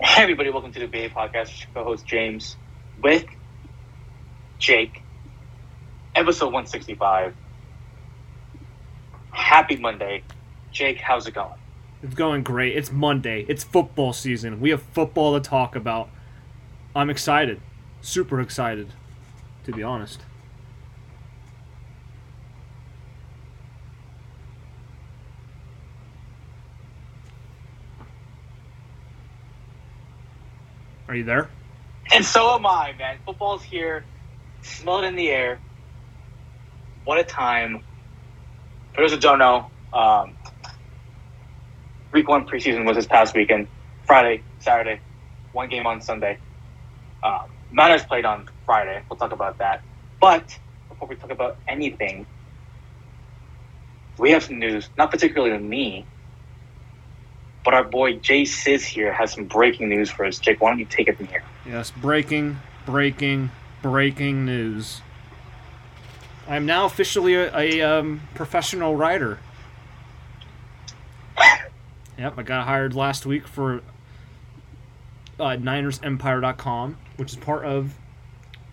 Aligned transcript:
Hey 0.00 0.22
everybody, 0.22 0.50
welcome 0.50 0.72
to 0.72 0.78
the 0.78 0.86
BA 0.86 1.12
Podcast. 1.12 1.66
Co-host 1.74 2.06
James 2.06 2.56
with 3.02 3.24
Jake. 4.60 5.02
Episode 6.14 6.52
165. 6.52 7.34
Happy 9.32 9.76
Monday. 9.76 10.22
Jake, 10.70 10.98
how's 10.98 11.26
it 11.26 11.34
going? 11.34 11.58
It's 12.00 12.14
going 12.14 12.44
great. 12.44 12.76
It's 12.76 12.92
Monday. 12.92 13.44
It's 13.48 13.64
football 13.64 14.12
season. 14.12 14.60
We 14.60 14.70
have 14.70 14.82
football 14.82 15.34
to 15.34 15.40
talk 15.40 15.74
about. 15.74 16.10
I'm 16.94 17.10
excited. 17.10 17.60
Super 18.00 18.40
excited, 18.40 18.92
to 19.64 19.72
be 19.72 19.82
honest. 19.82 20.20
Are 31.08 31.16
you 31.16 31.24
there? 31.24 31.50
And 32.12 32.24
so 32.24 32.54
am 32.54 32.66
I, 32.66 32.94
man. 32.98 33.18
Football's 33.26 33.62
here. 33.62 34.06
Smell 34.62 35.00
it 35.02 35.06
in 35.06 35.16
the 35.16 35.28
air. 35.28 35.62
What 37.04 37.18
a 37.18 37.24
time. 37.24 37.82
For 38.94 39.02
those 39.02 39.12
who 39.12 39.18
don't 39.20 39.38
know, 39.38 39.70
um, 39.92 40.36
week 42.12 42.28
one 42.28 42.46
preseason 42.46 42.86
was 42.86 42.96
this 42.96 43.06
past 43.06 43.34
weekend. 43.34 43.68
Friday, 44.06 44.44
Saturday, 44.60 45.00
one 45.52 45.68
game 45.68 45.86
on 45.86 46.00
Sunday. 46.00 46.38
Uh, 47.22 47.40
Matters 47.70 48.04
played 48.04 48.24
on 48.24 48.46
Friday. 48.66 49.02
We'll 49.10 49.18
talk 49.18 49.32
about 49.32 49.58
that. 49.58 49.82
But 50.20 50.58
before 50.88 51.08
we 51.08 51.16
talk 51.16 51.30
about 51.30 51.58
anything, 51.68 52.26
we 54.18 54.32
have 54.32 54.44
some 54.44 54.58
news, 54.58 54.90
not 54.98 55.10
particularly 55.10 55.56
to 55.56 55.62
me, 55.62 56.08
but 57.68 57.74
our 57.74 57.84
boy 57.84 58.14
Jay 58.14 58.46
Sizz 58.46 58.82
here 58.82 59.12
has 59.12 59.34
some 59.34 59.44
breaking 59.44 59.90
news 59.90 60.08
for 60.08 60.24
us. 60.24 60.38
Jake, 60.38 60.58
why 60.62 60.70
don't 60.70 60.78
you 60.78 60.86
take 60.86 61.06
it 61.06 61.18
from 61.18 61.26
here? 61.26 61.42
Yes, 61.66 61.90
breaking, 61.90 62.56
breaking, 62.86 63.50
breaking 63.82 64.46
news. 64.46 65.02
I 66.46 66.56
am 66.56 66.64
now 66.64 66.86
officially 66.86 67.34
a, 67.34 67.54
a 67.54 67.82
um, 67.82 68.22
professional 68.34 68.96
writer. 68.96 69.38
Yep, 72.16 72.38
I 72.38 72.42
got 72.42 72.66
hired 72.66 72.94
last 72.94 73.26
week 73.26 73.46
for 73.46 73.82
uh, 75.38 75.50
NinersEmpire.com, 75.50 76.96
which 77.16 77.32
is 77.32 77.36
part 77.36 77.66
of 77.66 77.92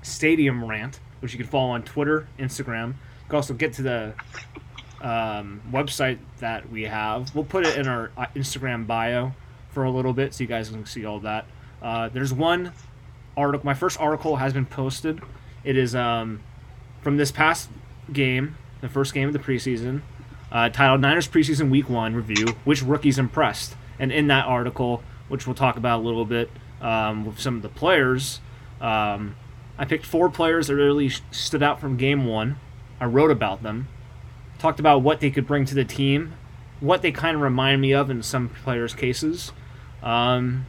Stadium 0.04 0.64
Rant, 0.64 1.02
which 1.20 1.34
you 1.34 1.38
can 1.38 1.48
follow 1.48 1.72
on 1.72 1.84
Twitter, 1.84 2.30
Instagram. 2.40 2.88
You 2.88 3.28
can 3.28 3.36
also 3.36 3.54
get 3.54 3.74
to 3.74 3.82
the 3.82 4.14
um, 5.02 5.62
website 5.72 6.20
that 6.40 6.70
we 6.70 6.84
have. 6.84 7.34
We'll 7.36 7.44
put 7.44 7.66
it 7.66 7.78
in 7.78 7.88
our 7.88 8.12
uh, 8.18 8.28
Instagram 8.36 8.88
bio 8.88 9.34
for 9.70 9.84
a 9.84 9.92
little 9.92 10.14
bit 10.14 10.34
so 10.34 10.44
you 10.44 10.48
guys 10.48 10.70
can 10.70 10.86
see 10.86 11.06
all 11.06 11.20
that. 11.22 11.46
Uh, 11.82 12.10
there's 12.10 12.34
one 12.34 12.72
article. 13.38 13.66
My 13.66 13.74
first 13.74 14.00
article 14.00 14.38
has 14.38 14.54
been 14.54 14.66
posted. 14.66 15.22
It 15.64 15.78
is 15.78 15.96
um, 15.96 16.42
from 17.02 17.18
this 17.18 17.32
past 17.32 17.70
game, 18.12 18.58
the 18.82 18.90
first 18.90 19.14
game 19.14 19.28
of 19.28 19.34
the 19.34 19.40
preseason, 19.40 20.02
uh, 20.52 20.70
titled 20.70 21.02
Niners 21.02 21.28
Preseason 21.28 21.70
Week 21.70 21.90
1 21.90 22.16
Review 22.16 22.56
Which 22.64 22.82
Rookies 22.82 23.18
Impressed? 23.20 23.76
And 24.00 24.12
in 24.12 24.28
that 24.28 24.46
article, 24.46 25.04
which 25.28 25.48
we'll 25.48 25.56
talk 25.56 25.78
about 25.78 26.02
a 26.02 26.04
little 26.04 26.26
bit 26.26 26.50
um, 26.82 27.26
with 27.26 27.40
some 27.40 27.56
of 27.56 27.62
the 27.62 27.70
players, 27.70 28.40
um, 28.80 29.36
I 29.78 29.86
picked 29.86 30.06
four 30.06 30.30
players 30.30 30.68
that 30.68 30.76
really 30.76 31.10
stood 31.32 31.64
out 31.64 31.80
from 31.80 31.98
game 31.98 32.26
one. 32.26 32.58
I 33.00 33.06
wrote 33.06 33.32
about 33.32 33.64
them, 33.64 33.88
talked 34.66 34.80
about 34.80 35.04
what 35.04 35.20
they 35.20 35.30
could 35.30 35.46
bring 35.46 35.64
to 35.66 35.76
the 35.76 35.86
team, 35.86 36.34
what 36.80 37.04
they 37.04 37.12
kind 37.12 37.36
of 37.36 37.42
remind 37.44 37.80
me 37.82 37.94
of 37.94 38.10
in 38.10 38.24
some 38.24 38.50
players' 38.50 38.96
cases. 38.96 39.52
Um, 40.02 40.66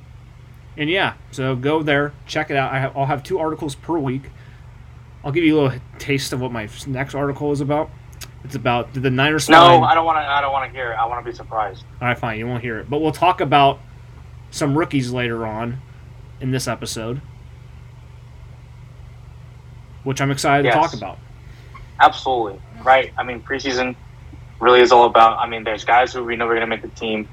and 0.77 0.91
yeah, 0.91 1.15
so 1.31 1.57
go 1.57 1.83
there, 1.83 2.13
check 2.27 2.51
it 2.51 2.57
out. 2.59 2.73
I 2.75 2.79
have, 2.79 2.95
I'll 2.95 3.07
have 3.07 3.23
two 3.23 3.39
articles 3.39 3.75
per 3.75 3.97
week. 3.97 4.25
I'll 5.25 5.33
give 5.33 5.45
you 5.45 5.59
a 5.59 5.63
little 5.63 5.79
taste 5.99 6.35
of 6.35 6.43
what 6.43 6.53
my 6.53 6.69
next 6.87 7.15
article 7.15 7.53
is 7.53 7.63
about. 7.63 7.89
It's 8.45 8.55
about 8.55 8.93
the 8.93 9.11
Niners. 9.11 9.49
No, 9.49 9.57
find- 9.57 9.85
I 9.87 9.95
don't 9.95 10.05
want 10.05 10.17
to. 10.19 10.21
I 10.29 10.41
don't 10.43 10.53
want 10.53 10.71
to 10.71 10.77
hear 10.79 10.93
it. 10.93 10.97
I 10.97 11.07
want 11.07 11.25
to 11.25 11.29
be 11.31 11.35
surprised. 11.35 11.83
All 12.01 12.07
right, 12.09 12.19
fine. 12.19 12.39
You 12.39 12.47
won't 12.47 12.63
hear 12.63 12.79
it, 12.79 12.89
but 12.91 13.01
we'll 13.01 13.13
talk 13.13 13.41
about 13.41 13.81
some 14.51 14.77
rookies 14.77 15.11
later 15.11 15.47
on 15.47 15.81
in 16.41 16.51
this 16.53 16.69
episode, 16.69 17.23
which 20.05 20.21
I'm 20.21 20.31
excited 20.31 20.67
Yes. 20.67 20.75
to 20.75 20.81
talk 20.81 20.93
about. 20.95 21.19
Absolutely 22.01 22.61
right. 22.87 23.13
I 23.19 23.25
mean, 23.25 23.43
preseason 23.43 23.97
really 24.61 24.81
is 24.81 24.93
all 24.93 25.05
about. 25.05 25.39
I 25.39 25.47
mean, 25.49 25.65
there's 25.65 25.85
guys 25.85 26.13
who 26.13 26.25
we 26.25 26.37
know 26.37 26.47
we're 26.47 26.55
going 26.55 26.71
to 26.71 26.75
make 26.75 26.83
the 26.83 26.89
team, 26.89 27.29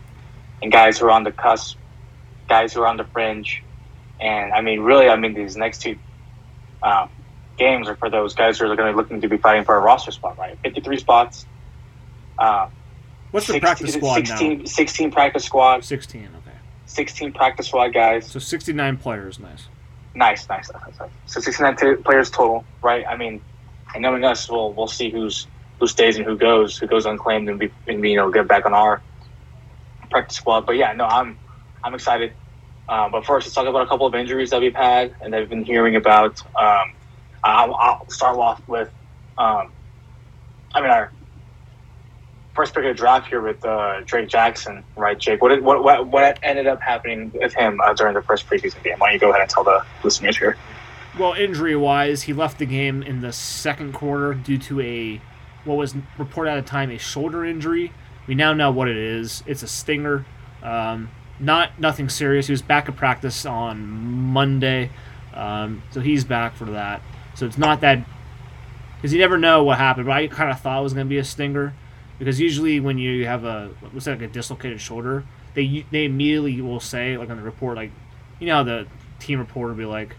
and 0.61 0.71
guys 0.71 0.99
who 0.99 1.05
are 1.05 1.11
on 1.11 1.23
the 1.23 1.31
cusp, 1.31 1.77
guys 2.49 2.73
who 2.73 2.81
are 2.81 2.87
on 2.87 2.97
the 2.97 3.05
fringe, 3.05 3.63
and 4.19 4.51
I 4.51 4.61
mean, 4.61 4.81
really, 4.81 5.07
I 5.07 5.15
mean, 5.15 5.33
these 5.33 5.55
next 5.55 5.81
two 5.81 5.97
um, 6.81 7.09
games 7.57 7.87
are 7.87 7.95
for 7.95 8.09
those 8.09 8.33
guys 8.33 8.59
who 8.59 8.65
are 8.65 8.75
going 8.75 8.87
to 8.87 8.93
be 8.93 8.97
looking 8.97 9.21
to 9.21 9.29
be 9.29 9.37
fighting 9.37 9.63
for 9.63 9.75
a 9.75 9.79
roster 9.79 10.11
spot. 10.11 10.37
Right, 10.37 10.57
53 10.63 10.97
spots. 10.97 11.45
Uh, 12.37 12.67
What's 13.31 13.47
the 13.47 13.53
16 13.53 13.61
practice 13.61 13.93
squad 13.93 14.27
16, 14.27 14.57
now? 14.59 14.65
16 14.65 15.11
practice 15.11 15.43
squad, 15.45 15.85
16. 15.85 16.21
Okay, 16.21 16.57
16 16.87 17.31
practice 17.33 17.67
squad 17.67 17.93
guys. 17.93 18.27
so 18.27 18.39
69 18.39 18.97
players. 18.97 19.39
Nice. 19.39 19.67
Nice, 20.15 20.47
nice, 20.47 20.71
nice, 20.71 20.99
nice. 20.99 21.09
So 21.25 21.39
69 21.39 21.75
t- 21.75 21.95
players 22.03 22.29
total, 22.29 22.63
right? 22.83 23.03
I 23.07 23.17
mean, 23.17 23.41
and 23.93 24.01
knowing 24.01 24.23
us, 24.23 24.49
we'll 24.49 24.73
we'll 24.73 24.87
see 24.87 25.09
who's 25.09 25.47
who 25.79 25.87
stays 25.87 26.17
and 26.17 26.25
who 26.25 26.37
goes, 26.37 26.77
who 26.77 26.87
goes 26.87 27.05
unclaimed, 27.05 27.49
and 27.49 27.59
be 27.59 27.71
and 27.87 28.03
you 28.03 28.15
know 28.15 28.31
get 28.31 28.47
back 28.47 28.65
on 28.65 28.73
our 28.73 29.01
practice 30.09 30.37
squad. 30.37 30.65
But 30.65 30.77
yeah, 30.77 30.93
no, 30.93 31.05
I'm 31.05 31.37
I'm 31.83 31.93
excited. 31.93 32.33
Um, 32.87 33.11
but 33.11 33.25
first, 33.25 33.47
let's 33.47 33.55
talk 33.55 33.67
about 33.67 33.83
a 33.83 33.87
couple 33.87 34.05
of 34.05 34.15
injuries 34.15 34.49
that 34.49 34.61
we've 34.61 34.75
had 34.75 35.15
and 35.21 35.33
that 35.33 35.39
we've 35.39 35.49
been 35.49 35.63
hearing 35.63 35.95
about. 35.95 36.41
Um, 36.55 36.93
I'll, 37.43 37.73
I'll 37.75 38.09
start 38.09 38.37
off 38.37 38.61
with, 38.67 38.89
um, 39.37 39.73
I 40.73 40.81
mean, 40.81 40.89
our 40.89 41.11
first 42.53 42.73
pick 42.73 42.83
of 42.83 42.89
the 42.89 42.93
draft 42.93 43.27
here 43.27 43.41
with 43.41 43.63
uh, 43.65 44.01
Drake 44.05 44.29
Jackson, 44.29 44.83
right, 44.95 45.17
Jake? 45.17 45.41
What, 45.41 45.49
did, 45.49 45.63
what 45.63 45.83
what 45.83 46.07
what 46.07 46.39
ended 46.43 46.67
up 46.67 46.81
happening 46.81 47.31
with 47.33 47.53
him 47.55 47.79
uh, 47.81 47.93
during 47.93 48.13
the 48.13 48.21
first 48.21 48.47
preseason 48.47 48.83
game? 48.83 48.95
Why 48.97 49.07
don't 49.07 49.13
you 49.13 49.19
go 49.19 49.29
ahead 49.29 49.41
and 49.41 49.49
tell 49.49 49.63
the 49.63 49.83
listeners 50.03 50.37
here? 50.37 50.57
Well, 51.17 51.33
injury 51.33 51.75
wise, 51.75 52.23
he 52.23 52.33
left 52.33 52.57
the 52.57 52.65
game 52.65 53.03
in 53.03 53.21
the 53.21 53.31
second 53.31 53.93
quarter 53.93 54.33
due 54.33 54.57
to 54.57 54.81
a 54.81 55.21
what 55.63 55.77
was 55.77 55.95
reported 56.17 56.51
at 56.51 56.65
the 56.65 56.69
time 56.69 56.89
a 56.89 56.97
shoulder 56.97 57.45
injury. 57.45 57.93
We 58.25 58.33
now 58.33 58.53
know 58.53 58.71
what 58.71 58.87
it 58.87 58.97
is. 58.97 59.43
It's 59.45 59.61
a 59.61 59.67
stinger. 59.67 60.25
Um, 60.63 61.11
not 61.39 61.79
nothing 61.79 62.09
serious. 62.09 62.47
He 62.47 62.53
was 62.53 62.63
back 62.63 62.89
at 62.89 62.95
practice 62.95 63.45
on 63.45 63.85
Monday, 63.85 64.89
um, 65.35 65.83
so 65.91 65.99
he's 65.99 66.23
back 66.23 66.55
for 66.55 66.65
that. 66.65 67.01
So 67.35 67.45
it's 67.45 67.59
not 67.59 67.81
that 67.81 68.03
because 68.95 69.13
you 69.13 69.19
never 69.19 69.37
know 69.37 69.63
what 69.63 69.77
happened. 69.77 70.07
But 70.07 70.13
I 70.13 70.27
kind 70.27 70.49
of 70.49 70.59
thought 70.61 70.79
it 70.79 70.83
was 70.83 70.93
going 70.93 71.05
to 71.05 71.09
be 71.09 71.19
a 71.19 71.23
stinger 71.23 71.75
because 72.17 72.39
usually 72.39 72.79
when 72.79 72.97
you 72.97 73.27
have 73.27 73.43
a 73.43 73.69
what's 73.91 74.05
that, 74.05 74.19
like 74.19 74.29
a 74.29 74.33
dislocated 74.33 74.81
shoulder, 74.81 75.25
they 75.53 75.85
they 75.91 76.05
immediately 76.05 76.59
will 76.59 76.79
say 76.79 77.17
like 77.17 77.29
on 77.29 77.37
the 77.37 77.43
report 77.43 77.75
like 77.77 77.91
you 78.39 78.47
know 78.47 78.63
the 78.63 78.87
team 79.19 79.37
reporter 79.37 79.73
will 79.73 79.77
be 79.77 79.85
like 79.85 80.15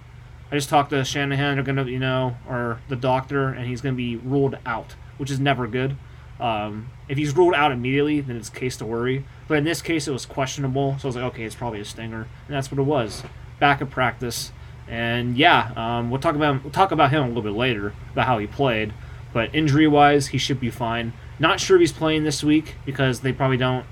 I 0.54 0.56
just 0.56 0.68
talked 0.68 0.90
to 0.90 1.04
Shanahan. 1.04 1.56
They're 1.56 1.64
gonna, 1.64 1.90
you 1.90 1.98
know, 1.98 2.36
or 2.48 2.78
the 2.88 2.94
doctor, 2.94 3.48
and 3.48 3.66
he's 3.66 3.80
gonna 3.80 3.96
be 3.96 4.14
ruled 4.14 4.56
out, 4.64 4.94
which 5.16 5.28
is 5.28 5.40
never 5.40 5.66
good. 5.66 5.96
Um, 6.38 6.90
if 7.08 7.18
he's 7.18 7.34
ruled 7.34 7.54
out 7.54 7.72
immediately, 7.72 8.20
then 8.20 8.36
it's 8.36 8.50
case 8.50 8.76
to 8.76 8.86
worry. 8.86 9.24
But 9.48 9.58
in 9.58 9.64
this 9.64 9.82
case, 9.82 10.06
it 10.06 10.12
was 10.12 10.24
questionable, 10.24 10.96
so 11.00 11.06
I 11.06 11.08
was 11.08 11.16
like, 11.16 11.24
okay, 11.24 11.42
it's 11.42 11.56
probably 11.56 11.80
a 11.80 11.84
stinger, 11.84 12.28
and 12.46 12.54
that's 12.54 12.70
what 12.70 12.78
it 12.78 12.84
was. 12.84 13.24
Back 13.58 13.82
at 13.82 13.90
practice, 13.90 14.52
and 14.86 15.36
yeah, 15.36 15.72
um, 15.74 16.08
we'll 16.08 16.20
talk 16.20 16.36
about 16.36 16.62
we'll 16.62 16.72
talk 16.72 16.92
about 16.92 17.10
him 17.10 17.24
a 17.24 17.26
little 17.26 17.42
bit 17.42 17.54
later 17.54 17.92
about 18.12 18.26
how 18.28 18.38
he 18.38 18.46
played. 18.46 18.94
But 19.32 19.52
injury 19.52 19.88
wise, 19.88 20.28
he 20.28 20.38
should 20.38 20.60
be 20.60 20.70
fine. 20.70 21.14
Not 21.40 21.58
sure 21.58 21.78
if 21.78 21.80
he's 21.80 21.90
playing 21.90 22.22
this 22.22 22.44
week 22.44 22.76
because 22.86 23.22
they 23.22 23.32
probably 23.32 23.56
don't. 23.56 23.86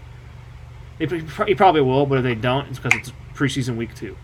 He 1.00 1.56
probably 1.56 1.80
will, 1.80 2.06
but 2.06 2.18
if 2.18 2.22
they 2.22 2.36
don't, 2.36 2.68
it's 2.68 2.78
because 2.78 2.96
it's 3.00 3.12
preseason 3.34 3.74
week 3.74 3.96
two. 3.96 4.16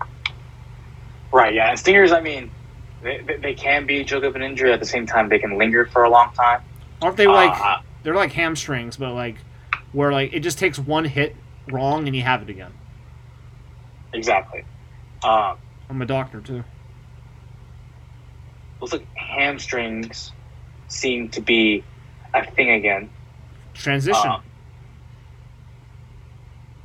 Right, 1.32 1.54
yeah. 1.54 1.70
And 1.70 1.78
stingers, 1.78 2.12
I 2.12 2.20
mean, 2.20 2.50
they, 3.02 3.38
they, 3.40 3.54
can 3.54 3.86
be 3.86 4.00
a 4.00 4.04
joke 4.04 4.24
of 4.24 4.34
an 4.34 4.42
injury. 4.42 4.72
At 4.72 4.80
the 4.80 4.86
same 4.86 5.06
time, 5.06 5.28
they 5.28 5.38
can 5.38 5.58
linger 5.58 5.86
for 5.86 6.04
a 6.04 6.10
long 6.10 6.32
time. 6.32 6.62
Aren't 7.00 7.16
they 7.16 7.26
like 7.26 7.58
Uh, 7.60 7.80
they're 8.02 8.14
like 8.14 8.32
hamstrings, 8.32 8.96
but 8.96 9.12
like 9.12 9.36
where 9.92 10.12
like 10.12 10.32
it 10.32 10.40
just 10.40 10.58
takes 10.58 10.78
one 10.78 11.04
hit 11.04 11.36
wrong 11.68 12.06
and 12.06 12.16
you 12.16 12.22
have 12.22 12.42
it 12.42 12.50
again. 12.50 12.72
exactly. 14.12 14.64
Um, 15.22 15.58
I'm 15.90 16.00
a 16.02 16.06
doctor 16.06 16.40
too. 16.40 16.64
looks 18.80 18.92
like 18.92 19.06
hamstrings 19.14 20.32
seem 20.88 21.28
to 21.30 21.40
be 21.40 21.84
a 22.34 22.44
thing 22.50 22.70
again. 22.70 23.10
Transition. 23.74 24.28
Um, 24.28 24.42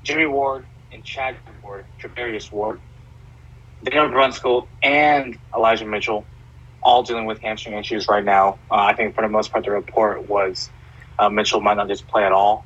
Jimmy 0.03 0.25
Ward 0.25 0.65
and 0.91 1.03
Chad 1.03 1.37
Ward, 1.63 1.85
Treverius 1.99 2.51
Ward, 2.51 2.79
Daniel 3.83 4.09
Brunskill, 4.09 4.67
and 4.81 5.37
Elijah 5.55 5.85
Mitchell, 5.85 6.25
all 6.81 7.03
dealing 7.03 7.25
with 7.25 7.39
hamstring 7.39 7.75
issues 7.75 8.07
right 8.07 8.23
now. 8.23 8.57
Uh, 8.71 8.75
I 8.75 8.93
think 8.93 9.15
for 9.15 9.21
the 9.21 9.27
most 9.29 9.51
part, 9.51 9.65
the 9.65 9.71
report 9.71 10.27
was 10.27 10.69
uh, 11.19 11.29
Mitchell 11.29 11.61
might 11.61 11.75
not 11.75 11.87
just 11.87 12.07
play 12.07 12.23
at 12.23 12.31
all 12.31 12.65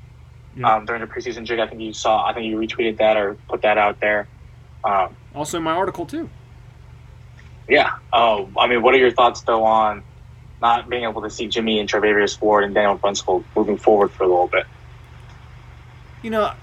Yeah. 0.55 0.75
um, 0.75 0.85
during 0.85 1.01
the 1.01 1.07
preseason 1.07 1.43
jig. 1.45 1.59
I 1.59 1.67
think 1.67 1.81
you 1.81 1.93
saw, 1.93 2.25
I 2.25 2.33
think 2.33 2.45
you 2.45 2.57
retweeted 2.57 2.97
that 2.97 3.17
or 3.17 3.35
put 3.49 3.61
that 3.63 3.77
out 3.77 3.99
there. 3.99 4.27
Um, 4.83 5.15
Also, 5.35 5.57
in 5.57 5.63
my 5.63 5.73
article 5.73 6.05
too. 6.05 6.29
yeah. 7.67 7.93
Oh, 8.13 8.49
I 8.57 8.67
mean, 8.67 8.81
what 8.81 8.93
are 8.93 8.97
your 8.97 9.11
thoughts 9.11 9.41
though 9.41 9.63
on 9.65 10.03
not 10.61 10.89
being 10.89 11.03
able 11.03 11.21
to 11.23 11.29
see 11.29 11.47
Jimmy 11.47 11.79
and 11.79 11.87
Travarius 11.89 12.39
Ward 12.41 12.63
and 12.63 12.73
Daniel 12.73 12.97
Brunskill 12.97 13.43
moving 13.55 13.77
forward 13.77 14.11
for 14.11 14.23
a 14.23 14.27
little 14.27 14.47
bit? 14.47 14.65
You 16.23 16.31
know, 16.31 16.53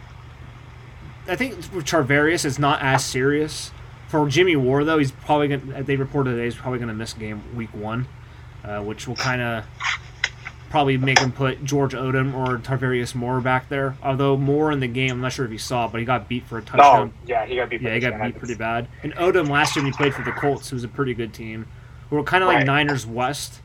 I 1.29 1.37
think 1.37 1.55
with 1.73 1.85
Charvarius, 1.85 2.45
it's 2.45 2.59
not 2.59 2.83
as 2.83 3.05
serious. 3.05 3.71
For 4.15 4.29
Jimmy 4.29 4.55
Ward, 4.55 4.87
though, 4.87 4.99
he's 4.99 5.11
probably 5.11 5.49
gonna. 5.49 5.83
They 5.83 5.97
reported 5.97 6.31
today 6.31 6.45
he's 6.45 6.55
probably 6.55 6.79
going 6.79 6.87
to 6.87 6.95
miss 6.95 7.15
game 7.15 7.43
week 7.57 7.75
one, 7.75 8.07
uh, 8.63 8.81
which 8.81 9.09
will 9.09 9.17
kind 9.17 9.43
of 9.43 9.65
probably 10.71 10.97
make 10.97 11.19
him 11.19 11.33
put 11.33 11.65
George 11.65 11.95
Odum 11.95 12.33
or 12.33 12.59
Tarvarius 12.59 13.17
Moore 13.17 13.41
back 13.41 13.69
there. 13.69 13.97
Although 14.05 14.37
Moore 14.37 14.71
in 14.71 14.79
the 14.79 14.87
game, 14.87 15.11
I'm 15.11 15.21
not 15.21 15.33
sure 15.33 15.45
if 15.45 15.51
you 15.51 15.59
saw, 15.59 15.87
it, 15.87 15.91
but 15.91 15.99
he 15.99 16.05
got 16.05 16.29
beat 16.29 16.47
for 16.47 16.59
a 16.59 16.63
touchdown. 16.63 17.13
yeah, 17.27 17.45
he 17.45 17.57
got 17.57 17.69
beat. 17.69 17.83
Yeah, 17.83 17.95
he 17.95 17.99
got 17.99 18.23
beat 18.23 18.39
pretty 18.39 18.55
bad. 18.55 18.87
And 19.03 19.13
Odum 19.17 19.49
last 19.49 19.75
year 19.75 19.85
when 19.85 19.93
he 19.93 19.97
played 19.97 20.15
for 20.15 20.23
the 20.23 20.31
Colts, 20.31 20.71
who 20.71 20.77
was 20.77 20.85
a 20.85 20.89
pretty 20.89 21.15
good 21.15 21.35
team, 21.35 21.67
who 22.09 22.15
were 22.15 22.23
kind 22.23 22.45
of 22.45 22.47
like 22.47 22.59
Right. 22.59 22.67
Niners 22.67 23.05
West, 23.05 23.63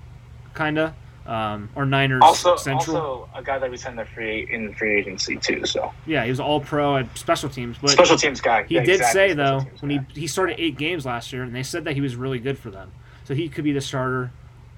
kind 0.56 0.80
of, 0.80 0.96
um, 1.30 1.70
or 1.76 1.86
Niners 1.86 2.22
Also, 2.24 2.56
Central. 2.56 2.98
also 2.98 3.30
a 3.36 3.44
guy 3.44 3.60
that 3.60 3.70
we 3.70 3.78
sent 3.78 3.96
the 3.96 4.06
free 4.06 4.48
in 4.52 4.74
free 4.74 5.00
agency 5.00 5.36
too. 5.38 5.66
So 5.66 5.94
yeah, 6.08 6.24
he 6.24 6.30
was 6.32 6.40
all 6.40 6.60
pro 6.60 6.98
at 6.98 7.18
special 7.18 7.50
teams, 7.50 7.78
but 7.80 7.92
special 7.92 8.18
teams 8.18 8.42
guy. 8.42 8.64
he 8.64 8.76
Yeah, 8.76 8.84
did 8.84 8.96
exactly, 8.96 9.14
say 9.30 9.34
though 9.34 9.60
when 9.80 9.92
he 9.92 9.98
guy. 10.00 10.06
he 10.16 10.28
started 10.28 10.60
eight 10.60 10.78
games 10.78 11.06
last 11.06 11.32
year, 11.32 11.44
and 11.44 11.56
they 11.56 11.64
said 11.64 11.84
that 11.86 11.94
he 11.94 12.02
was 12.02 12.16
really 12.16 12.40
good 12.40 12.58
for 12.58 12.72
them, 12.72 12.92
so 13.26 13.34
he 13.36 13.48
could 13.48 13.64
be 13.64 13.72
the 13.72 13.82
starter. 13.82 14.32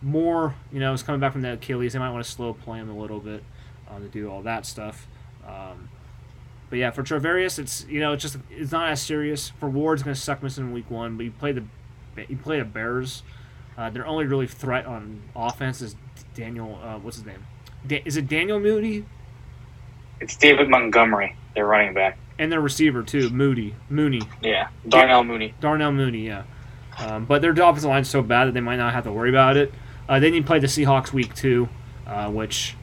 Moore, 0.04 0.56
you 0.74 0.80
know, 0.80 0.94
is 0.94 1.04
coming 1.04 1.22
back 1.22 1.32
from 1.32 1.42
the 1.44 1.54
Achilles. 1.54 1.94
They 1.94 2.00
might 2.00 2.10
want 2.10 2.26
to 2.26 2.30
slow 2.32 2.54
play 2.56 2.80
him 2.80 2.90
a 2.90 2.98
little 2.98 3.20
bit 3.20 3.44
uh, 3.88 4.00
to 4.00 4.08
do 4.08 4.32
all 4.32 4.42
that 4.42 4.66
stuff. 4.66 5.08
Um, 5.48 5.90
but 6.72 6.80
yeah, 6.80 6.90
for 6.90 7.04
Travarius, 7.04 7.60
it's 7.60 7.86
you 7.88 8.00
know, 8.00 8.12
it's 8.14 8.24
just 8.24 8.38
it's 8.50 8.72
not 8.72 8.90
as 8.90 9.00
serious. 9.02 9.50
For 9.60 9.70
Ward's 9.70 10.02
going 10.04 10.16
to 10.16 10.20
suck 10.20 10.42
missing 10.42 10.66
in 10.66 10.74
week 10.74 10.90
one, 10.90 11.18
but 11.18 11.24
he 11.24 11.30
played 11.30 11.56
the 12.16 12.24
he 12.24 12.36
played 12.36 12.62
the 12.62 12.66
Bears. 12.66 13.22
Uh, 13.78 13.90
their 13.92 14.06
only 14.08 14.26
really 14.26 14.48
threat 14.48 14.86
on 14.88 15.22
offense 15.36 15.82
is 15.82 15.96
Daniel. 16.34 16.80
Uh, 16.84 16.98
what's 17.00 17.18
his 17.18 17.26
name? 17.26 17.46
Da- 17.88 18.02
is 18.06 18.18
it 18.18 18.28
Daniel 18.28 18.60
Moody? 18.60 19.06
It's 20.20 20.36
David 20.36 20.70
Montgomery, 20.70 21.36
their 21.56 21.66
running 21.66 21.94
back. 21.94 22.18
And 22.38 22.52
their 22.52 22.62
receiver 22.62 23.04
too, 23.04 23.30
Moody, 23.30 23.76
Mooney. 23.90 24.22
Yeah, 24.42 24.70
Darnell 24.88 25.24
Mooney. 25.24 25.54
Darnell 25.60 25.92
Mooney, 25.92 26.28
yeah. 26.28 26.44
Um, 26.98 27.26
but 27.26 27.42
their 27.42 27.52
offensive 27.52 27.86
line's 27.90 28.10
so 28.10 28.22
bad 28.22 28.46
that 28.46 28.54
they 28.54 28.62
might 28.62 28.76
not 28.78 28.94
have 28.94 29.04
to 29.06 29.12
worry 29.12 29.30
about 29.30 29.58
it. 29.58 29.74
Uh, 30.08 30.20
they 30.20 30.30
need 30.30 30.42
to 30.42 30.48
play 30.48 30.60
the 30.60 30.68
Seahawks 30.68 31.14
week 31.14 31.34
two, 31.36 31.70
uh, 32.06 32.30
which 32.30 32.76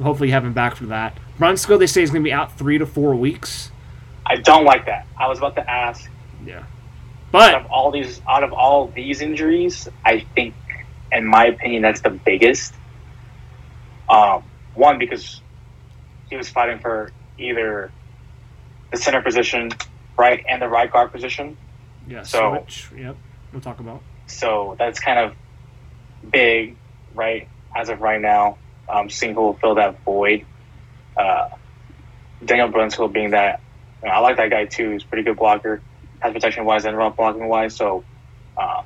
hopefully 0.00 0.30
have 0.30 0.44
him 0.44 0.52
back 0.52 0.76
for 0.76 0.86
that. 0.86 1.16
Brunskill, 1.38 1.78
they 1.78 1.86
say, 1.86 2.02
is 2.02 2.10
going 2.10 2.22
to 2.22 2.28
be 2.28 2.32
out 2.32 2.56
three 2.56 2.78
to 2.78 2.86
four 2.86 3.14
weeks. 3.14 3.70
I 4.26 4.36
don't 4.36 4.64
like 4.64 4.86
that. 4.86 5.06
I 5.18 5.28
was 5.28 5.38
about 5.38 5.56
to 5.56 5.68
ask. 5.70 6.08
Yeah. 6.46 6.58
Out 6.60 6.64
But, 7.32 7.54
of 7.54 7.66
all 7.66 7.90
these, 7.90 8.20
out 8.28 8.44
of 8.44 8.52
all 8.52 8.88
these 8.88 9.20
injuries, 9.22 9.88
I 10.04 10.24
think, 10.34 10.54
in 11.12 11.26
my 11.26 11.46
opinion, 11.46 11.82
that's 11.82 12.00
the 12.00 12.10
biggest. 12.10 12.74
Um, 14.08 14.42
one 14.74 14.98
because 14.98 15.40
he 16.30 16.36
was 16.36 16.48
fighting 16.48 16.78
for 16.78 17.10
either 17.38 17.90
the 18.90 18.96
center 18.96 19.22
position, 19.22 19.70
right, 20.18 20.44
and 20.48 20.60
the 20.60 20.68
right 20.68 20.90
guard 20.90 21.12
position. 21.12 21.56
yeah, 22.06 22.22
So- 22.22 22.56
switch. 22.66 22.88
Yep. 22.96 23.16
We'll 23.52 23.60
talk 23.60 23.80
about. 23.80 24.02
So 24.26 24.76
that's 24.78 24.98
kind 24.98 25.18
of 25.18 25.34
big, 26.30 26.76
right, 27.14 27.48
as 27.76 27.88
of 27.90 28.00
right 28.00 28.20
now. 28.20 28.56
Um, 28.88 29.08
seeing 29.10 29.34
who 29.34 29.42
will 29.42 29.54
fill 29.54 29.74
that 29.76 30.00
void. 30.04 30.44
Uh, 31.16 31.48
Daniel 32.44 32.68
Brunskill 32.70 33.12
being 33.12 33.30
that, 33.30 33.60
you 34.02 34.08
know, 34.08 34.14
I 34.14 34.18
like 34.18 34.36
that 34.38 34.50
guy 34.50 34.64
too. 34.64 34.90
He's 34.90 35.04
a 35.04 35.06
pretty 35.06 35.22
good 35.22 35.36
blocker, 35.36 35.80
has 36.20 36.32
protection 36.32 36.64
wise 36.64 36.84
and 36.84 36.96
run 36.96 37.12
blocking 37.12 37.46
wise. 37.46 37.76
So, 37.76 38.04
uh, 38.56 38.82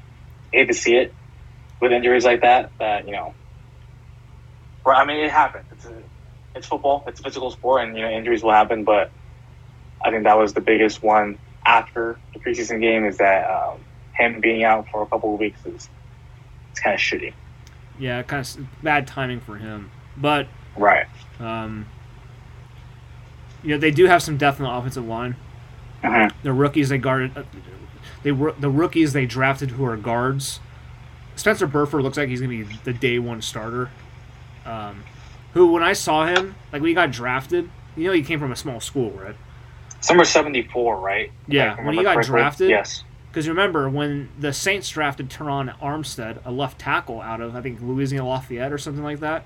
hate 0.52 0.66
to 0.66 0.74
see 0.74 0.96
it 0.96 1.14
with 1.80 1.92
injuries 1.92 2.24
like 2.24 2.40
that. 2.42 2.70
That 2.78 3.06
you 3.06 3.12
know, 3.12 3.34
well, 4.84 4.96
I 4.96 5.04
mean, 5.04 5.18
it 5.18 5.30
happens. 5.30 5.64
It's 5.72 5.84
a, 5.86 6.02
it's 6.54 6.66
football. 6.66 7.04
It's 7.06 7.20
a 7.20 7.22
physical 7.22 7.50
sport, 7.50 7.84
and 7.84 7.96
you 7.96 8.02
know, 8.02 8.10
injuries 8.10 8.42
will 8.42 8.52
happen. 8.52 8.84
But 8.84 9.10
I 10.04 10.10
think 10.10 10.24
that 10.24 10.38
was 10.38 10.52
the 10.54 10.60
biggest 10.60 11.02
one 11.02 11.38
after 11.64 12.18
the 12.32 12.38
preseason 12.38 12.80
game 12.80 13.04
is 13.04 13.18
that 13.18 13.50
um, 13.50 13.78
him 14.14 14.40
being 14.40 14.62
out 14.64 14.86
for 14.90 15.02
a 15.02 15.06
couple 15.06 15.34
of 15.34 15.40
weeks 15.40 15.64
is 15.66 15.88
it's 16.70 16.80
kind 16.80 16.94
of 16.94 17.00
shitty. 17.00 17.32
Yeah, 17.98 18.22
kind 18.22 18.46
of 18.46 18.82
bad 18.82 19.06
timing 19.06 19.40
for 19.40 19.56
him. 19.56 19.90
But, 20.18 20.48
Right. 20.76 21.06
um, 21.40 21.86
you 23.62 23.70
know, 23.70 23.78
they 23.78 23.90
do 23.90 24.04
have 24.06 24.22
some 24.22 24.36
depth 24.36 24.60
on 24.60 24.64
the 24.64 24.70
offensive 24.72 25.06
line. 25.06 25.36
Mhm. 26.04 26.30
the 26.42 26.52
rookies 26.52 26.90
they 26.90 26.98
guarded, 26.98 27.36
uh, 27.36 27.42
they 28.22 28.30
were 28.30 28.52
the 28.52 28.68
rookies 28.68 29.12
they 29.14 29.24
drafted 29.26 29.70
who 29.72 29.84
are 29.86 29.96
guards. 29.96 30.60
Spencer 31.36 31.66
Burford 31.66 32.02
looks 32.02 32.16
like 32.16 32.28
he's 32.28 32.40
gonna 32.40 32.50
be 32.50 32.62
the 32.84 32.92
day 32.92 33.18
one 33.18 33.40
starter. 33.42 33.90
Um, 34.64 35.04
who 35.52 35.72
when 35.72 35.82
I 35.82 35.92
saw 35.92 36.26
him, 36.26 36.54
like 36.72 36.82
when 36.82 36.88
he 36.88 36.94
got 36.94 37.12
drafted, 37.12 37.70
you 37.96 38.04
know 38.06 38.12
he 38.12 38.22
came 38.22 38.40
from 38.40 38.52
a 38.52 38.56
small 38.56 38.80
school, 38.80 39.10
right? 39.12 39.36
Seventy 40.00 40.62
four, 40.62 40.98
right? 40.98 41.30
Yeah, 41.46 41.76
when 41.84 41.94
he 41.94 42.02
got 42.02 42.14
correctly. 42.14 42.30
drafted- 42.32 42.70
Yes. 42.70 43.04
Because 43.30 43.48
remember 43.48 43.86
when 43.90 44.30
the 44.38 44.50
Saints 44.52 44.88
drafted 44.88 45.28
Terron 45.28 45.78
Armstead, 45.78 46.38
a 46.46 46.50
left 46.50 46.78
tackle 46.78 47.20
out 47.20 47.42
of 47.42 47.54
I 47.54 47.60
think 47.60 47.80
Louisiana 47.82 48.26
Lafayette 48.26 48.72
or 48.72 48.78
something 48.78 49.04
like 49.04 49.20
that. 49.20 49.44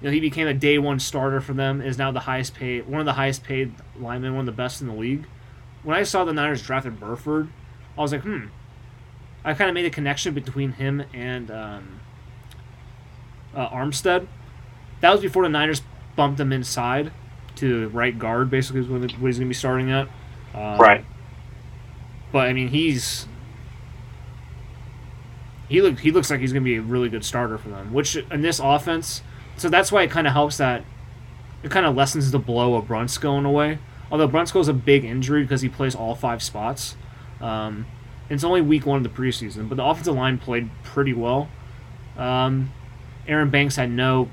You 0.00 0.06
know, 0.08 0.12
he 0.12 0.20
became 0.20 0.46
a 0.46 0.54
day 0.54 0.78
one 0.78 1.00
starter 1.00 1.40
for 1.40 1.54
them. 1.54 1.80
Is 1.80 1.98
now 1.98 2.12
the 2.12 2.20
highest 2.20 2.54
paid, 2.54 2.86
one 2.86 3.00
of 3.00 3.06
the 3.06 3.14
highest 3.14 3.42
paid 3.42 3.74
linemen, 3.98 4.34
one 4.34 4.40
of 4.40 4.46
the 4.46 4.52
best 4.52 4.80
in 4.80 4.86
the 4.86 4.94
league. 4.94 5.24
When 5.82 5.96
I 5.96 6.04
saw 6.04 6.24
the 6.24 6.32
Niners 6.32 6.62
drafted 6.62 7.00
Burford, 7.00 7.48
I 7.96 8.00
was 8.00 8.12
like, 8.12 8.22
hmm. 8.22 8.46
I 9.48 9.54
kind 9.54 9.70
of 9.70 9.74
made 9.74 9.86
a 9.86 9.90
connection 9.90 10.34
between 10.34 10.72
him 10.72 11.02
and 11.14 11.50
um, 11.50 12.00
uh, 13.54 13.68
Armstead. 13.70 14.26
That 15.00 15.10
was 15.10 15.22
before 15.22 15.42
the 15.44 15.48
Niners 15.48 15.80
bumped 16.16 16.38
him 16.38 16.52
inside 16.52 17.12
to 17.56 17.88
right 17.88 18.18
guard, 18.18 18.50
basically, 18.50 18.80
is 18.80 18.88
what 18.88 19.00
he's 19.00 19.12
going 19.18 19.32
to 19.32 19.44
be 19.46 19.54
starting 19.54 19.90
at. 19.90 20.06
Um, 20.54 20.78
Right. 20.78 21.04
but 22.30 22.46
I 22.48 22.52
mean, 22.52 22.68
he's 22.68 23.26
he 25.68 25.80
look 25.82 25.98
he 26.00 26.10
looks 26.10 26.30
like 26.30 26.40
he's 26.40 26.52
gonna 26.52 26.64
be 26.64 26.76
a 26.76 26.82
really 26.82 27.08
good 27.08 27.24
starter 27.24 27.56
for 27.58 27.68
them. 27.70 27.92
Which 27.92 28.16
in 28.16 28.42
this 28.42 28.60
offense, 28.62 29.22
so 29.56 29.68
that's 29.68 29.90
why 29.90 30.02
it 30.02 30.10
kind 30.10 30.26
of 30.26 30.32
helps 30.34 30.58
that 30.58 30.84
it 31.62 31.70
kind 31.70 31.86
of 31.86 31.94
lessens 31.96 32.30
the 32.30 32.38
blow 32.38 32.74
of 32.74 32.86
Brunskill 32.86 33.38
in 33.38 33.44
a 33.46 33.50
way. 33.50 33.78
Although 34.10 34.28
Brunskill 34.28 34.60
a 34.68 34.72
big 34.74 35.04
injury 35.04 35.42
because 35.42 35.60
he 35.62 35.68
plays 35.68 35.94
all 35.94 36.14
five 36.14 36.42
spots. 36.42 36.96
Um, 37.40 37.86
it's 38.30 38.44
only 38.44 38.60
week 38.60 38.86
one 38.86 38.98
of 38.98 39.02
the 39.02 39.08
preseason, 39.22 39.68
but 39.68 39.76
the 39.76 39.84
offensive 39.84 40.14
line 40.14 40.38
played 40.38 40.70
pretty 40.82 41.12
well. 41.12 41.48
Um, 42.16 42.72
Aaron 43.26 43.50
Banks 43.50 43.76
had 43.76 43.90
no 43.90 44.28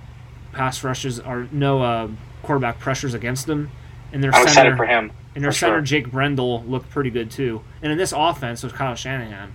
pass 0.52 0.84
rushes 0.84 1.20
or 1.20 1.48
no 1.52 1.82
uh, 1.82 2.08
quarterback 2.44 2.80
pressures 2.80 3.14
against 3.14 3.48
them, 3.48 3.72
and 4.12 4.24
their 4.24 4.34
I'm 4.34 4.48
center 4.48 4.76
for 4.76 4.86
him. 4.86 5.12
and 5.36 5.44
their 5.44 5.52
center 5.52 5.76
sure. 5.78 5.82
Jake 5.82 6.12
Brendel 6.12 6.64
looked 6.64 6.90
pretty 6.90 7.10
good 7.10 7.30
too. 7.32 7.62
And 7.82 7.92
in 7.92 7.98
this 7.98 8.14
offense 8.16 8.64
was 8.64 8.72
Kyle 8.74 8.96
Shanahan. 8.96 9.54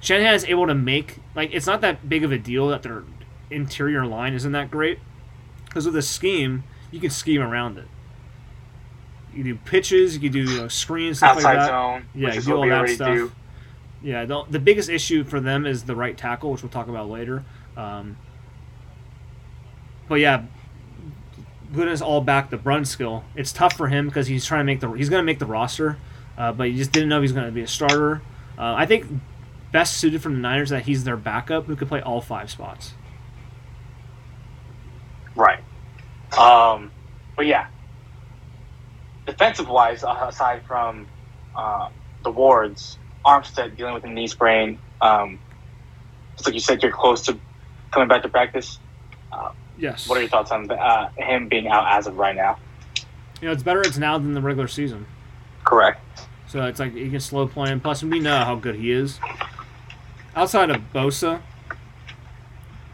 Shanahan 0.00 0.34
is 0.34 0.44
able 0.44 0.66
to 0.66 0.74
make 0.74 1.18
like 1.34 1.50
it's 1.52 1.66
not 1.66 1.80
that 1.82 2.08
big 2.08 2.24
of 2.24 2.32
a 2.32 2.38
deal 2.38 2.68
that 2.68 2.82
their 2.82 3.04
interior 3.50 4.04
line 4.06 4.34
isn't 4.34 4.52
that 4.52 4.70
great 4.70 4.98
because 5.66 5.86
with 5.86 5.96
a 5.96 6.02
scheme 6.02 6.64
you 6.90 7.00
can 7.00 7.10
scheme 7.10 7.40
around 7.40 7.78
it. 7.78 7.86
You 9.34 9.44
do 9.44 9.54
pitches, 9.54 10.14
you 10.14 10.20
can 10.20 10.32
do 10.32 10.40
you 10.50 10.60
know, 10.60 10.68
screens, 10.68 11.18
stuff 11.18 11.36
Outside 11.36 11.48
like 11.54 11.58
that. 11.58 11.68
zone, 11.68 12.06
Yeah, 12.14 12.34
you 12.34 12.40
do 12.42 12.56
all 12.56 12.68
that 12.68 12.88
stuff. 12.90 13.14
do. 13.14 13.32
Yeah, 14.02 14.24
the, 14.24 14.44
the 14.50 14.58
biggest 14.58 14.90
issue 14.90 15.24
for 15.24 15.40
them 15.40 15.64
is 15.64 15.84
the 15.84 15.94
right 15.94 16.16
tackle, 16.16 16.50
which 16.52 16.62
we'll 16.62 16.70
talk 16.70 16.88
about 16.88 17.08
later. 17.08 17.44
Um, 17.76 18.16
but 20.08 20.16
yeah, 20.16 20.44
us 21.74 22.02
all 22.02 22.20
back 22.20 22.50
to 22.50 22.58
Brunskill, 22.58 23.22
it's 23.34 23.52
tough 23.52 23.76
for 23.76 23.88
him 23.88 24.06
because 24.08 24.26
he's 24.26 24.44
trying 24.44 24.60
to 24.60 24.64
make 24.64 24.80
the 24.80 24.90
he's 24.90 25.08
going 25.08 25.20
to 25.22 25.26
make 25.26 25.38
the 25.38 25.46
roster, 25.46 25.96
uh, 26.36 26.52
but 26.52 26.68
he 26.68 26.76
just 26.76 26.92
didn't 26.92 27.08
know 27.08 27.22
he's 27.22 27.32
going 27.32 27.46
to 27.46 27.52
be 27.52 27.62
a 27.62 27.66
starter. 27.66 28.22
Uh, 28.58 28.74
I 28.76 28.86
think 28.86 29.06
best 29.70 29.96
suited 29.96 30.20
for 30.22 30.28
the 30.28 30.36
Niners 30.36 30.70
that 30.70 30.82
he's 30.82 31.04
their 31.04 31.16
backup 31.16 31.66
who 31.66 31.76
could 31.76 31.88
play 31.88 32.02
all 32.02 32.20
five 32.20 32.50
spots. 32.50 32.92
Right. 35.34 35.60
Um, 36.38 36.90
but 37.36 37.46
yeah, 37.46 37.68
defensive 39.26 39.68
wise, 39.68 40.04
uh, 40.04 40.26
aside 40.28 40.62
from 40.66 41.06
uh, 41.56 41.88
the 42.24 42.30
wards, 42.30 42.98
Armstead 43.24 43.76
dealing 43.76 43.94
with 43.94 44.04
a 44.04 44.08
knee 44.08 44.26
sprain. 44.26 44.78
Um, 45.00 45.38
it's 46.34 46.46
like 46.46 46.54
you 46.54 46.60
said, 46.60 46.82
you're 46.82 46.92
close 46.92 47.22
to 47.22 47.38
coming 47.90 48.08
back 48.08 48.22
to 48.22 48.28
practice. 48.28 48.78
Yes. 49.78 50.08
What 50.08 50.18
are 50.18 50.20
your 50.20 50.30
thoughts 50.30 50.50
on 50.50 50.70
uh, 50.70 51.10
him 51.16 51.48
being 51.48 51.66
out 51.66 51.98
as 51.98 52.06
of 52.06 52.16
right 52.16 52.36
now? 52.36 52.58
You 53.40 53.48
know, 53.48 53.52
it's 53.52 53.62
better 53.62 53.80
it's 53.80 53.98
now 53.98 54.18
than 54.18 54.34
the 54.34 54.40
regular 54.40 54.68
season. 54.68 55.06
Correct. 55.64 56.00
So 56.46 56.64
it's 56.66 56.78
like 56.78 56.94
he 56.94 57.10
can 57.10 57.20
slow 57.20 57.48
play 57.48 57.70
him. 57.70 57.80
Plus, 57.80 58.04
we 58.04 58.20
know 58.20 58.44
how 58.44 58.54
good 58.54 58.76
he 58.76 58.92
is. 58.92 59.18
Outside 60.36 60.70
of 60.70 60.80
Bosa, 60.94 61.42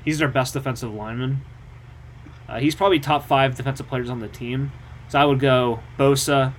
he's 0.04 0.18
their 0.18 0.28
best 0.28 0.54
defensive 0.54 0.92
lineman. 0.92 1.42
Uh, 2.48 2.60
he's 2.60 2.74
probably 2.74 2.98
top 2.98 3.26
five 3.26 3.54
defensive 3.54 3.86
players 3.86 4.08
on 4.08 4.20
the 4.20 4.28
team. 4.28 4.72
So 5.08 5.18
I 5.18 5.24
would 5.24 5.40
go 5.40 5.80
Bosa, 5.98 6.52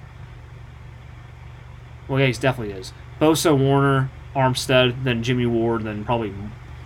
Well, 2.08 2.20
yeah, 2.20 2.26
he 2.28 2.34
definitely 2.34 2.74
is. 2.74 2.92
Bosa, 3.22 3.56
Warner, 3.58 4.10
Armstead, 4.36 5.04
then 5.04 5.22
Jimmy 5.24 5.46
Ward, 5.46 5.84
then 5.84 6.04
probably 6.04 6.34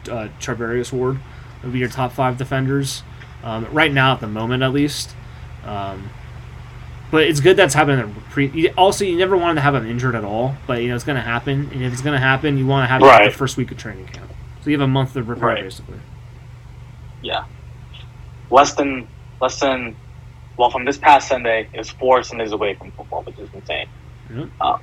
uh, 0.10 0.27
Charvarius 0.39 0.91
Ward 0.91 1.20
would 1.63 1.72
be 1.74 1.79
your 1.79 1.88
top 1.89 2.12
five 2.12 2.38
defenders. 2.38 3.03
Um, 3.43 3.67
right 3.74 3.91
now, 3.91 4.13
at 4.13 4.20
the 4.22 4.27
moment, 4.27 4.63
at 4.63 4.74
least. 4.74 5.15
Um, 5.65 6.10
but 7.12 7.24
it's 7.24 7.39
good 7.39 7.55
that's 7.58 7.74
happening. 7.74 8.13
Pre- 8.32 8.70
also, 8.72 9.05
you 9.05 9.17
never 9.17 9.38
wanted 9.38 9.55
to 9.55 9.62
have 9.62 9.75
him 9.75 9.86
injured 9.86 10.15
at 10.15 10.24
all, 10.25 10.55
but 10.65 10.82
you 10.82 10.89
know 10.89 10.96
it's 10.96 11.03
going 11.03 11.15
to 11.17 11.22
happen. 11.22 11.70
And 11.72 11.84
if 11.84 11.93
it's 11.93 12.01
going 12.01 12.13
to 12.15 12.20
happen, 12.25 12.58
you 12.58 12.65
want 12.65 12.84
to 12.84 12.88
have 12.88 13.01
it 13.01 13.05
Right. 13.05 13.32
the 13.32 13.38
first 13.38 13.55
week 13.55 13.72
of 13.72 13.77
training 13.77 14.08
camp. 14.08 14.29
So 14.62 14.70
you 14.70 14.77
have 14.77 14.84
a 14.84 14.88
month 14.88 15.13
to 15.13 15.24
prepare, 15.24 15.48
Right. 15.50 15.63
basically. 15.63 16.00
Yeah. 17.22 17.43
Less 18.50 18.74
than 18.74 19.08
less 19.41 19.60
than 19.60 19.96
well 20.57 20.72
from 20.72 20.86
this 20.86 20.98
past 20.98 21.27
Sunday, 21.29 21.69
it 21.74 21.77
was 21.77 21.89
four 21.91 22.24
Sundays 22.24 22.51
away 22.51 22.75
from 22.75 22.91
football, 22.91 23.24
which 23.24 23.39
is 23.39 23.50
insane. 23.53 23.88
Yep. 24.29 24.50
Uh, 24.62 24.77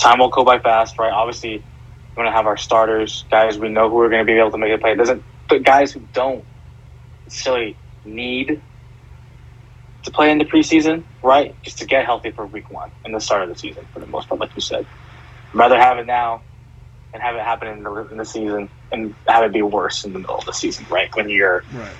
time 0.00 0.18
will 0.20 0.30
go 0.30 0.44
by 0.44 0.58
fast, 0.58 0.98
right? 0.98 1.12
Obviously, 1.12 1.64
we're 2.16 2.24
gonna 2.24 2.36
have 2.36 2.46
our 2.46 2.56
starters, 2.56 3.26
guys 3.30 3.58
we 3.58 3.68
know 3.68 3.90
who 3.90 4.00
are 4.00 4.08
gonna 4.10 4.24
be 4.24 4.34
able 4.38 4.52
to 4.52 4.58
make 4.58 4.72
a 4.72 4.78
play. 4.78 4.92
It 4.92 4.96
doesn't 4.98 5.24
but 5.48 5.64
guys 5.64 5.92
who 5.92 6.08
don't 6.12 6.46
necessarily 7.26 7.78
need 8.04 8.62
to 10.04 10.10
play 10.12 10.30
in 10.30 10.38
the 10.38 10.44
preseason, 10.44 11.04
right? 11.22 11.56
Just 11.64 11.78
to 11.78 11.86
get 11.86 12.04
healthy 12.06 12.30
for 12.32 12.46
week 12.46 12.70
one 12.70 12.92
and 13.04 13.14
the 13.14 13.20
start 13.20 13.42
of 13.42 13.48
the 13.48 13.56
season 13.56 13.88
for 13.92 14.00
the 14.00 14.06
most 14.06 14.28
part, 14.28 14.40
like 14.40 14.52
you 14.56 14.62
said. 14.62 14.86
I'd 15.54 15.58
rather 15.58 15.78
have 15.78 15.98
it 15.98 16.06
now 16.06 16.44
and 17.14 17.22
have 17.22 17.36
it 17.36 17.42
happen 17.42 17.68
in 17.68 17.82
the, 17.82 18.08
in 18.10 18.18
the 18.18 18.24
season 18.24 18.70
and 18.92 19.16
have 19.28 19.44
it 19.44 19.52
be 19.52 19.62
worse 19.62 20.04
in 20.04 20.12
the 20.12 20.20
middle 20.20 20.36
of 20.38 20.44
the 20.46 20.52
season, 20.52 20.86
right? 20.90 21.08
When 21.14 21.28
you're 21.28 21.64
Right. 21.72 21.96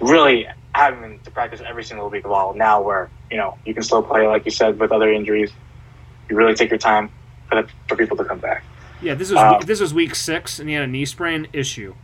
really 0.00 0.46
having 0.74 1.18
to 1.24 1.30
practice 1.30 1.60
every 1.66 1.82
single 1.84 2.08
week 2.10 2.24
of 2.24 2.30
all 2.30 2.54
now 2.54 2.80
where 2.80 3.10
you 3.30 3.36
know 3.36 3.56
you 3.64 3.74
can 3.74 3.82
slow 3.82 4.02
play 4.02 4.26
like 4.26 4.44
you 4.44 4.50
said 4.50 4.78
with 4.78 4.92
other 4.92 5.12
injuries 5.12 5.50
you 6.28 6.36
really 6.36 6.54
take 6.54 6.70
your 6.70 6.78
time 6.78 7.10
for, 7.48 7.60
the, 7.62 7.68
for 7.88 7.96
people 7.96 8.16
to 8.16 8.24
come 8.24 8.38
back 8.38 8.62
Yeah, 9.02 9.14
this 9.14 9.30
was 9.30 9.38
Uh, 9.38 9.58
this 9.64 9.80
was 9.80 9.92
week 9.94 10.14
six, 10.14 10.58
and 10.60 10.68
he 10.68 10.74
had 10.74 10.84
a 10.84 10.86
knee 10.86 11.04
sprain 11.06 11.48
issue. 11.52 11.94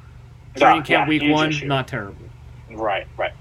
Training 0.57 0.79
Yeah, 0.79 0.83
camp 0.83 0.89
yeah, 0.89 1.09
week 1.09 1.33
one, 1.33 1.51
issue. 1.51 1.67
not 1.67 1.87
terrible. 1.87 2.27
right 2.71 3.07
right 3.17 3.33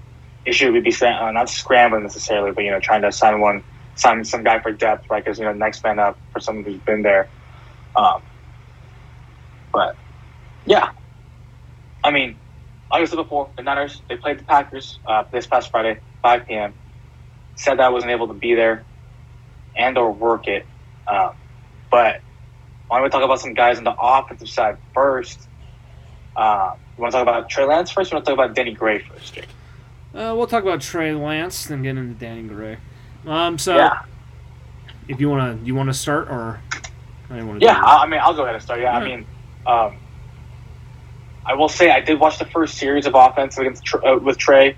issue 0.44 0.72
would 0.72 0.84
be 0.84 0.94
uh, 1.02 1.32
not 1.32 1.48
scrambling 1.50 2.04
necessarily 2.04 2.52
but 2.52 2.62
you 2.62 2.70
know 2.70 2.78
trying 2.78 3.02
to 3.02 3.10
sign 3.10 3.40
one 3.40 3.64
sign 3.96 4.22
some 4.24 4.44
guy 4.44 4.60
for 4.60 4.70
depth 4.70 5.04
right 5.10 5.24
because 5.24 5.38
you 5.40 5.44
know 5.44 5.52
next 5.52 5.82
man 5.82 5.98
up 5.98 6.16
for 6.32 6.38
someone 6.38 6.64
who's 6.64 6.80
been 6.82 7.02
there 7.02 7.28
um, 7.96 8.22
but 9.72 9.96
yeah 10.66 10.90
i 12.04 12.10
mean 12.12 12.38
like 12.90 13.02
I 13.02 13.04
said 13.04 13.16
before, 13.16 13.50
the 13.56 13.62
Niners 13.62 14.02
they 14.08 14.16
played 14.16 14.38
the 14.38 14.44
Packers 14.44 14.98
uh, 15.06 15.24
this 15.30 15.46
past 15.46 15.70
Friday, 15.70 16.00
5 16.22 16.46
p.m. 16.46 16.74
Said 17.56 17.78
that 17.78 17.86
I 17.86 17.88
wasn't 17.88 18.12
able 18.12 18.28
to 18.28 18.34
be 18.34 18.54
there 18.54 18.84
and 19.76 19.96
or 19.98 20.12
work 20.12 20.46
it, 20.48 20.66
um, 21.06 21.34
but 21.90 22.20
why 22.88 22.98
don't 22.98 23.04
we 23.04 23.10
talk 23.10 23.22
about 23.22 23.40
some 23.40 23.54
guys 23.54 23.78
on 23.78 23.84
the 23.84 23.94
offensive 23.98 24.48
side 24.48 24.78
first? 24.94 25.48
Uh, 26.36 26.74
you 26.96 27.02
want 27.02 27.12
to 27.12 27.18
talk 27.18 27.22
about 27.22 27.48
Trey 27.48 27.64
Lance 27.64 27.90
first? 27.90 28.12
Or 28.12 28.14
you 28.14 28.16
want 28.16 28.26
to 28.26 28.30
talk 28.30 28.44
about 28.44 28.54
Danny 28.54 28.72
Gray 28.72 29.00
first? 29.00 29.34
Jake? 29.34 29.48
Uh, 30.14 30.34
we'll 30.36 30.46
talk 30.46 30.62
about 30.62 30.80
Trey 30.80 31.12
Lance, 31.12 31.66
then 31.66 31.82
get 31.82 31.96
into 31.96 32.14
Danny 32.14 32.42
Gray. 32.42 32.78
Um, 33.26 33.58
so 33.58 33.76
yeah, 33.76 34.02
if 35.08 35.20
you 35.20 35.28
wanna 35.28 35.58
you 35.64 35.74
wanna 35.74 35.92
start 35.92 36.28
or 36.28 36.60
I 37.28 37.42
want 37.42 37.60
yeah. 37.60 37.82
I, 37.82 38.04
I 38.04 38.06
mean, 38.06 38.20
I'll 38.22 38.34
go 38.34 38.42
ahead 38.42 38.54
and 38.54 38.62
start. 38.62 38.80
Yeah, 38.80 38.96
I 38.96 39.04
mean, 39.04 39.26
um, 39.66 39.98
I 41.46 41.54
will 41.54 41.68
say 41.68 41.90
I 41.90 42.00
did 42.00 42.18
watch 42.18 42.38
the 42.38 42.44
first 42.44 42.76
series 42.76 43.06
of 43.06 43.14
offense 43.14 43.56
against 43.56 43.82
uh, 43.94 44.18
with 44.20 44.36
Trey. 44.36 44.76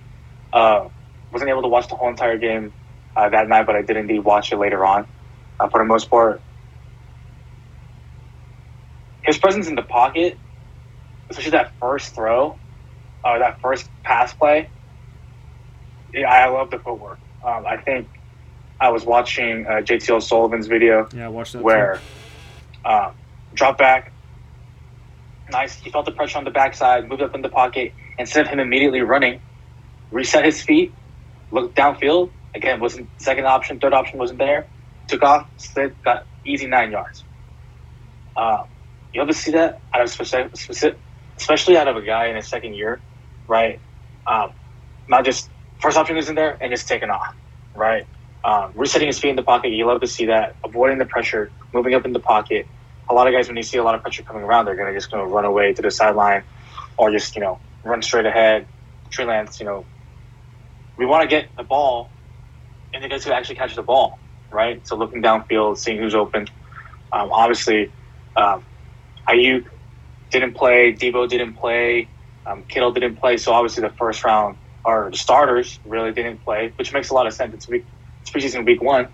Uh, 0.52 0.88
wasn't 1.32 1.50
able 1.50 1.62
to 1.62 1.68
watch 1.68 1.88
the 1.88 1.94
whole 1.96 2.08
entire 2.08 2.36
game 2.38 2.72
uh, 3.16 3.28
that 3.30 3.48
night, 3.48 3.66
but 3.66 3.74
I 3.74 3.82
did 3.82 3.96
indeed 3.96 4.20
watch 4.20 4.52
it 4.52 4.58
later 4.58 4.84
on. 4.84 5.06
Uh, 5.58 5.68
for 5.68 5.78
the 5.78 5.84
most 5.84 6.10
part, 6.10 6.42
his 9.22 9.38
presence 9.38 9.66
in 9.66 9.74
the 9.74 9.82
pocket, 9.82 10.38
especially 11.30 11.52
that 11.52 11.72
first 11.80 12.14
throw, 12.14 12.58
or 13.24 13.38
that 13.38 13.60
first 13.60 13.90
pass 14.04 14.32
play, 14.34 14.68
yeah, 16.12 16.30
I 16.30 16.48
love 16.48 16.70
the 16.70 16.78
footwork. 16.78 17.18
Um, 17.44 17.64
I 17.66 17.76
think 17.78 18.08
I 18.80 18.90
was 18.90 19.04
watching 19.04 19.66
uh, 19.66 19.80
JT 19.80 20.08
O'Sullivan's 20.10 20.66
video 20.66 21.08
Yeah, 21.14 21.28
watch 21.28 21.52
that. 21.52 21.62
where 21.62 22.00
um, 22.84 23.12
drop 23.54 23.78
back, 23.78 24.12
nice. 25.50 25.76
He 25.76 25.90
felt 25.90 26.06
the 26.06 26.12
pressure 26.12 26.38
on 26.38 26.44
the 26.44 26.50
backside, 26.50 27.08
moved 27.08 27.22
up 27.22 27.34
in 27.34 27.42
the 27.42 27.48
pocket. 27.48 27.94
Instead 28.18 28.46
of 28.46 28.52
him 28.52 28.60
immediately 28.60 29.00
running, 29.00 29.40
reset 30.10 30.44
his 30.44 30.62
feet, 30.62 30.94
looked 31.50 31.76
downfield. 31.76 32.32
Again, 32.54 32.80
wasn't 32.80 33.10
second 33.18 33.46
option, 33.46 33.78
third 33.78 33.94
option 33.94 34.18
wasn't 34.18 34.38
there. 34.38 34.68
Took 35.08 35.22
off, 35.22 35.48
slid, 35.56 35.96
got 36.04 36.26
easy 36.44 36.66
nine 36.66 36.90
yards. 36.90 37.24
Um, 38.36 38.64
you 39.12 39.22
ever 39.22 39.32
see 39.32 39.52
that 39.52 39.82
out 39.94 40.02
of 40.02 40.10
specific, 40.10 40.56
specific, 40.56 41.00
especially 41.38 41.76
out 41.76 41.88
of 41.88 41.96
a 41.96 42.02
guy 42.02 42.26
in 42.26 42.36
his 42.36 42.48
second 42.48 42.74
year, 42.74 43.02
right? 43.46 43.80
Um, 44.26 44.52
not 45.08 45.24
just 45.24 45.50
first 45.80 45.96
option 45.96 46.16
isn't 46.16 46.34
there 46.34 46.56
and 46.62 46.70
just 46.72 46.88
taking 46.88 47.10
off, 47.10 47.34
right? 47.74 48.06
Um, 48.44 48.72
resetting 48.74 49.08
his 49.08 49.18
feet 49.18 49.30
in 49.30 49.36
the 49.36 49.42
pocket, 49.42 49.70
you 49.72 49.86
love 49.86 50.00
to 50.00 50.06
see 50.06 50.26
that. 50.26 50.56
Avoiding 50.64 50.98
the 50.98 51.06
pressure, 51.06 51.52
moving 51.72 51.94
up 51.94 52.04
in 52.04 52.12
the 52.12 52.20
pocket. 52.20 52.68
A 53.10 53.14
lot 53.14 53.26
of 53.26 53.32
guys, 53.32 53.48
when 53.48 53.56
you 53.56 53.62
see 53.62 53.78
a 53.78 53.84
lot 53.84 53.94
of 53.94 54.02
pressure 54.02 54.22
coming 54.22 54.42
around, 54.42 54.66
they're 54.66 54.76
gonna 54.76 54.92
just 54.92 55.10
gonna 55.10 55.26
run 55.26 55.44
away 55.44 55.72
to 55.72 55.82
the 55.82 55.90
sideline, 55.90 56.44
or 56.96 57.10
just 57.10 57.36
you 57.36 57.42
know 57.42 57.60
run 57.84 58.02
straight 58.02 58.26
ahead. 58.26 58.66
Trey 59.10 59.24
Lance, 59.24 59.60
you 59.60 59.66
know, 59.66 59.86
we 60.98 61.06
want 61.06 61.22
to 61.22 61.28
get 61.28 61.50
the 61.56 61.64
ball, 61.64 62.12
and 62.92 63.02
the 63.02 63.08
guys 63.08 63.24
who 63.24 63.32
actually 63.32 63.56
catch 63.56 63.74
the 63.74 63.82
ball, 63.82 64.20
right? 64.50 64.86
So 64.86 64.96
looking 64.96 65.22
downfield, 65.22 65.78
seeing 65.78 65.98
who's 65.98 66.14
open. 66.14 66.46
Um, 67.12 67.30
obviously, 67.32 67.94
um, 68.36 68.64
Aiyuk 69.28 69.64
didn't 70.30 70.54
play, 70.54 70.92
Deebo 70.92 71.28
didn't 71.28 71.54
play, 71.54 72.10
um, 72.46 72.64
Kittle 72.64 72.92
didn't 72.92 73.16
play. 73.16 73.38
So 73.38 73.52
obviously, 73.52 73.82
the 73.82 73.94
first 73.98 74.24
round 74.24 74.58
or 74.84 75.10
the 75.10 75.16
starters 75.16 75.80
really 75.84 76.12
didn't 76.12 76.44
play, 76.44 76.72
which 76.76 76.92
makes 76.92 77.10
a 77.10 77.14
lot 77.14 77.26
of 77.26 77.34
sense. 77.34 77.54
It's 77.54 77.68
week, 77.68 77.86
it's 78.22 78.30
preseason 78.30 78.66
week 78.66 78.82
one, 78.82 79.08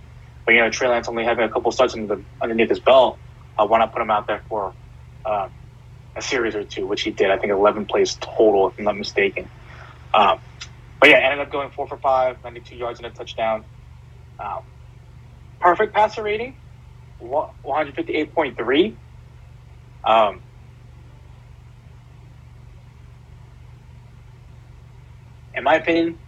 but 0.46 0.54
you 0.54 0.60
know 0.60 0.70
Trey 0.70 0.88
Lance 0.88 1.08
only 1.08 1.24
having 1.24 1.44
a 1.44 1.48
couple 1.48 1.70
starts 1.72 1.94
under 1.94 2.16
the, 2.16 2.24
underneath 2.42 2.70
his 2.70 2.80
belt. 2.80 3.20
Uh, 3.56 3.66
why 3.66 3.78
not 3.78 3.92
put 3.92 4.02
him 4.02 4.10
out 4.10 4.26
there 4.26 4.42
for 4.48 4.72
um, 5.24 5.50
a 6.16 6.22
series 6.22 6.54
or 6.54 6.64
two, 6.64 6.86
which 6.86 7.02
he 7.02 7.10
did. 7.10 7.30
I 7.30 7.38
think 7.38 7.52
11 7.52 7.86
plays 7.86 8.16
total, 8.20 8.68
if 8.68 8.78
I'm 8.78 8.84
not 8.84 8.96
mistaken. 8.96 9.48
Um, 10.12 10.38
but 11.00 11.10
yeah, 11.10 11.16
ended 11.16 11.40
up 11.40 11.50
going 11.50 11.70
four 11.70 11.86
for 11.86 11.96
five, 11.98 12.42
92 12.44 12.76
yards 12.76 13.00
and 13.00 13.06
a 13.06 13.10
touchdown. 13.10 13.64
Um, 14.38 14.60
perfect 15.60 15.94
passer 15.94 16.22
rating, 16.22 16.56
158.3. 17.20 18.94
Um, 20.04 20.40
in 25.54 25.64
my 25.64 25.74
opinion, 25.74 26.18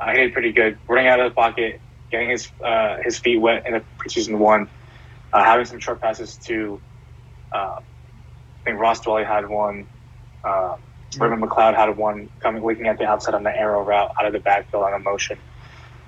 uh, 0.00 0.10
he 0.10 0.16
did 0.18 0.32
pretty 0.32 0.52
good. 0.52 0.78
Running 0.88 1.06
out 1.06 1.20
of 1.20 1.30
the 1.30 1.34
pocket, 1.34 1.80
getting 2.10 2.30
his 2.30 2.50
uh, 2.64 2.96
his 3.04 3.18
feet 3.18 3.36
wet 3.36 3.66
in 3.66 3.74
the 3.74 3.84
preseason 3.98 4.38
one, 4.38 4.68
uh, 5.32 5.44
having 5.44 5.66
some 5.66 5.78
short 5.78 6.00
passes 6.00 6.36
to, 6.36 6.80
uh, 7.52 7.78
I 7.80 8.64
think 8.64 8.78
Ross 8.78 9.00
Dwelley 9.00 9.26
had 9.26 9.48
one. 9.48 9.86
Uh, 10.44 10.76
Raymond 11.18 11.42
McCloud 11.42 11.74
had 11.74 11.96
one 11.96 12.28
coming, 12.40 12.64
looking 12.64 12.86
at 12.86 12.98
the 12.98 13.04
outside 13.04 13.34
on 13.34 13.42
the 13.42 13.56
arrow 13.56 13.82
route 13.82 14.12
out 14.18 14.26
of 14.26 14.32
the 14.32 14.38
backfield 14.38 14.84
on 14.84 14.94
a 14.94 14.98
motion. 14.98 15.38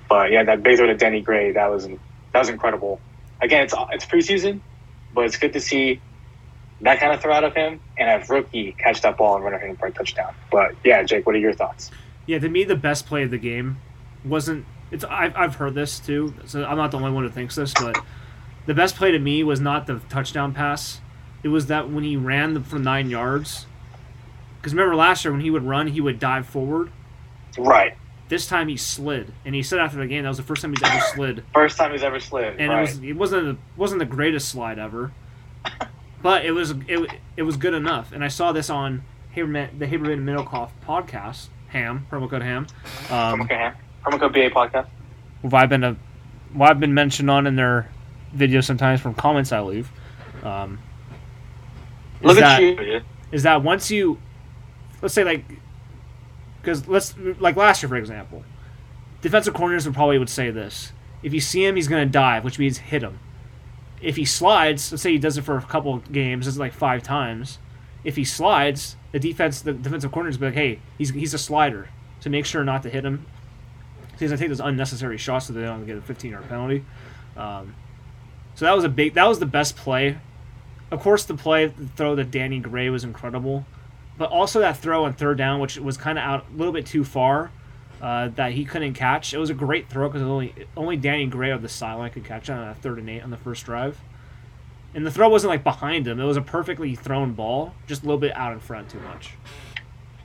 But 0.09 0.31
yeah, 0.31 0.45
that 0.45 0.63
throw 0.63 0.87
to 0.87 0.95
Danny 0.95 1.21
Gray, 1.21 1.53
that 1.53 1.71
was 1.71 1.87
that 1.87 2.39
was 2.39 2.49
incredible. 2.49 3.01
Again, 3.41 3.65
it's 3.65 3.75
it's 3.91 4.05
preseason, 4.05 4.61
but 5.13 5.25
it's 5.25 5.37
good 5.37 5.55
to 5.55 5.61
see 5.61 6.01
that 6.83 7.01
kind 7.01 7.13
of 7.13 7.21
throw 7.21 7.33
out 7.33 7.45
of 7.45 7.55
him 7.55 7.81
and 7.99 8.09
have 8.09 8.29
rookie 8.29 8.73
catch 8.73 9.03
that 9.03 9.17
ball 9.17 9.37
and 9.37 9.45
run 9.45 9.55
it 9.55 9.63
in 9.63 9.77
for 9.77 9.87
a 9.87 9.91
touchdown. 9.91 10.35
But 10.51 10.75
yeah, 10.85 11.03
Jake, 11.03 11.27
what 11.27 11.35
are 11.35 11.39
your 11.39 11.53
thoughts? 11.53 11.91
Yeah, 12.27 12.39
to 12.39 12.49
me, 12.49 12.65
the 12.65 12.77
best 12.77 13.07
play 13.07 13.23
of 13.23 13.31
the 13.31 13.39
game 13.39 13.79
wasn't. 14.25 14.67
It's 14.91 15.05
I've, 15.05 15.35
I've 15.35 15.55
heard 15.57 15.75
this 15.75 15.99
too, 15.99 16.35
so 16.45 16.65
I'm 16.65 16.77
not 16.77 16.91
the 16.91 16.99
only 16.99 17.11
one 17.11 17.25
who 17.25 17.31
thinks 17.31 17.57
this, 17.57 17.73
but 17.75 17.99
the 18.67 18.75
best 18.75 18.97
play 18.97 19.11
to 19.11 19.19
me 19.19 19.43
was 19.45 19.61
not 19.61 19.87
the 19.87 20.01
touchdown 20.09 20.53
pass. 20.55 21.01
It 21.43 21.49
was 21.49 21.67
that 21.67 21.91
when 21.91 22.05
he 22.05 22.17
ran 22.17 22.55
the, 22.55 22.61
for 22.61 22.79
nine 22.79 23.11
yards. 23.11 23.67
Because 24.59 24.73
remember 24.75 24.95
last 24.95 25.25
year 25.25 25.33
when 25.33 25.41
he 25.41 25.51
would 25.51 25.65
run, 25.65 25.89
he 25.89 26.01
would 26.01 26.19
dive 26.21 26.47
forward. 26.47 26.91
Right. 27.59 27.97
This 28.29 28.47
time 28.47 28.69
he 28.69 28.77
slid, 28.77 29.33
and 29.45 29.55
he 29.55 29.63
said 29.63 29.79
after 29.81 29.99
the 29.99 30.07
game 30.07 30.23
that 30.23 30.29
was 30.29 30.39
the 30.39 30.45
first 30.45 30.63
time 30.63 30.73
he's 30.73 30.83
ever 30.83 31.01
slid, 31.15 31.45
First 31.53 31.77
time 31.77 31.91
he's 31.93 32.03
ever 32.03 32.21
slid. 32.21 32.59
and 32.59 32.71
right. 32.71 32.79
it 32.79 32.81
was 32.81 33.03
it 33.03 33.13
wasn't 33.15 33.45
the, 33.45 33.57
wasn't 33.77 33.99
the 33.99 34.07
greatest 34.07 34.49
slide 34.49 34.79
ever, 34.79 35.13
but 36.23 36.47
it 36.47 36.53
was 36.53 36.71
it, 36.89 37.11
it 37.37 37.43
was 37.43 37.57
good 37.57 37.75
enough. 37.75 38.13
And 38.13 38.25
I 38.25 38.29
saw 38.29 38.53
this 38.53 38.71
on 38.71 39.03
Haberman, 39.37 39.79
the 39.79 39.87
Haberman 39.87 40.23
Middlecoff 40.23 40.71
podcast, 40.87 41.49
Ham 41.69 42.07
promo 42.11 42.31
code 42.31 42.43
Ham. 42.43 42.67
Um, 43.11 43.43
okay, 43.43 43.55
Ham. 43.57 43.75
Promo 44.05 44.21
code 44.21 44.33
BA 44.33 44.51
podcast. 44.51 44.87
who 45.43 45.55
I've 45.55 45.69
been 45.69 45.85
a, 45.85 45.97
well, 46.55 46.71
I've 46.71 46.81
been 46.81 46.95
mentioned 46.95 47.31
on 47.31 47.47
in 47.47 47.57
their 47.57 47.91
videos 48.37 48.65
sometimes 48.65 49.01
from 49.01 49.15
comments 49.15 49.53
I 49.53 49.61
leave. 49.61 49.91
Um, 50.43 50.79
is 52.21 52.27
Look 52.27 52.39
that, 52.39 52.63
at 52.63 52.87
you. 52.87 53.01
is 53.33 53.43
that 53.45 53.63
once 53.63 53.91
you, 53.91 54.19
let's 55.01 55.15
say 55.15 55.25
like, 55.25 55.45
because 56.61 56.87
let's 56.89 57.15
like 57.39 57.57
last 57.57 57.83
year 57.83 57.89
for 57.89 57.97
example, 57.97 58.45
defensive 59.21 59.55
corners 59.55 59.85
would 59.87 59.95
probably 59.95 60.19
would 60.19 60.31
say 60.31 60.51
this: 60.51 60.93
if 61.23 61.35
you 61.35 61.41
see 61.41 61.65
him, 61.65 61.77
he's 61.77 61.89
going 61.89 62.07
to 62.07 62.11
dive, 62.11 62.45
which 62.45 62.59
means 62.59 62.79
hit 62.79 63.03
him. 63.03 63.19
if 64.01 64.17
he 64.17 64.25
slides, 64.25 64.91
let's 64.93 65.03
say 65.03 65.13
he 65.13 65.19
does 65.19 65.39
it 65.39 65.43
for 65.43 65.57
a 65.57 65.63
couple 65.63 65.99
games, 65.99 66.47
does 66.47 66.57
it 66.57 66.61
like 66.61 66.73
five 66.73 67.03
times. 67.03 67.59
If 68.05 68.17
he 68.17 68.25
slides, 68.25 68.97
the 69.13 69.21
defense, 69.21 69.63
the 69.63 69.73
defensive 69.73 70.11
corners 70.11 70.37
be 70.37 70.47
like, 70.47 70.55
hey, 70.55 70.81
he's 70.99 71.11
he's 71.11 71.35
a 71.35 71.39
slider, 71.39 71.89
to 72.21 72.31
make 72.31 72.47
sure 72.47 72.65
not 72.65 72.83
to 72.85 72.91
hit 72.91 73.05
him. 73.05 73.27
So 74.13 74.19
he's 74.19 74.31
gonna 74.31 74.39
take 74.39 74.49
those 74.49 74.61
unnecessary 74.61 75.19
shots 75.19 75.47
so 75.47 75.53
they 75.53 75.63
don't 75.63 75.87
get 75.87 75.97
a 75.97 76.03
15 76.03 76.31
yard 76.33 76.49
penalty. 76.49 76.85
Um, 77.37 77.75
so 78.55 78.65
that 78.65 78.75
was 78.75 78.85
a 78.85 78.89
big, 78.89 79.15
that 79.15 79.27
was 79.27 79.39
the 79.39 79.47
best 79.47 79.77
play. 79.77 80.19
Of 80.91 81.01
course, 81.01 81.25
the 81.25 81.35
play 81.35 81.67
the 81.67 81.87
throw 81.87 82.15
to 82.17 82.25
Danny 82.25 82.59
Gray 82.59 82.91
was 82.91 83.05
incredible, 83.05 83.67
but 84.19 84.31
also 84.31 84.61
that 84.61 84.77
throw 84.77 85.05
on 85.05 85.15
third 85.15 85.39
down, 85.39 85.61
which 85.61 85.79
was 85.79 85.97
kind 85.97 86.19
of 86.19 86.25
out 86.25 86.47
a 86.53 86.57
little 86.57 86.73
bit 86.73 86.87
too 86.87 87.05
far. 87.05 87.51
Uh, 88.01 88.27
that 88.35 88.51
he 88.51 88.65
couldn't 88.65 88.95
catch. 88.95 89.33
It 89.33 89.39
was 89.39 89.49
a 89.49 89.55
great 89.55 89.89
throw 89.89 90.09
because 90.09 90.23
only 90.23 90.53
only 90.77 90.97
Danny 90.97 91.27
Gray 91.27 91.51
of 91.51 91.63
the 91.63 91.69
sideline 91.69 92.11
could 92.11 92.25
catch 92.25 92.51
on 92.51 92.67
a 92.67 92.75
third 92.75 92.99
and 92.99 93.09
eight 93.09 93.23
on 93.23 93.31
the 93.31 93.37
first 93.37 93.65
drive. 93.65 94.01
And 94.93 95.07
the 95.07 95.11
throw 95.13 95.29
wasn't 95.29 95.51
like 95.51 95.63
behind 95.63 96.09
him; 96.09 96.19
it 96.19 96.25
was 96.25 96.37
a 96.37 96.43
perfectly 96.43 96.97
thrown 96.97 97.35
ball, 97.35 97.75
just 97.87 98.03
a 98.03 98.07
little 98.07 98.19
bit 98.19 98.37
out 98.37 98.53
in 98.53 98.59
front, 98.59 98.91
too 98.91 98.99
much. 98.99 99.35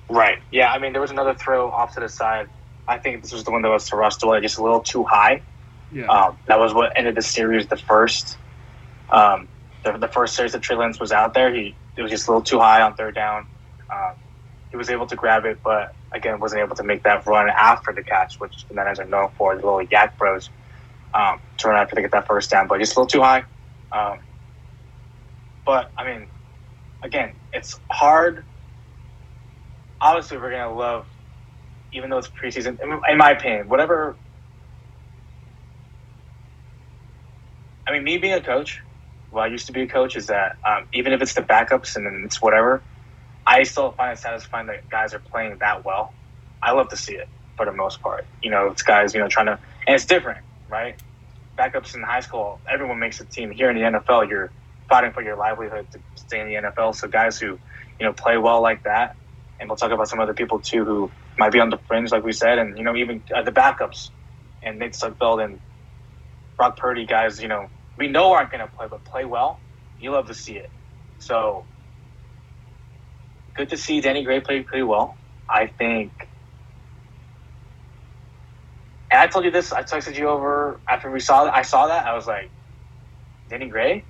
Right. 0.09 0.39
Yeah. 0.51 0.71
I 0.71 0.79
mean, 0.79 0.91
there 0.91 1.01
was 1.01 1.11
another 1.11 1.35
throw 1.35 1.69
off 1.69 1.93
to 1.93 1.99
the 1.99 2.09
side. 2.09 2.49
I 2.87 2.97
think 2.97 3.21
this 3.21 3.31
was 3.31 3.43
the 3.43 3.51
one 3.51 3.61
that 3.61 3.69
was 3.69 3.87
to 3.89 3.95
Russell, 3.95 4.39
just 4.41 4.57
a 4.57 4.63
little 4.63 4.79
too 4.79 5.03
high. 5.03 5.43
Yeah. 5.91 6.07
Um, 6.07 6.37
that 6.47 6.59
was 6.59 6.73
what 6.73 6.93
ended 6.95 7.15
the 7.15 7.21
series. 7.21 7.67
The 7.67 7.77
first, 7.77 8.37
um, 9.09 9.47
the, 9.83 9.97
the 9.97 10.07
first 10.07 10.35
series 10.35 10.51
that 10.51 10.61
Trey 10.61 10.75
Lance 10.75 10.99
was 10.99 11.11
out 11.11 11.33
there, 11.33 11.53
he 11.53 11.75
it 11.95 12.01
was 12.01 12.11
just 12.11 12.27
a 12.27 12.31
little 12.31 12.43
too 12.43 12.59
high 12.59 12.81
on 12.81 12.93
third 12.95 13.15
down. 13.15 13.47
Um, 13.91 14.13
he 14.69 14.77
was 14.77 14.89
able 14.89 15.07
to 15.07 15.15
grab 15.15 15.45
it, 15.45 15.59
but 15.63 15.95
again, 16.11 16.39
wasn't 16.39 16.61
able 16.61 16.75
to 16.75 16.83
make 16.83 17.03
that 17.03 17.25
run 17.25 17.49
after 17.49 17.93
the 17.93 18.03
catch, 18.03 18.39
which 18.39 18.65
the 18.67 18.75
Niners 18.75 18.99
are 18.99 19.05
known 19.05 19.29
for, 19.37 19.55
the 19.55 19.65
little 19.65 19.85
YAC 19.85 20.17
bros, 20.17 20.49
um, 21.13 21.39
to 21.57 21.69
run 21.69 21.81
after 21.81 21.95
they 21.95 22.01
get 22.01 22.11
that 22.11 22.27
first 22.27 22.49
down, 22.49 22.67
but 22.67 22.79
just 22.79 22.95
a 22.95 22.99
little 22.99 23.07
too 23.07 23.21
high. 23.21 23.43
Um, 23.91 24.19
but 25.65 25.91
I 25.97 26.05
mean, 26.05 26.27
again, 27.01 27.33
it's 27.53 27.79
hard. 27.89 28.43
Obviously, 29.99 30.37
we're 30.37 30.51
gonna 30.51 30.73
love, 30.73 31.05
even 31.91 32.09
though 32.09 32.17
it's 32.17 32.29
preseason. 32.29 32.77
In 33.09 33.17
my 33.17 33.31
opinion, 33.31 33.67
whatever. 33.69 34.15
I 37.87 37.93
mean, 37.93 38.03
me 38.03 38.17
being 38.17 38.33
a 38.33 38.41
coach, 38.41 38.81
well, 39.31 39.43
I 39.43 39.47
used 39.47 39.67
to 39.67 39.73
be 39.73 39.83
a 39.83 39.87
coach, 39.87 40.17
is 40.17 40.27
that 40.27 40.53
um, 40.67 40.87
even 40.93 41.13
if 41.13 41.21
it's 41.21 41.35
the 41.35 41.41
backups 41.43 41.95
and 41.97 42.05
then 42.05 42.23
it's 42.25 42.41
whatever, 42.41 42.85
I 43.47 43.63
still 43.63 43.93
find 43.93 44.13
it 44.13 44.19
satisfying 44.21 44.67
that 44.67 44.89
guys 44.91 45.13
are 45.13 45.19
playing 45.31 45.57
that 45.61 45.85
well. 45.85 46.15
I 46.63 46.73
love 46.73 46.89
to 46.89 46.97
see 46.97 47.13
it 47.15 47.29
for 47.57 47.65
the 47.65 47.73
most 47.73 48.01
part. 48.01 48.29
You 48.43 48.51
know, 48.51 48.69
it's 48.71 48.83
guys, 48.83 49.13
you 49.13 49.21
know, 49.21 49.27
trying 49.29 49.47
to, 49.47 49.59
and 49.87 49.95
it's 49.95 50.05
different, 50.05 50.39
right? 50.69 50.95
Backups 51.59 51.95
in 51.95 52.03
high 52.03 52.21
school, 52.21 52.61
everyone 52.71 52.99
makes 52.99 53.21
a 53.21 53.25
team. 53.27 53.51
Here 53.51 53.69
in 53.71 53.77
the 53.77 53.99
NFL, 53.99 54.29
you're 54.29 54.53
fighting 54.89 55.13
for 55.13 55.23
your 55.23 55.37
livelihood 55.37 55.87
to 55.93 56.01
stay 56.15 56.41
in 56.41 56.47
the 56.47 56.55
NFL. 56.55 56.95
So 56.95 57.07
guys 57.09 57.39
who, 57.39 57.59
you 57.99 58.05
know, 58.07 58.13
play 58.13 58.37
well 58.37 58.61
like 58.61 58.83
that, 58.83 59.17
and 59.59 59.69
we'll 59.69 59.77
talk 59.77 59.91
about 59.91 60.09
some 60.09 60.19
other 60.21 60.33
people 60.35 60.61
too 60.61 60.85
who 60.85 61.13
might 61.39 61.51
be 61.51 61.59
on 61.59 61.69
the 61.69 61.79
fringe, 61.87 62.11
like 62.11 62.23
we 62.23 62.33
said, 62.33 62.59
and 62.59 62.77
you 62.77 62.83
know, 62.83 62.95
even 62.95 63.23
uh, 63.35 63.43
the 63.43 63.51
backups, 63.51 64.11
and 64.63 64.79
Nate 64.79 64.93
Sudfeld 64.93 65.43
and 65.43 65.61
Brock 66.57 66.77
Purdy, 66.77 67.05
guys, 67.05 67.41
you 67.41 67.47
know, 67.49 67.67
we 67.97 68.07
know 68.07 68.33
aren't 68.33 68.51
going 68.51 68.65
to 68.65 68.73
play, 68.73 68.87
but 68.87 69.03
play 69.03 69.25
well. 69.25 69.59
You 69.99 70.11
love 70.11 70.27
to 70.27 70.33
see 70.33 70.57
it. 70.57 70.69
So 71.19 71.65
good 73.55 73.69
to 73.69 73.77
see 73.77 74.01
Danny 74.01 74.23
Gray 74.23 74.39
play 74.39 74.61
pretty 74.61 74.83
well. 74.83 75.17
I 75.49 75.67
think. 75.67 76.11
And 79.09 79.21
I 79.21 79.27
told 79.27 79.45
you 79.45 79.51
this. 79.51 79.71
I 79.71 79.83
texted 79.83 80.17
you 80.17 80.27
over 80.27 80.79
after 80.87 81.09
we 81.09 81.19
saw. 81.19 81.49
I 81.49 81.61
saw 81.63 81.87
that. 81.87 82.05
I 82.05 82.13
was 82.13 82.27
like, 82.27 82.49
Danny 83.49 83.67
Gray, 83.67 84.03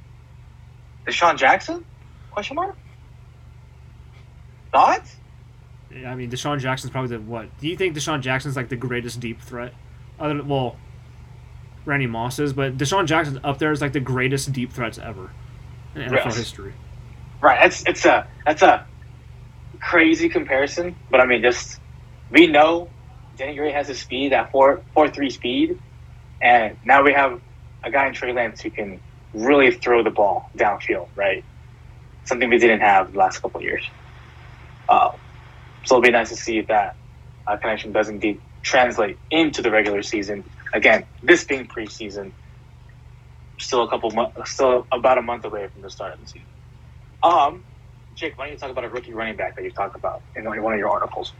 DeSean 1.06 1.38
Jackson? 1.38 1.86
Question 2.32 2.56
mark. 2.56 2.75
Thoughts? 4.71 5.15
I 5.91 6.15
mean, 6.15 6.30
DeSean 6.30 6.60
Jackson's 6.60 6.91
probably 6.91 7.15
the 7.15 7.21
what? 7.21 7.58
Do 7.60 7.67
you 7.67 7.78
think 7.78 7.95
DeSean 7.95 8.21
Jackson's 8.21 8.56
like 8.56 8.69
the 8.69 8.76
greatest 8.76 9.19
deep 9.19 9.41
threat? 9.41 9.73
Other 10.19 10.36
than, 10.36 10.47
well, 10.47 10.76
Randy 11.88 12.06
Moss 12.06 12.38
is, 12.38 12.54
but 12.54 12.78
DeSean 12.78 13.06
Jackson's 13.06 13.39
up 13.43 13.58
there 13.60 13.71
as 13.71 13.82
like 13.82 13.93
the 13.93 14.00
greatest 14.00 14.52
deep 14.52 14.73
threats 14.73 14.97
ever 15.00 15.32
in 15.95 16.02
NFL 16.04 16.26
Yes. 16.26 16.38
history. 16.38 16.73
Right. 17.41 17.65
It's 17.65 17.84
it's 17.88 18.06
a 18.06 18.28
that's 18.45 18.62
a 18.62 18.86
crazy 19.80 20.28
comparison, 20.30 20.95
but 21.10 21.21
I 21.21 21.26
mean, 21.26 21.41
just 21.41 21.80
we 22.30 22.47
know 22.47 22.89
Danny 23.38 23.56
Gray 23.56 23.71
has 23.71 23.89
a 23.89 23.95
speed 23.95 24.34
at 24.34 24.52
four 24.52 24.82
four 24.93 25.08
three 25.10 25.30
speed, 25.30 25.80
and 26.41 26.78
now 26.84 27.04
we 27.04 27.13
have 27.13 27.39
a 27.84 27.89
guy 27.91 28.08
in 28.08 28.13
Trey 28.13 28.34
Lance 28.34 28.62
who 28.62 28.69
can 28.69 29.00
really 29.34 29.71
throw 29.71 30.04
the 30.04 30.10
ball 30.10 30.50
downfield. 30.58 31.08
Right. 31.15 31.43
Something 32.26 32.50
we 32.50 32.58
didn't 32.58 32.82
have 32.82 33.13
the 33.13 33.19
last 33.19 33.39
couple 33.39 33.60
of 33.60 33.63
years. 33.63 33.84
Uh, 34.89 35.12
so 35.86 35.95
it'll 35.95 36.02
be 36.02 36.12
nice 36.12 36.30
to 36.30 36.36
see 36.36 36.58
if 36.58 36.67
that 36.67 36.95
uh, 37.45 37.56
connection 37.56 37.93
does 37.93 38.10
indeed 38.10 38.41
translate 38.62 39.17
into 39.32 39.62
the 39.62 39.71
regular 39.71 40.02
season. 40.02 40.43
Again, 40.73 41.06
this 41.23 41.43
being 41.43 41.67
preseason, 41.67 42.32
still 43.58 43.84
a 43.84 43.89
couple 43.89 44.12
months, 44.12 44.51
still 44.51 44.86
about 44.91 45.17
a 45.17 45.21
month 45.21 45.45
away 45.45 45.67
from 45.67 45.82
the 45.82 45.89
start 45.89 46.13
of 46.13 46.21
the 46.21 46.27
season. 46.27 46.47
Um, 47.23 47.63
Jake, 48.15 48.38
why 48.38 48.45
don't 48.45 48.53
you 48.53 48.60
talk 48.60 48.71
about 48.71 48.84
a 48.84 48.89
rookie 48.89 49.13
running 49.13 49.36
back 49.36 49.56
that 49.56 49.63
you 49.63 49.71
talked 49.71 49.95
about 49.95 50.21
in 50.36 50.43
one 50.45 50.73
of 50.73 50.80
your 50.80 50.89
articles? 50.89 51.34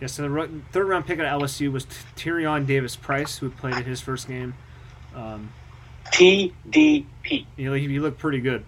Yeah, 0.00 0.08
so 0.08 0.28
the 0.28 0.48
third 0.72 0.88
round 0.88 1.06
pick 1.06 1.18
at 1.18 1.24
LSU 1.24 1.72
was 1.72 1.86
Tyrion 2.16 2.66
Davis 2.66 2.96
Price, 2.96 3.38
who 3.38 3.50
played 3.50 3.76
in 3.76 3.84
his 3.84 4.00
first 4.00 4.28
game. 4.28 4.54
Um, 5.14 5.52
TDP. 6.12 7.06
he, 7.24 7.46
he 7.56 7.98
looked 7.98 8.18
pretty 8.18 8.40
good. 8.40 8.64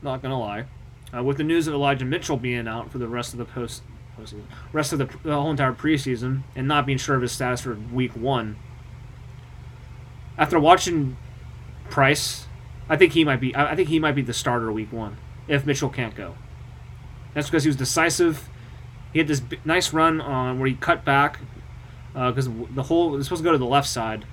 Not 0.00 0.22
gonna 0.22 0.38
lie. 0.38 0.66
Uh, 1.14 1.22
with 1.22 1.36
the 1.36 1.44
news 1.44 1.66
of 1.66 1.74
Elijah 1.74 2.04
Mitchell 2.04 2.36
being 2.36 2.66
out 2.66 2.90
for 2.90 2.98
the 2.98 3.08
rest 3.08 3.32
of 3.32 3.38
the 3.38 3.44
post, 3.44 3.82
rest 4.72 4.92
of 4.92 4.98
the, 4.98 5.06
the 5.22 5.34
whole 5.34 5.50
entire 5.50 5.72
preseason, 5.72 6.42
and 6.54 6.68
not 6.68 6.86
being 6.86 6.98
sure 6.98 7.16
of 7.16 7.22
his 7.22 7.32
status 7.32 7.60
for 7.62 7.74
Week 7.74 8.14
One. 8.16 8.56
After 10.38 10.58
watching 10.58 11.16
Price, 11.90 12.46
I 12.88 12.96
think 12.96 13.12
he 13.12 13.24
might 13.24 13.40
be. 13.40 13.54
I 13.54 13.74
think 13.76 13.88
he 13.88 13.98
might 13.98 14.14
be 14.14 14.22
the 14.22 14.32
starter 14.32 14.72
Week 14.72 14.92
One 14.92 15.16
if 15.48 15.66
Mitchell 15.66 15.90
can't 15.90 16.14
go. 16.14 16.36
That's 17.34 17.48
because 17.48 17.64
he 17.64 17.68
was 17.68 17.76
decisive. 17.76 18.48
He 19.12 19.18
had 19.18 19.28
this 19.28 19.40
b- 19.40 19.58
nice 19.64 19.92
run 19.92 20.20
on 20.20 20.58
where 20.58 20.68
he 20.68 20.74
cut 20.74 21.04
back 21.04 21.40
uh, 22.14 22.30
because 22.30 22.48
the 22.74 22.84
hole 22.84 23.10
was 23.10 23.26
supposed 23.26 23.42
to 23.42 23.44
go 23.44 23.52
to 23.52 23.58
the 23.58 23.66
left 23.66 23.88
side, 23.88 24.24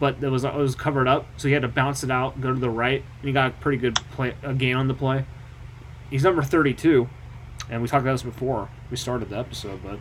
but 0.00 0.22
it 0.22 0.28
was 0.28 0.44
it 0.44 0.54
was 0.54 0.74
covered 0.74 1.06
up, 1.06 1.26
so 1.36 1.48
he 1.48 1.54
had 1.54 1.62
to 1.62 1.68
bounce 1.68 2.02
it 2.02 2.10
out, 2.10 2.40
go 2.40 2.52
to 2.52 2.58
the 2.58 2.70
right, 2.70 3.04
and 3.20 3.28
he 3.28 3.32
got 3.32 3.50
a 3.50 3.54
pretty 3.54 3.78
good 3.78 3.94
play, 4.12 4.34
a 4.42 4.54
gain 4.54 4.76
on 4.76 4.88
the 4.88 4.94
play. 4.94 5.24
He's 6.10 6.24
number 6.24 6.42
thirty-two, 6.42 7.08
and 7.70 7.82
we 7.82 7.88
talked 7.88 8.02
about 8.02 8.12
this 8.12 8.22
before 8.22 8.68
we 8.90 8.96
started 8.96 9.28
the 9.30 9.38
episode, 9.38 9.80
but 9.82 9.98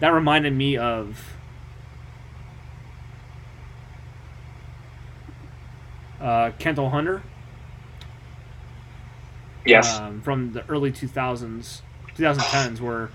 that 0.00 0.08
reminded 0.10 0.52
me 0.52 0.76
of 0.76 1.36
uh, 6.20 6.50
Kendall 6.58 6.90
Hunter 6.90 7.22
Yes. 9.64 9.98
um, 9.98 10.20
from 10.22 10.52
the 10.52 10.64
early 10.68 10.92
2000s, 10.92 11.80
2010s, 12.16 12.80
where 12.80 13.10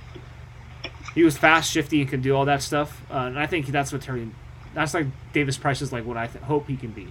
he 1.15 1.23
was 1.23 1.37
fast, 1.37 1.71
shifty, 1.71 2.01
and 2.01 2.09
could 2.09 2.21
do 2.21 2.35
all 2.35 2.43
that 2.45 2.61
stuff. 2.61 3.01
Uh, 3.09 3.19
and 3.19 3.39
I 3.39 3.45
think 3.47 3.67
that's 3.67 3.93
what 3.93 4.01
Terry, 4.01 4.29
that's 4.73 4.93
like 4.93 5.07
Davis 5.31 5.57
Price 5.57 5.81
is 5.81 5.93
like 5.93 6.05
what 6.05 6.17
I 6.17 6.27
th- 6.27 6.43
hope 6.43 6.67
he 6.67 6.75
can 6.75 6.91
be. 6.91 7.07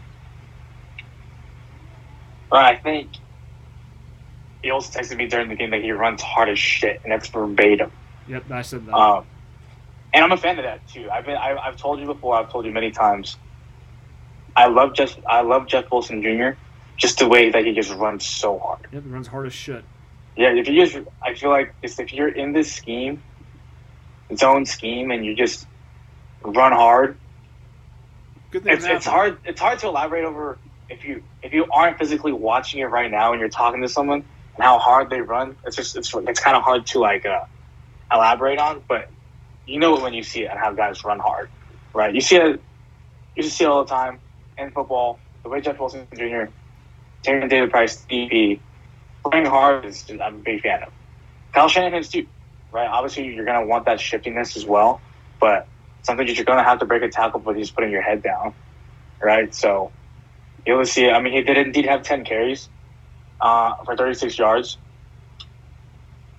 but 2.50 2.64
I 2.64 2.76
think 2.76 3.09
he 4.62 4.70
also 4.70 4.98
texted 4.98 5.16
me 5.16 5.26
during 5.26 5.48
the 5.48 5.54
game 5.54 5.70
that 5.70 5.82
he 5.82 5.90
runs 5.92 6.22
hard 6.22 6.48
as 6.48 6.58
shit, 6.58 7.00
and 7.02 7.12
that's 7.12 7.28
verbatim. 7.28 7.90
Yep, 8.28 8.50
I 8.50 8.62
said 8.62 8.86
that. 8.86 8.94
Um, 8.94 9.24
and 10.12 10.24
I'm 10.24 10.32
a 10.32 10.36
fan 10.36 10.58
of 10.58 10.64
that 10.64 10.86
too. 10.88 11.08
I've 11.10 11.24
been, 11.24 11.36
I, 11.36 11.56
I've 11.56 11.76
told 11.76 12.00
you 12.00 12.06
before. 12.06 12.36
I've 12.36 12.50
told 12.50 12.66
you 12.66 12.72
many 12.72 12.90
times. 12.90 13.36
I 14.56 14.66
love 14.66 14.94
Jeff. 14.94 15.16
I 15.26 15.42
love 15.42 15.66
Jeff 15.68 15.90
Wilson 15.90 16.22
Jr. 16.22 16.58
Just 16.96 17.18
the 17.18 17.28
way 17.28 17.50
that 17.50 17.64
he 17.64 17.72
just 17.72 17.92
runs 17.94 18.26
so 18.26 18.58
hard. 18.58 18.86
yep, 18.92 19.04
he 19.04 19.08
runs 19.08 19.26
hard 19.28 19.46
as 19.46 19.54
shit. 19.54 19.84
Yeah, 20.36 20.52
if 20.54 20.68
you 20.68 20.84
just, 20.84 20.98
I 21.22 21.34
feel 21.34 21.50
like 21.50 21.74
if 21.82 22.12
you're 22.12 22.28
in 22.28 22.52
this 22.52 22.72
scheme, 22.72 23.22
zone 24.36 24.66
scheme, 24.66 25.10
and 25.10 25.24
you 25.24 25.34
just 25.34 25.66
run 26.42 26.72
hard, 26.72 27.16
Good 28.50 28.64
thing 28.64 28.74
it's, 28.74 28.84
it's 28.84 29.06
hard. 29.06 29.38
It's 29.44 29.60
hard 29.60 29.78
to 29.80 29.86
elaborate 29.86 30.24
over 30.24 30.58
if 30.88 31.04
you 31.04 31.22
if 31.42 31.52
you 31.52 31.66
aren't 31.72 31.98
physically 31.98 32.32
watching 32.32 32.80
it 32.80 32.86
right 32.86 33.10
now 33.10 33.32
and 33.32 33.40
you're 33.40 33.48
talking 33.48 33.80
to 33.82 33.88
someone 33.88 34.24
and 34.60 34.66
how 34.66 34.78
hard 34.78 35.08
they 35.10 35.22
run. 35.22 35.56
It's 35.66 35.76
just 35.76 35.96
it's 35.96 36.12
it's 36.14 36.40
kind 36.40 36.56
of 36.56 36.62
hard 36.62 36.86
to 36.88 37.00
like 37.00 37.24
uh, 37.26 37.40
elaborate 38.12 38.58
on, 38.58 38.82
but 38.88 39.10
you 39.66 39.80
know 39.80 39.98
when 40.00 40.12
you 40.14 40.22
see 40.22 40.42
it 40.42 40.50
and 40.50 40.60
how 40.60 40.74
guys 40.74 41.04
run 41.04 41.18
hard, 41.18 41.50
right? 41.94 42.14
You 42.14 42.20
see 42.20 42.36
it. 42.36 42.62
You 43.36 43.44
see 43.44 43.64
it 43.64 43.68
all 43.68 43.84
the 43.84 43.90
time 43.90 44.20
in 44.58 44.70
football. 44.72 45.22
The 45.44 45.50
way 45.50 45.62
Jeff 45.62 45.80
Wilson 45.80 46.08
Jr., 46.14 46.52
Terry 47.24 47.48
David 47.48 47.70
Price, 47.70 48.06
DP, 48.10 48.60
playing 49.30 49.46
hard 49.46 49.86
is 49.86 50.04
just, 50.04 50.20
I'm 50.20 50.36
a 50.36 50.38
big 50.40 50.62
fan 50.62 50.84
of. 50.84 50.92
Kyle 51.54 51.68
Shanahan's 51.68 52.10
too, 52.10 52.26
right? 52.72 52.88
Obviously, 52.88 53.26
you're 53.26 53.46
gonna 53.46 53.66
want 53.66 53.86
that 53.86 54.00
shiftiness 54.00 54.56
as 54.56 54.66
well, 54.66 55.04
but 55.40 55.68
something 56.02 56.26
that 56.26 56.36
you're 56.36 56.44
gonna 56.46 56.64
have 56.64 56.80
to 56.80 56.86
break 56.86 57.02
a 57.02 57.08
tackle 57.10 57.40
but 57.40 57.56
he's 57.56 57.70
putting 57.72 57.92
your 57.92 58.02
head 58.02 58.22
down. 58.22 58.54
right? 59.22 59.54
So 59.54 59.94
you'll 60.66 60.84
see. 60.86 61.10
I 61.10 61.20
mean, 61.22 61.34
he 61.34 61.42
did 61.42 61.58
indeed 61.58 61.86
have 61.86 62.02
10 62.02 62.24
carries 62.24 62.70
uh, 63.40 63.76
for 63.85 63.96
36 63.96 64.38
yards. 64.38 64.79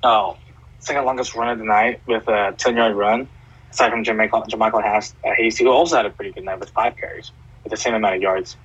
Oh, 0.03 0.37
second 0.79 1.05
longest 1.05 1.35
run 1.35 1.49
of 1.49 1.59
the 1.59 1.65
night 1.65 2.01
with 2.07 2.27
a 2.27 2.53
10 2.57 2.75
yard 2.75 2.95
run, 2.95 3.27
aside 3.71 3.91
from 3.91 4.03
JaMycal, 4.03 4.47
JaMycal 4.47 4.83
Has, 4.83 5.13
uh, 5.25 5.31
Hasty, 5.37 5.63
who 5.63 5.71
also 5.71 5.97
had 5.97 6.05
a 6.05 6.09
pretty 6.09 6.31
good 6.31 6.43
night 6.43 6.59
with 6.59 6.69
five 6.71 6.97
carries 6.97 7.31
with 7.63 7.71
the 7.71 7.77
same 7.77 7.93
amount 7.93 8.15
of 8.15 8.21
yards. 8.21 8.55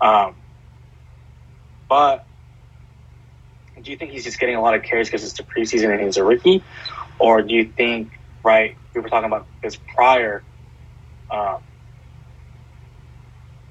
Um, 0.00 0.34
but 1.88 2.26
do 3.82 3.90
you 3.90 3.96
think 3.96 4.12
he's 4.12 4.24
just 4.24 4.38
getting 4.38 4.56
a 4.56 4.60
lot 4.60 4.74
of 4.74 4.82
carries 4.82 5.08
because 5.08 5.24
it's 5.24 5.34
the 5.34 5.42
preseason 5.42 5.92
and 5.92 6.02
he's 6.02 6.16
a 6.16 6.24
rookie? 6.24 6.62
Or 7.18 7.40
do 7.40 7.54
you 7.54 7.64
think, 7.64 8.18
right, 8.42 8.76
we 8.94 9.00
were 9.00 9.08
talking 9.08 9.26
about 9.26 9.46
this 9.62 9.78
prior, 9.94 10.42
um, 11.30 11.58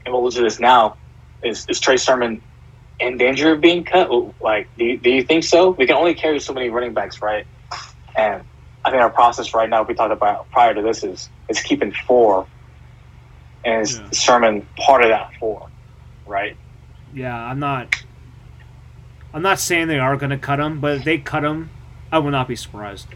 and 0.05 0.13
we'll 0.13 0.23
lose 0.23 0.35
this 0.35 0.59
now, 0.59 0.97
is, 1.43 1.65
is 1.69 1.79
Trey 1.79 1.97
Sermon 1.97 2.41
in 2.99 3.17
danger 3.17 3.53
of 3.53 3.61
being 3.61 3.83
cut? 3.83 4.09
Like, 4.41 4.67
do 4.77 4.85
you, 4.85 4.97
do 4.97 5.09
you 5.09 5.23
think 5.23 5.43
so? 5.43 5.71
We 5.71 5.85
can 5.85 5.95
only 5.95 6.13
carry 6.13 6.39
so 6.39 6.53
many 6.53 6.69
running 6.69 6.93
backs, 6.93 7.21
right? 7.21 7.45
And 8.15 8.43
I 8.83 8.91
think 8.91 9.01
our 9.01 9.09
process 9.09 9.53
right 9.53 9.69
now, 9.69 9.83
we 9.83 9.93
talked 9.93 10.13
about 10.13 10.49
prior 10.51 10.73
to 10.73 10.81
this, 10.81 11.03
is 11.03 11.29
is 11.49 11.59
keeping 11.61 11.91
four, 12.07 12.47
and 13.63 13.81
is 13.81 13.97
Yeah. 13.99 14.07
Sermon 14.11 14.67
part 14.77 15.03
of 15.03 15.09
that 15.09 15.31
four, 15.39 15.67
right? 16.25 16.55
Yeah, 17.13 17.35
I'm 17.35 17.59
not. 17.59 18.03
I'm 19.33 19.41
not 19.41 19.59
saying 19.59 19.87
they 19.89 19.99
are 19.99 20.15
going 20.15 20.29
to 20.29 20.37
cut 20.37 20.59
him, 20.59 20.79
but 20.79 20.97
if 20.97 21.03
they 21.03 21.17
cut 21.17 21.43
him, 21.43 21.69
I 22.11 22.19
will 22.19 22.31
not 22.31 22.47
be 22.47 22.55
surprised. 22.55 23.07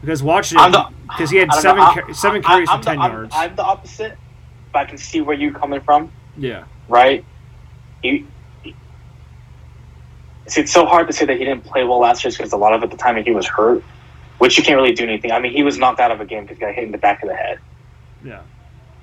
Because 0.00 0.22
watch 0.22 0.52
it, 0.52 0.58
because 1.08 1.30
he 1.30 1.36
had 1.38 1.52
seven 1.52 1.82
car- 1.82 2.14
seven 2.14 2.42
carries 2.42 2.68
I'm 2.70 2.78
for 2.78 2.84
the- 2.84 2.90
ten 2.90 3.00
I'm- 3.00 3.12
yards. 3.12 3.34
I'm 3.36 3.54
the 3.56 3.64
opposite, 3.64 4.16
but 4.72 4.78
I 4.80 4.84
can 4.86 4.96
see 4.96 5.20
where 5.20 5.36
you're 5.36 5.52
coming 5.52 5.80
from, 5.80 6.10
yeah, 6.36 6.64
right? 6.88 7.24
You, 8.02 8.26
see, 10.46 10.60
it's 10.62 10.72
so 10.72 10.86
hard 10.86 11.06
to 11.08 11.12
say 11.12 11.26
that 11.26 11.38
he 11.38 11.44
didn't 11.44 11.64
play 11.64 11.84
well 11.84 12.00
last 12.00 12.24
year 12.24 12.32
because 12.32 12.52
a 12.52 12.56
lot 12.56 12.74
of 12.74 12.82
at 12.82 12.90
the 12.90 12.96
time 12.96 13.22
he 13.22 13.30
was 13.30 13.46
hurt, 13.46 13.82
which 14.38 14.58
you 14.58 14.64
can't 14.64 14.76
really 14.76 14.94
do 14.94 15.04
anything. 15.04 15.32
I 15.32 15.38
mean, 15.38 15.52
he 15.52 15.62
was 15.62 15.78
knocked 15.78 16.00
out 16.00 16.10
of 16.10 16.20
a 16.20 16.24
game 16.24 16.44
because 16.44 16.58
he 16.58 16.64
got 16.64 16.74
hit 16.74 16.84
in 16.84 16.92
the 16.92 16.98
back 16.98 17.22
of 17.22 17.28
the 17.28 17.34
head, 17.34 17.58
yeah, 18.24 18.42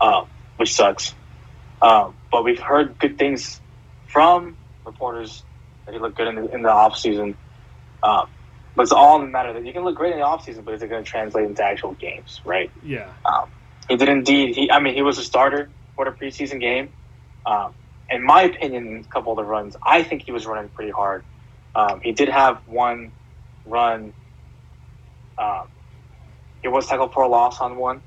um, 0.01 0.25
which 0.57 0.73
sucks. 0.73 1.13
Um, 1.81 2.15
but 2.31 2.43
we've 2.43 2.60
heard 2.60 2.97
good 2.97 3.17
things 3.17 3.62
from 4.07 4.57
reporters 4.86 5.43
that 5.86 5.93
he 5.93 5.99
looked 5.99 6.17
good 6.17 6.27
in 6.27 6.36
the, 6.36 6.53
in 6.53 6.62
the 6.63 6.69
off 6.69 6.97
season. 6.97 7.36
Um, 8.03 8.27
but 8.75 8.83
it's 8.83 8.91
all 8.91 9.19
in 9.19 9.25
the 9.25 9.31
matter 9.31 9.53
that 9.53 9.65
you 9.65 9.73
can 9.73 9.83
look 9.83 9.95
great 9.95 10.13
in 10.13 10.19
the 10.19 10.25
off 10.25 10.43
season, 10.43 10.63
but 10.63 10.73
is 10.73 10.81
it 10.83 10.89
going 10.89 11.03
to 11.03 11.10
translate 11.10 11.45
into 11.45 11.63
actual 11.63 11.93
games, 11.93 12.41
right? 12.45 12.71
yeah, 12.83 13.10
Um, 13.25 13.49
he 13.89 13.95
did 13.95 14.10
indeed. 14.10 14.55
He, 14.55 14.71
I 14.71 14.79
mean, 14.79 14.93
he 14.93 15.01
was 15.01 15.17
a 15.17 15.23
starter 15.23 15.69
for 15.95 16.05
the 16.05 16.12
preseason 16.12 16.60
game. 16.60 16.89
Um, 17.45 17.73
in 18.10 18.24
my 18.26 18.43
opinion, 18.43 18.88
in 18.88 18.98
a 19.00 19.08
couple 19.08 19.34
of 19.34 19.38
the 19.38 19.43
runs, 19.43 19.76
I 19.86 20.04
think 20.04 20.24
he 20.26 20.32
was 20.32 20.46
running 20.46 20.70
pretty 20.70 20.91
hard. 20.91 21.26
Um, 21.76 22.02
he 22.04 22.13
did 22.13 22.30
have 22.30 22.62
one 22.65 23.13
run. 23.65 24.13
Um, 25.38 25.67
he 26.62 26.70
was 26.70 26.88
tackled 26.88 27.13
for 27.13 27.24
a 27.24 27.28
loss 27.28 27.60
on 27.62 27.78
one. 27.78 28.02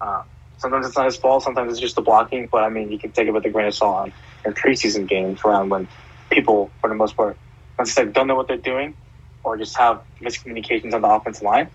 Uh, 0.00 0.22
sometimes 0.58 0.86
it's 0.86 0.96
not 0.96 1.06
his 1.06 1.16
fault. 1.16 1.42
Sometimes 1.42 1.72
it's 1.72 1.80
just 1.80 1.96
the 1.96 2.02
blocking. 2.02 2.48
But 2.50 2.64
I 2.64 2.68
mean, 2.68 2.90
you 2.90 2.98
can 2.98 3.12
take 3.12 3.28
it 3.28 3.32
with 3.32 3.44
a 3.46 3.50
grain 3.50 3.68
of 3.68 3.74
salt 3.74 4.12
in 4.44 4.54
preseason 4.54 5.08
games 5.08 5.40
around 5.44 5.70
when 5.70 5.88
people, 6.30 6.74
for 6.80 6.88
the 6.88 6.96
most 6.96 7.16
part, 7.16 7.38
instead 7.78 8.12
don't 8.12 8.26
know 8.26 8.34
what 8.36 8.48
they're 8.48 8.58
doing 8.58 8.96
or 9.44 9.56
just 9.56 9.76
have 9.78 10.02
miscommunications 10.22 10.94
on 10.94 11.02
the 11.02 11.08
offensive 11.08 11.42
line. 11.42 11.70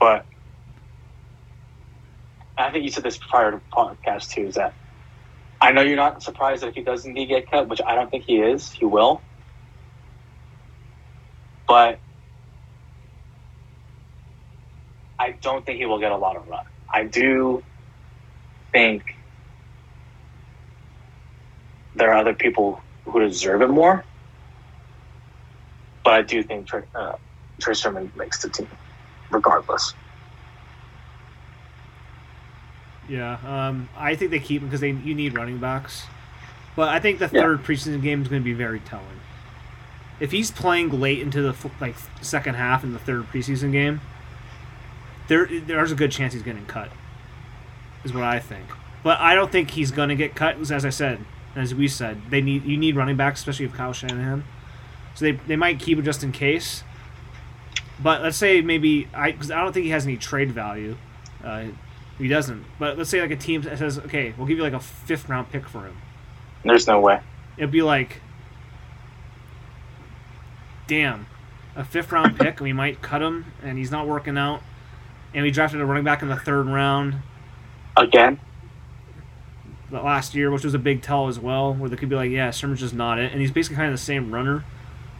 But 0.00 0.26
I 2.58 2.70
think 2.70 2.84
you 2.84 2.90
said 2.90 3.04
this 3.04 3.18
prior 3.30 3.52
to 3.52 3.62
podcast 3.72 4.30
too, 4.30 4.46
is 4.48 4.54
that 4.54 4.76
I 5.64 5.72
know 5.72 5.82
you're 5.82 5.96
not 5.96 6.22
surprised 6.22 6.62
that 6.62 6.68
if 6.68 6.76
he 6.76 6.84
does 6.84 7.06
indeed 7.06 7.28
get 7.28 7.50
cut, 7.50 7.68
which 7.68 7.80
I 7.86 7.96
don't 7.96 8.10
think 8.10 8.24
he 8.26 8.36
is, 8.38 8.70
he 8.72 8.86
will. 8.86 9.24
But 11.68 12.00
I 15.20 15.36
don't 15.42 15.66
think 15.66 15.78
he 15.78 15.86
will 15.86 16.00
get 16.00 16.12
a 16.12 16.18
lot 16.18 16.36
of 16.36 16.46
run. 16.48 16.64
I 16.92 17.04
do 17.04 17.64
think 18.72 19.04
there 21.94 22.10
are 22.12 22.16
other 22.18 22.34
people 22.34 22.84
who 23.06 23.20
deserve 23.20 23.62
it 23.62 23.70
more. 23.70 24.06
But 26.04 26.14
I 26.14 26.22
do 26.22 26.42
think 26.42 26.68
uh, 26.94 27.12
Trey 27.62 27.74
Sermon 27.74 28.12
makes 28.16 28.40
the 28.42 28.50
team, 28.50 28.68
regardless. 29.30 29.94
Yeah. 33.08 33.38
Um, 33.46 33.88
I 33.96 34.14
think 34.16 34.30
they 34.30 34.38
keep 34.40 34.62
him 34.62 34.68
because 34.68 34.80
they 34.80 34.90
you 34.90 35.14
need 35.14 35.34
running 35.34 35.58
backs, 35.58 36.04
but 36.76 36.88
I 36.88 36.98
think 37.00 37.18
the 37.18 37.30
Yeah. 37.32 37.42
third 37.42 37.62
preseason 37.62 38.02
game 38.02 38.22
is 38.22 38.28
going 38.28 38.40
to 38.42 38.44
be 38.44 38.52
very 38.54 38.80
telling. 38.80 39.20
If 40.20 40.30
he's 40.30 40.50
playing 40.50 41.00
late 41.00 41.20
into 41.20 41.42
the 41.42 41.54
like 41.80 41.96
second 42.20 42.54
half 42.54 42.84
in 42.84 42.92
the 42.92 42.98
third 42.98 43.24
preseason 43.32 43.72
game, 43.72 44.00
there 45.28 45.46
there's 45.46 45.92
a 45.92 45.94
good 45.96 46.12
chance 46.12 46.32
he's 46.34 46.42
getting 46.42 46.66
cut. 46.66 46.90
Is 48.04 48.12
what 48.12 48.24
I 48.24 48.38
think. 48.38 48.66
But 49.02 49.18
I 49.20 49.34
don't 49.34 49.50
think 49.50 49.70
he's 49.72 49.90
going 49.90 50.08
to 50.10 50.14
get 50.14 50.34
cut. 50.34 50.56
As 50.58 50.84
I 50.84 50.90
said, 50.90 51.20
as 51.56 51.74
we 51.74 51.88
said, 51.88 52.20
they 52.30 52.40
need 52.40 52.64
you 52.64 52.76
need 52.76 52.96
running 52.96 53.16
backs, 53.16 53.40
especially 53.40 53.66
with 53.66 53.74
Kyle 53.76 53.92
Shanahan. 53.92 54.44
So 55.14 55.26
they, 55.26 55.32
they 55.32 55.56
might 55.56 55.78
keep 55.78 55.98
him 55.98 56.04
just 56.04 56.22
in 56.24 56.32
case. 56.32 56.82
But 58.02 58.22
let's 58.22 58.36
say 58.36 58.60
maybe 58.60 59.08
I 59.14 59.32
because 59.32 59.50
I 59.50 59.60
don't 59.62 59.72
think 59.72 59.84
he 59.84 59.90
has 59.90 60.04
any 60.06 60.16
trade 60.16 60.52
value. 60.52 60.96
Uh, 61.42 61.66
he 62.18 62.28
doesn't. 62.28 62.64
But 62.78 62.98
let's 62.98 63.10
say 63.10 63.20
like 63.20 63.30
a 63.30 63.36
team 63.36 63.62
says, 63.62 63.98
okay, 63.98 64.34
we'll 64.36 64.46
give 64.46 64.56
you 64.58 64.62
like 64.62 64.72
a 64.72 64.80
fifth 64.80 65.28
round 65.28 65.50
pick 65.50 65.68
for 65.68 65.86
him. 65.86 65.96
There's 66.64 66.86
no 66.86 67.00
way. 67.00 67.20
It'd 67.56 67.70
be 67.70 67.82
like, 67.82 68.20
damn, 70.86 71.26
a 71.76 71.84
fifth 71.84 72.12
round 72.12 72.38
pick. 72.38 72.60
We 72.60 72.72
might 72.72 73.02
cut 73.02 73.22
him, 73.22 73.46
and 73.62 73.78
he's 73.78 73.90
not 73.90 74.06
working 74.06 74.38
out. 74.38 74.62
And 75.32 75.42
we 75.42 75.50
drafted 75.50 75.80
a 75.80 75.86
running 75.86 76.04
back 76.04 76.22
in 76.22 76.28
the 76.28 76.36
third 76.36 76.66
round 76.66 77.16
Again, 77.96 78.40
the 79.90 80.00
last 80.02 80.34
year, 80.34 80.50
which 80.50 80.64
was 80.64 80.74
a 80.74 80.78
big 80.78 81.00
tell 81.00 81.28
as 81.28 81.38
well, 81.38 81.72
where 81.74 81.88
they 81.88 81.96
could 81.96 82.08
be 82.08 82.16
like, 82.16 82.30
yeah, 82.30 82.50
Sermon's 82.50 82.80
just 82.80 82.94
not 82.94 83.18
it, 83.18 83.30
and 83.30 83.40
he's 83.40 83.52
basically 83.52 83.76
kind 83.76 83.88
of 83.88 83.94
the 83.94 84.04
same 84.04 84.34
runner, 84.34 84.64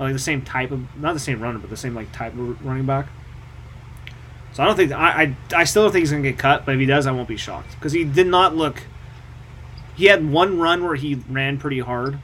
like 0.01 0.13
the 0.13 0.19
same 0.19 0.43
type 0.43 0.73
of, 0.73 0.81
not 0.97 1.15
the 1.15 1.21
same 1.21 1.41
runner, 1.41 1.59
but 1.59 1.71
the 1.71 1.77
same 1.77 1.95
like 1.95 2.11
type 2.11 2.33
of 2.37 2.65
running 2.65 2.85
back. 2.85 3.07
So 4.55 4.63
I 4.63 4.67
don't 4.67 4.77
think 4.77 4.93
I 4.93 5.23
I, 5.53 5.61
I 5.61 5.65
still 5.65 5.83
don't 5.83 5.93
think 5.93 6.03
he's 6.03 6.11
gonna 6.11 6.23
get 6.23 6.39
cut, 6.39 6.65
but 6.65 6.75
if 6.75 6.81
he 6.81 6.87
does, 6.87 7.07
I 7.07 7.13
won't 7.13 7.29
be 7.29 7.37
shocked 7.37 7.73
because 7.73 7.93
he 7.93 8.05
did 8.05 8.27
not 8.27 8.57
look. 8.57 8.83
He 9.97 10.07
had 10.07 10.29
one 10.29 10.59
run 10.59 10.83
where 10.85 10.95
he 10.95 11.17
ran 11.29 11.59
pretty 11.59 11.81
hard, 11.81 12.19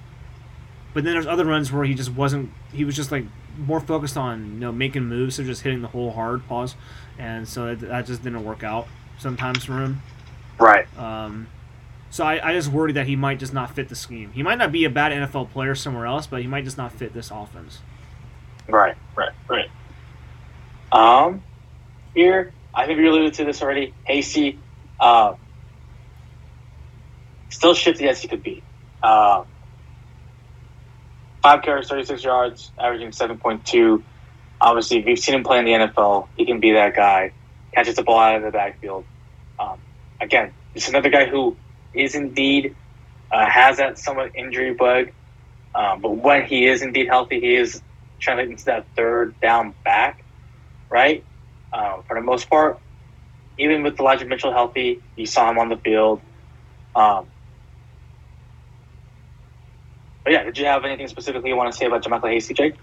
but 0.94 1.04
then 1.04 1.12
there's 1.12 1.26
other 1.26 1.44
runs 1.44 1.70
where 1.70 1.84
he 1.84 1.94
just 1.94 2.12
wasn't. 2.12 2.50
He 2.72 2.84
was 2.84 2.96
just 2.96 3.12
like 3.12 3.24
more 3.58 3.80
focused 3.80 4.16
on 4.16 4.54
you 4.54 4.60
know 4.60 4.72
making 4.72 5.04
moves, 5.04 5.34
so 5.36 5.44
just 5.44 5.62
hitting 5.62 5.82
the 5.82 5.88
hole 5.88 6.12
hard. 6.12 6.46
Pause, 6.46 6.76
and 7.18 7.46
so 7.48 7.74
that, 7.74 7.80
that 7.88 8.06
just 8.06 8.22
didn't 8.22 8.44
work 8.44 8.62
out 8.62 8.86
sometimes 9.18 9.64
for 9.64 9.74
him. 9.74 10.00
right? 10.58 10.86
Um, 10.98 11.48
so 12.10 12.24
I, 12.24 12.50
I 12.50 12.52
just 12.54 12.68
worry 12.68 12.92
that 12.92 13.06
he 13.06 13.14
might 13.16 13.38
just 13.38 13.52
not 13.52 13.74
fit 13.74 13.88
the 13.88 13.94
scheme. 13.94 14.32
He 14.32 14.42
might 14.42 14.58
not 14.58 14.72
be 14.72 14.84
a 14.84 14.90
bad 14.90 15.12
NFL 15.12 15.50
player 15.50 15.74
somewhere 15.74 16.06
else, 16.06 16.26
but 16.26 16.40
he 16.42 16.48
might 16.48 16.64
just 16.64 16.76
not 16.76 16.92
fit 16.92 17.12
this 17.12 17.30
offense. 17.30 17.80
Right, 18.68 18.96
right, 19.16 19.32
right. 19.48 19.70
Um, 20.92 21.42
here, 22.14 22.54
I 22.74 22.86
think 22.86 22.98
we 22.98 23.08
alluded 23.08 23.34
to 23.34 23.44
this 23.44 23.62
already. 23.62 23.96
Hasty, 24.04 24.62
uh, 25.00 25.34
still 27.50 27.74
shifty 27.74 28.08
as 28.08 28.20
he 28.22 28.28
could 28.28 28.42
be. 28.42 28.64
Uh, 29.02 29.44
five 31.42 31.62
carries, 31.62 31.88
36 31.88 32.24
yards, 32.24 32.72
averaging 32.80 33.10
7.2. 33.12 34.04
Obviously, 34.60 35.04
we've 35.04 35.18
seen 35.18 35.36
him 35.36 35.44
play 35.44 35.58
in 35.60 35.66
the 35.66 35.72
NFL. 35.72 36.28
He 36.36 36.46
can 36.46 36.60
be 36.60 36.72
that 36.72 36.94
guy. 36.96 37.32
Catches 37.74 37.96
the 37.96 38.04
ball 38.04 38.18
out 38.20 38.36
of 38.36 38.42
the 38.44 38.52
backfield. 38.52 39.06
Um, 39.58 39.82
again, 40.20 40.54
it's 40.74 40.88
another 40.88 41.10
guy 41.10 41.26
who 41.28 41.60
is 41.94 42.14
indeed 42.16 42.76
uh, 43.32 43.46
has 43.50 43.78
that 43.78 43.98
somewhat 43.98 44.32
injury 44.36 44.74
bug. 44.74 45.08
Um, 45.74 46.00
but 46.02 46.12
when 46.12 46.46
he 46.46 46.66
is 46.66 46.82
indeed 46.82 47.08
healthy, 47.08 47.40
he 47.40 47.56
is 47.56 47.82
trying 48.20 48.38
to 48.38 48.44
get 48.44 48.50
into 48.52 48.64
that 48.66 48.86
third 48.96 49.36
down 49.42 49.74
back, 49.84 50.24
right? 50.90 51.24
Uh, 51.72 52.02
for 52.02 52.14
the 52.14 52.20
most 52.20 52.48
part, 52.50 52.78
even 53.58 53.82
with 53.82 53.98
Elijah 54.00 54.24
Mitchell 54.24 54.52
healthy, 54.52 55.00
you 55.16 55.26
saw 55.26 55.50
him 55.50 55.58
on 55.58 55.68
the 55.68 55.76
field. 55.76 56.20
Um, 56.96 57.26
but 60.24 60.32
yeah, 60.32 60.42
did 60.44 60.58
you 60.58 60.66
have 60.66 60.84
anything 60.84 61.08
specifically 61.08 61.50
you 61.50 61.56
want 61.56 61.72
to 61.72 61.78
say 61.78 61.86
about 61.86 62.02
JaMycal 62.02 62.30
Hasty, 62.30 62.54
Jake? 62.54 62.74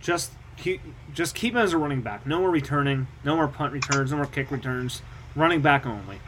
Just 0.00 0.32
keep, 0.56 0.80
just 1.14 1.34
keep 1.34 1.54
him 1.54 1.58
as 1.58 1.72
a 1.72 1.78
running 1.78 2.00
back. 2.00 2.26
No 2.26 2.40
more 2.40 2.50
returning. 2.50 3.06
No 3.24 3.36
more 3.36 3.48
punt 3.48 3.72
returns. 3.72 4.10
No 4.10 4.16
more 4.18 4.26
kick 4.26 4.50
returns. 4.50 5.02
Running 5.34 5.60
back 5.60 5.86
only. 5.86 6.18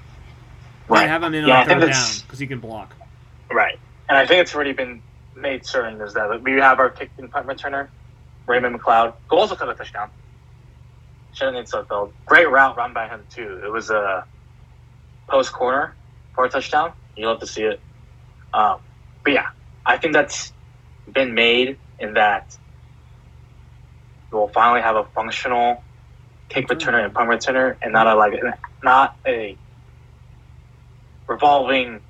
Right. 0.89 1.09
Have 1.09 1.23
him 1.23 1.35
in 1.35 1.47
Yeah, 1.47 1.61
on 1.61 1.67
third 1.67 1.81
down 1.93 2.07
because 2.23 2.39
he 2.39 2.47
can 2.47 2.59
block. 2.59 2.95
Right. 3.51 3.79
And 4.09 4.19
I 4.19 4.27
think 4.27 4.41
it's 4.41 4.55
already 4.55 4.73
been 4.73 5.03
made 5.37 5.65
certain 5.65 6.01
is 6.01 6.15
that 6.15 6.43
we 6.43 6.53
have 6.55 6.79
our 6.81 6.91
kick 6.91 7.11
and 7.19 7.31
punt 7.31 7.47
returner, 7.47 7.89
Raymond 8.47 8.79
McCloud, 8.79 9.15
who 9.29 9.39
also 9.39 9.55
caught 9.55 9.69
a 9.69 9.75
touchdown. 9.75 10.11
Shannon 11.33 11.65
Sudfeld. 11.65 12.13
Great 12.27 12.51
route 12.51 12.77
run 12.77 12.95
by 12.95 13.09
him, 13.09 13.27
too. 13.31 13.61
It 13.65 13.73
was 13.73 13.91
a 13.91 14.25
post 15.31 15.53
corner. 15.53 15.97
for 16.35 16.45
a 16.47 16.51
touchdown. 16.51 16.95
You 17.17 17.27
love 17.29 17.41
to 17.41 17.47
see 17.47 17.63
it. 17.65 17.83
Um, 18.55 18.79
but 19.25 19.35
yeah, 19.35 19.47
I 19.87 19.99
think 19.99 20.15
that's 20.15 20.53
been 21.13 21.35
made 21.35 21.79
in 21.99 22.15
that 22.15 22.57
we'll 24.33 24.49
finally 24.49 24.83
have 24.83 24.97
a 24.97 25.05
functional 25.15 25.85
kick 26.51 26.69
returner 26.69 27.05
and 27.05 27.15
punt 27.15 27.31
returner, 27.31 27.77
and 27.83 27.93
not 27.93 28.07
a 28.09 28.17
like 28.17 28.35
not 28.85 29.17
a 29.27 29.59
revolving 31.29 32.03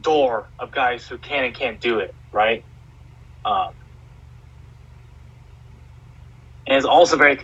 door 0.00 0.50
of 0.58 0.72
guys 0.72 1.06
who 1.08 1.18
can 1.18 1.44
and 1.44 1.54
can't 1.54 1.80
do 1.80 2.00
it, 2.00 2.14
right? 2.32 2.64
Um, 3.44 3.72
and 6.66 6.76
it's 6.76 6.86
also 6.86 7.16
very 7.16 7.38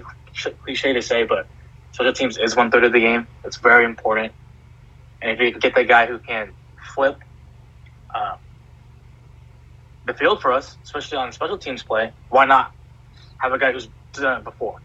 cliche 0.62 0.92
to 0.92 1.02
say, 1.02 1.24
but 1.24 1.46
special 1.92 2.12
teams 2.12 2.38
is 2.38 2.56
one 2.56 2.70
third 2.70 2.84
of 2.84 2.92
the 2.92 3.00
game. 3.00 3.26
It's 3.44 3.56
very 3.56 3.84
important. 3.84 4.32
And 5.22 5.32
if 5.32 5.40
you 5.40 5.52
can 5.52 5.60
get 5.60 5.74
the 5.74 5.84
guy 5.84 6.06
who 6.06 6.18
can 6.18 6.52
flip 6.94 7.18
um, 8.14 8.38
the 10.06 10.14
field 10.14 10.42
for 10.42 10.52
us, 10.52 10.76
especially 10.84 11.18
on 11.18 11.32
special 11.32 11.58
teams 11.58 11.82
play, 11.82 12.12
why 12.28 12.44
not 12.44 12.72
have 13.38 13.52
a 13.52 13.58
guy 13.58 13.72
who's 13.72 13.88
done 14.12 14.38
it 14.38 14.44
before, 14.44 14.80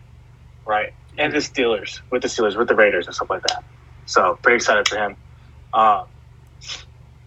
right? 0.66 0.94
And 1.18 1.34
the 1.34 1.40
Steelers, 1.40 2.02
with 2.10 2.22
the 2.22 2.28
Steelers, 2.28 2.58
with 2.58 2.68
the 2.68 2.76
Raiders, 2.76 3.08
and 3.08 3.16
stuff 3.16 3.30
like 3.30 3.42
that. 3.48 3.64
So 4.06 4.40
pretty 4.42 4.58
excited 4.58 4.88
for 4.88 4.98
him. 4.98 5.16
Um, 5.74 6.06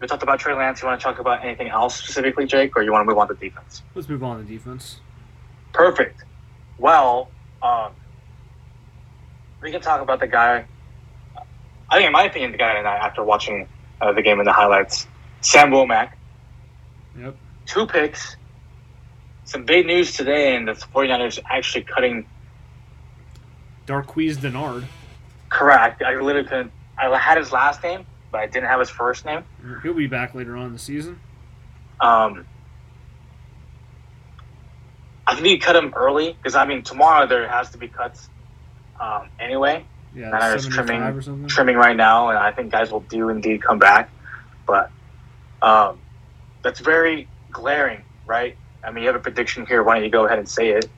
we 0.01 0.09
talked 0.09 0.23
about 0.23 0.41
Trey 0.41 0.55
Lance. 0.55 0.83
You 0.83 0.89
want 0.89 1.01
to 1.01 1.05
talk 1.05 1.21
about 1.21 1.45
anything 1.45 1.69
else 1.69 1.97
specifically, 1.97 2.47
Jake, 2.47 2.77
or 2.77 2.83
you 2.83 2.91
want 2.91 3.03
to 3.03 3.09
move 3.09 3.19
on 3.19 3.29
to 3.29 3.35
defense? 3.35 3.83
Let's 3.95 4.09
move 4.09 4.25
on 4.25 4.39
to 4.39 4.45
defense. 4.45 5.01
Perfect. 5.73 6.25
Well, 6.79 7.31
um, 7.63 7.93
we 9.63 9.71
can 9.71 9.81
talk 9.81 10.01
about 10.01 10.21
the 10.21 10.27
guy. 10.27 10.67
I 11.89 11.97
think, 11.97 12.07
in 12.07 12.13
my 12.13 12.25
opinion, 12.25 12.53
the 12.53 12.59
guy 12.59 12.75
tonight 12.75 12.99
after 12.99 13.23
watching 13.23 13.69
uh, 14.01 14.13
the 14.13 14.23
game 14.23 14.41
in 14.41 14.45
the 14.45 14.53
highlights, 14.53 15.07
Sam 15.41 15.71
Womack. 15.71 16.13
Yep. 17.19 17.37
Two 17.67 17.87
picks. 17.87 18.37
Some 19.45 19.65
big 19.65 19.87
news 19.87 20.15
today, 20.15 20.57
and 20.57 20.67
the 20.67 20.73
49ers 20.73 21.39
actually 21.49 21.85
cutting. 21.85 22.27
Darqueze 23.87 24.37
Dennard. 24.37 24.85
Correct. 25.49 26.03
I 26.03 26.15
literally 26.15 26.49
couldn't. 26.49 26.73
I 26.97 27.17
had 27.19 27.39
his 27.39 27.53
last 27.53 27.83
name, 27.83 28.07
but 28.31 28.41
I 28.41 28.47
didn't 28.47 28.69
have 28.69 28.81
his 28.81 28.91
first 28.91 29.25
name. 29.25 29.45
He'll 29.83 29.95
be 29.95 30.07
back 30.07 30.35
later 30.35 30.57
on 30.57 30.67
in 30.67 30.73
the 30.73 30.79
season. 30.79 31.21
Um, 32.01 32.47
I 35.27 35.35
think 35.35 35.47
you 35.47 35.59
cut 35.59 35.77
him 35.77 35.93
early 35.95 36.33
because 36.33 36.55
I 36.55 36.65
mean 36.65 36.83
tomorrow 36.83 37.27
there 37.27 37.49
has 37.49 37.71
to 37.71 37.79
be 37.79 37.89
cuts 37.89 38.29
um, 39.01 39.29
anyway. 39.41 39.85
Yeah, 40.15 40.27
And 40.27 40.35
I 40.35 40.53
was 40.55 40.67
trimming 40.67 41.47
trimming 41.49 41.77
right 41.77 41.97
now, 41.97 42.29
and 42.29 42.39
I 42.39 42.53
think 42.53 42.71
guys 42.71 42.91
will 42.93 43.01
do 43.01 43.31
indeed 43.31 43.63
come 43.63 43.79
back. 43.79 44.11
But 44.67 44.91
um, 45.63 45.99
that's 46.63 46.81
very 46.81 47.29
glaring, 47.51 48.03
right? 48.27 48.57
I 48.85 48.91
mean, 48.91 49.05
you 49.05 49.09
have 49.09 49.17
a 49.17 49.23
prediction 49.23 49.65
here. 49.65 49.83
Why 49.83 49.95
don't 49.95 50.05
you 50.05 50.11
go 50.11 50.27
ahead 50.27 50.39
and 50.39 50.49
say 50.49 50.71
it? 50.71 50.89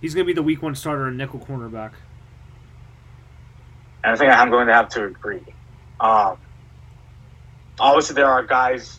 He's 0.00 0.14
going 0.14 0.24
to 0.24 0.26
be 0.26 0.34
the 0.34 0.42
week 0.42 0.60
one 0.60 0.74
starter 0.74 1.06
and 1.06 1.16
nickel 1.16 1.40
cornerback. 1.40 1.92
And 4.02 4.12
I 4.12 4.16
think 4.16 4.32
I'm 4.32 4.50
going 4.50 4.66
to 4.66 4.74
have 4.74 4.88
to 4.90 5.04
agree. 5.04 5.42
Um, 6.00 6.36
obviously, 7.78 8.14
there 8.14 8.26
are 8.26 8.42
guys 8.42 8.98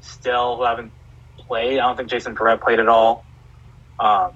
still 0.00 0.56
who 0.56 0.64
haven't 0.64 0.92
played. 1.36 1.78
I 1.78 1.86
don't 1.86 1.96
think 1.96 2.08
Jason 2.08 2.34
Verrett 2.34 2.62
played 2.62 2.80
at 2.80 2.88
all. 2.88 3.24
Um, 3.98 4.32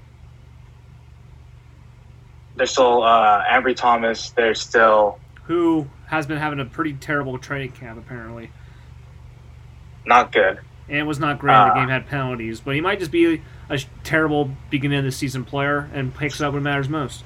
there's 2.58 2.70
still 2.72 3.02
uh, 3.02 3.42
Ambry 3.44 3.74
Thomas. 3.74 4.30
There's 4.30 4.60
still 4.60 5.18
Who 5.44 5.86
has 6.06 6.26
been 6.26 6.36
having 6.38 6.60
a 6.60 6.64
pretty 6.66 6.92
terrible 6.94 7.38
training 7.38 7.72
camp, 7.72 7.98
apparently. 7.98 8.50
not 10.04 10.32
good. 10.32 10.58
And 10.88 10.96
it 10.98 11.02
was 11.04 11.18
not 11.18 11.38
great. 11.38 11.52
the 11.52 11.58
Uh, 11.58 11.74
game 11.74 11.88
had 11.88 12.06
penalties. 12.08 12.60
But 12.60 12.74
he 12.74 12.80
might 12.80 12.98
just 12.98 13.10
be 13.10 13.42
a 13.68 13.78
terrible 14.04 14.50
beginning 14.70 14.98
of 15.00 15.04
the 15.04 15.12
season 15.12 15.44
player 15.44 15.88
and 15.92 16.14
picks 16.14 16.40
up 16.40 16.54
when 16.54 16.62
it 16.62 16.64
matters 16.64 16.88
most. 16.88 17.24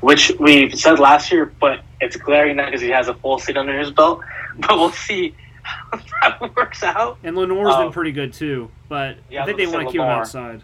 which 0.00 0.32
we 0.38 0.68
said 0.70 0.98
last 0.98 1.32
year, 1.32 1.46
but 1.60 1.80
it's 2.00 2.16
glaring 2.16 2.56
now 2.56 2.66
because 2.66 2.80
he 2.82 2.90
has 2.90 3.08
a 3.08 3.14
full 3.14 3.38
seat 3.38 3.56
under 3.56 3.78
his 3.78 3.90
belt. 3.90 4.20
But 4.58 4.70
we'll 4.76 4.90
see 4.90 5.34
how 5.62 5.98
that 6.22 6.40
works 6.56 6.82
out. 6.84 7.18
And 7.24 7.36
Lenoir's 7.36 7.74
Oh. 7.74 7.84
been 7.84 7.92
pretty 7.92 8.12
good, 8.12 8.32
too. 8.32 8.70
But 8.88 9.16
Yeah, 9.30 9.42
I 9.42 9.46
think 9.46 9.58
they 9.58 9.66
want 9.66 9.86
to 9.86 9.92
keep 9.92 10.00
him 10.00 10.06
outside. 10.08 10.62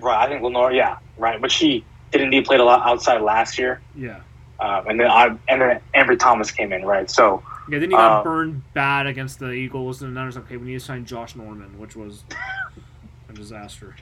Right, 0.00 0.24
I 0.24 0.28
think 0.28 0.42
Lenore, 0.42 0.72
yeah, 0.72 0.98
right. 1.18 1.38
But 1.40 1.50
she 1.52 1.84
did 2.12 2.20
indeed 2.20 2.44
played 2.44 2.60
a 2.60 2.64
lot 2.64 2.86
outside 2.86 3.20
last 3.22 3.58
year, 3.58 3.80
Yeah. 3.96 4.20
um, 4.60 4.86
and 4.86 5.00
then 5.00 5.10
I 5.10 5.26
and 5.48 5.60
then 5.60 5.80
Ambry 5.94 6.18
Thomas 6.18 6.50
came 6.50 6.72
in, 6.72 6.84
right? 6.84 7.10
So 7.10 7.42
Yeah, 7.68 7.78
then 7.78 7.90
he 7.90 7.96
got 7.96 8.20
Uh, 8.20 8.22
burned 8.22 8.62
bad 8.74 9.06
against 9.06 9.38
the 9.38 9.50
Eagles, 9.50 10.02
and 10.02 10.16
then 10.16 10.22
I 10.22 10.26
was 10.26 10.36
like, 10.36 10.44
okay, 10.46 10.56
we 10.58 10.66
need 10.68 10.74
to 10.74 10.80
sign 10.80 11.04
Josh 11.04 11.34
Norman, 11.34 11.78
which 11.78 11.96
was 11.96 12.24
a 13.28 13.32
disaster. 13.32 13.94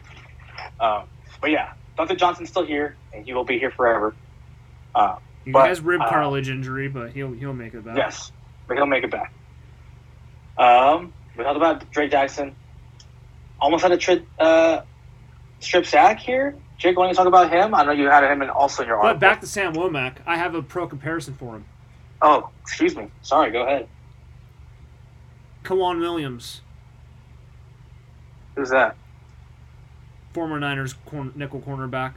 Um, 0.80 1.04
but 1.40 1.50
yeah, 1.50 1.72
Dr. 1.96 2.16
Johnson's 2.16 2.48
still 2.50 2.64
here, 2.66 2.96
and 3.14 3.24
he 3.24 3.32
will 3.32 3.44
be 3.44 3.58
here 3.58 3.70
forever. 3.70 4.14
Uh, 4.94 5.16
He 5.44 5.52
But, 5.52 5.68
has 5.68 5.80
rib 5.80 6.00
uh, 6.02 6.08
cartilage 6.08 6.50
injury, 6.50 6.88
but 6.88 7.12
he'll 7.12 7.32
he'll 7.32 7.54
make 7.54 7.74
it 7.74 7.84
back. 7.84 7.96
yes, 7.96 8.32
but 8.66 8.76
he'll 8.76 8.86
make 8.86 9.04
it 9.04 9.10
back. 9.10 9.32
Um, 10.58 11.12
we 11.36 11.44
talked 11.44 11.56
about 11.56 11.90
Drake 11.92 12.10
Jackson. 12.10 12.54
Almost 13.60 13.82
had 13.82 13.92
a 13.92 13.96
tri- 13.96 14.22
uh, 14.38 14.82
strip 15.60 15.86
sack 15.86 16.18
here. 16.18 16.54
Jake, 16.80 16.96
don't 16.96 17.08
you 17.08 17.14
talk 17.14 17.26
about 17.26 17.52
him? 17.52 17.74
I 17.74 17.84
know 17.84 17.92
you 17.92 18.08
had 18.08 18.24
him 18.24 18.40
in 18.40 18.48
also 18.48 18.82
in 18.82 18.88
your 18.88 19.00
But 19.02 19.20
back 19.20 19.42
to 19.42 19.46
Sam 19.46 19.74
Womack, 19.74 20.16
I 20.26 20.38
have 20.38 20.54
a 20.54 20.62
pro 20.62 20.88
comparison 20.88 21.34
for 21.34 21.56
him. 21.56 21.66
Oh, 22.22 22.48
excuse 22.62 22.96
me. 22.96 23.10
Sorry, 23.20 23.50
go 23.50 23.62
ahead. 23.62 23.86
K'Waun 25.62 26.00
Williams, 26.00 26.62
Who's 28.56 28.70
that? 28.70 28.96
former 30.32 30.58
Niners 30.58 30.94
nickel 31.34 31.60
cornerback, 31.60 32.14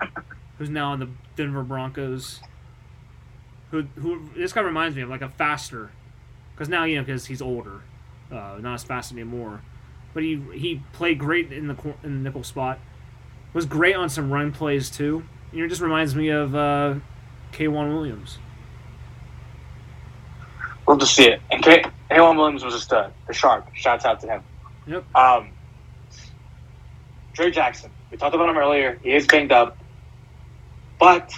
who's 0.58 0.68
now 0.68 0.92
in 0.94 1.00
the 1.00 1.08
Denver 1.36 1.62
Broncos. 1.62 2.40
Who 3.70 3.82
who 3.94 4.28
this 4.34 4.52
guy 4.52 4.62
reminds 4.62 4.96
me 4.96 5.02
of 5.02 5.08
like 5.08 5.22
a 5.22 5.28
faster, 5.28 5.92
because 6.54 6.68
now 6.68 6.82
you 6.84 6.96
know 6.96 7.02
because 7.02 7.26
he's 7.26 7.40
older, 7.40 7.82
uh, 8.32 8.58
not 8.60 8.74
as 8.74 8.82
fast 8.84 9.12
anymore. 9.12 9.60
But 10.12 10.24
he 10.24 10.42
he 10.54 10.82
played 10.92 11.20
great 11.20 11.52
in 11.52 11.68
the 11.68 11.76
in 12.02 12.22
the 12.22 12.28
nickel 12.30 12.42
spot. 12.42 12.80
Was 13.52 13.66
great 13.66 13.96
on 13.96 14.08
some 14.08 14.32
run 14.32 14.52
plays 14.52 14.90
too. 14.90 15.24
You 15.52 15.58
know, 15.58 15.64
it 15.64 15.68
just 15.68 15.80
reminds 15.80 16.14
me 16.14 16.28
of 16.28 16.54
uh, 16.54 16.94
K'Waun 17.52 17.92
Williams. 17.92 18.38
We'll 20.86 20.96
just 20.96 21.14
see 21.14 21.28
it. 21.28 21.40
And 21.50 21.62
K- 21.62 21.84
K'Waun 22.10 22.36
Williams 22.36 22.64
was 22.64 22.74
a 22.74 22.80
stud. 22.80 23.12
The 23.26 23.32
shark. 23.32 23.66
Shouts 23.74 24.04
out 24.04 24.20
to 24.20 24.28
him. 24.28 24.42
Yep. 24.86 25.16
Um, 25.16 25.50
Dre 27.32 27.50
Jackson. 27.50 27.90
We 28.10 28.16
talked 28.16 28.34
about 28.34 28.48
him 28.48 28.56
earlier. 28.56 28.98
He 29.02 29.12
is 29.12 29.26
banged 29.26 29.52
up, 29.52 29.76
but 30.98 31.32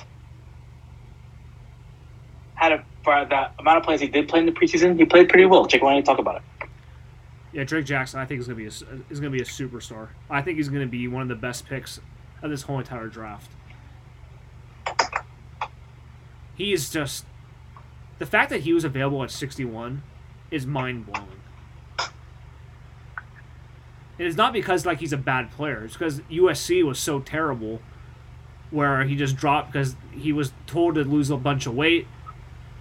had 2.55 2.73
a 2.73 2.85
for 3.05 3.27
the 3.29 3.51
amount 3.59 3.79
of 3.79 3.85
plays 3.85 4.01
he 4.01 4.07
did 4.07 4.29
play 4.29 4.41
in 4.41 4.47
the 4.47 4.53
preseason. 4.53 4.99
He 4.99 5.05
played 5.05 5.29
pretty 5.29 5.45
well. 5.45 5.67
Jake, 5.67 5.83
why 5.83 5.91
don't 5.91 5.99
you 5.99 6.03
talk 6.05 6.19
about 6.19 6.37
it? 6.37 6.43
Yeah, 7.53 7.65
Drake 7.65 7.85
Jackson, 7.85 8.19
I 8.19 8.25
think 8.25 8.41
is 8.41 8.47
gonna 8.47 8.57
be 8.57 8.65
a, 8.67 8.73
is 9.11 9.21
gonna 9.21 9.31
be 9.31 9.43
a 9.43 9.45
superstar. 9.45 10.09
I 10.31 10.41
think 10.43 10.57
he's 10.57 10.69
gonna 10.69 10.87
be 10.87 11.07
one 11.09 11.23
of 11.23 11.29
the 11.29 11.35
best 11.35 11.67
picks 11.67 12.01
of 12.43 12.51
this 12.51 12.63
whole 12.63 12.79
entire 12.79 13.09
draft. 13.09 13.51
He 16.55 16.73
is 16.73 16.91
just 16.91 17.25
the 18.19 18.27
fact 18.27 18.51
that 18.51 18.61
he 18.61 18.73
was 18.73 18.85
available 18.85 19.23
at 19.23 19.31
61 19.31 20.03
is 20.51 20.67
mind 20.67 21.07
blowing. 21.07 21.29
It 24.19 24.27
is 24.27 24.37
not 24.37 24.53
because 24.53 24.87
like 24.87 25.01
he's 25.01 25.13
a 25.13 25.19
bad 25.19 25.51
player. 25.51 25.85
It's 25.85 25.95
because 25.95 26.21
USC 26.21 26.85
was 26.85 26.99
so 26.99 27.21
terrible, 27.21 27.81
where 28.71 29.05
he 29.05 29.17
just 29.17 29.37
dropped 29.37 29.73
because 29.73 29.97
he 30.13 30.33
was 30.33 30.53
told 30.67 30.95
to 30.95 31.05
lose 31.05 31.31
a 31.31 31.37
bunch 31.37 31.67
of 31.67 31.75
weight. 31.75 32.07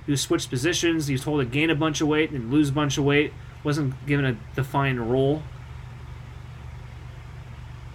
He 0.05 0.11
was 0.11 0.21
switched 0.21 0.49
positions. 0.49 1.07
He 1.07 1.13
was 1.13 1.23
told 1.23 1.41
to 1.41 1.45
gain 1.45 1.69
a 1.69 1.75
bunch 1.75 2.01
of 2.01 2.07
weight 2.07 2.31
and 2.31 2.51
lose 2.51 2.69
a 2.69 2.73
bunch 2.73 2.97
of 2.97 3.03
weight. 3.03 3.33
Wasn't 3.63 3.93
given 4.07 4.25
a 4.25 4.35
defined 4.55 5.11
role. 5.11 5.43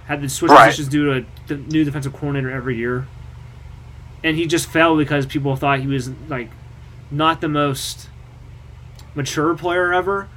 Had 0.07 0.23
to 0.23 0.29
switch 0.29 0.53
Right. 0.53 0.67
positions 0.67 0.89
due 0.89 1.05
to 1.23 1.27
a 1.55 1.57
new 1.57 1.85
defensive 1.85 2.13
coordinator 2.13 2.51
every 2.51 2.77
year. 2.77 3.07
And 4.23 4.37
he 4.37 4.47
just 4.47 4.69
fell 4.69 4.97
because 4.97 5.27
people 5.27 5.55
thought 5.57 5.81
he 5.81 5.87
was 5.87 6.11
like 6.29 6.51
not 7.11 7.41
the 7.41 7.49
most 7.49 8.09
mature 9.15 9.55
player 9.55 9.93
ever. 9.93 10.29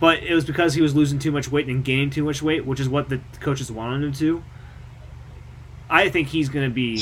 But 0.00 0.22
it 0.22 0.34
was 0.34 0.44
because 0.44 0.74
he 0.74 0.82
was 0.82 0.94
losing 0.96 1.18
too 1.20 1.30
much 1.30 1.50
weight 1.50 1.68
and 1.68 1.84
gaining 1.84 2.10
too 2.10 2.24
much 2.24 2.42
weight, 2.42 2.64
which 2.66 2.80
is 2.80 2.88
what 2.88 3.08
the 3.08 3.20
coaches 3.40 3.70
wanted 3.70 4.02
him 4.04 4.12
to. 4.14 4.42
I 5.88 6.08
think 6.08 6.28
he's 6.28 6.48
going 6.48 6.68
to 6.68 6.74
be. 6.74 7.00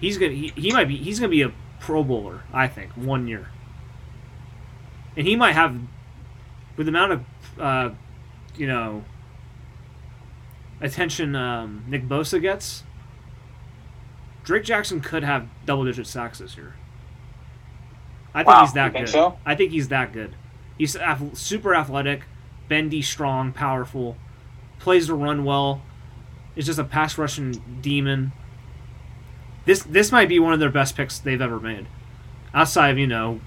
He's 0.00 0.18
gonna. 0.18 0.32
He, 0.32 0.48
he 0.56 0.72
might 0.72 0.88
be. 0.88 0.96
He's 0.96 1.18
gonna 1.20 1.30
be 1.30 1.42
a 1.42 1.52
Pro 1.80 2.02
Bowler. 2.02 2.42
I 2.52 2.68
think 2.68 2.92
one 2.92 3.26
year. 3.26 3.48
And 5.16 5.26
he 5.26 5.36
might 5.36 5.52
have, 5.52 5.78
with 6.76 6.86
the 6.86 6.90
amount 6.90 7.12
of, 7.12 7.24
uh, 7.58 7.90
you 8.56 8.66
know, 8.66 9.04
attention 10.80 11.34
um, 11.36 11.84
Nick 11.88 12.08
Bosa 12.08 12.40
gets. 12.40 12.82
Drake 14.44 14.64
Jackson 14.64 15.00
could 15.00 15.22
have 15.24 15.48
double-digit 15.64 16.06
sacks 16.06 16.38
this 16.38 16.56
year. 16.56 16.74
I 18.34 18.40
think 18.40 18.48
Wow, 18.48 18.60
he's 18.62 18.72
that 18.74 18.92
think 18.92 19.06
good. 19.06 19.12
so? 19.12 19.38
I 19.46 19.54
think 19.54 19.70
he's 19.72 19.88
that 19.88 20.12
good. 20.12 20.34
He's 20.76 20.96
super 21.34 21.74
athletic, 21.74 22.24
bendy, 22.68 23.00
strong, 23.00 23.52
powerful, 23.52 24.16
plays 24.80 25.06
the 25.06 25.14
run 25.14 25.44
well. 25.44 25.80
Is 26.56 26.66
just 26.66 26.78
a 26.78 26.84
pass 26.84 27.16
rushing 27.18 27.78
demon. 27.80 28.32
This 29.64 29.82
this 29.82 30.12
might 30.12 30.28
be 30.28 30.38
one 30.38 30.52
of 30.52 30.60
their 30.60 30.70
best 30.70 30.96
picks 30.96 31.18
they've 31.18 31.40
ever 31.40 31.58
made, 31.58 31.86
outside 32.52 32.90
of 32.90 32.98
you 32.98 33.06
know, 33.08 33.40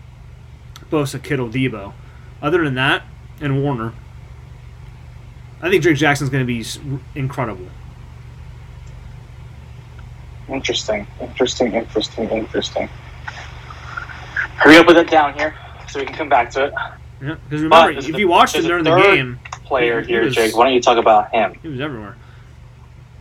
Bosa, 0.89 1.21
Kittle, 1.21 1.50
Deebo. 1.50 1.93
Other 2.41 2.63
than 2.63 2.76
that, 2.76 3.04
and 3.41 3.62
Warner, 3.63 3.93
I 5.62 5.69
think 5.69 5.82
Drake 5.84 5.97
Jackson's 5.97 6.30
going 6.30 6.45
to 6.45 6.47
be 6.47 6.63
incredible. 7.19 7.67
Interesting, 10.50 11.06
interesting, 11.19 11.73
interesting, 11.73 12.30
interesting. 12.30 12.88
Hurry 14.56 14.78
up 14.78 14.88
with 14.88 14.97
it 14.97 15.10
down 15.10 15.34
here 15.34 15.56
so 15.89 16.00
we 16.00 16.06
can 16.06 16.15
come 16.15 16.30
back 16.30 16.50
to 16.52 16.65
it. 16.65 16.73
Yeah, 17.21 17.36
because 17.50 17.62
remember, 17.63 17.91
if 18.00 18.08
a- 18.08 18.17
you 18.17 18.28
watched 18.28 18.56
him 18.56 18.63
during 18.65 18.84
the 18.84 18.95
game, 18.95 19.39
Player 19.65 20.00
He 20.02 20.08
here, 20.08 20.23
was- 20.23 20.36
Jake. 20.36 20.56
Why 20.56 20.65
don't 20.65 20.73
you 20.73 20.82
talk 20.82 20.97
about 20.97 21.34
him? 21.34 21.56
he 21.62 21.67
was 21.67 21.82
everywhere. 21.82 22.15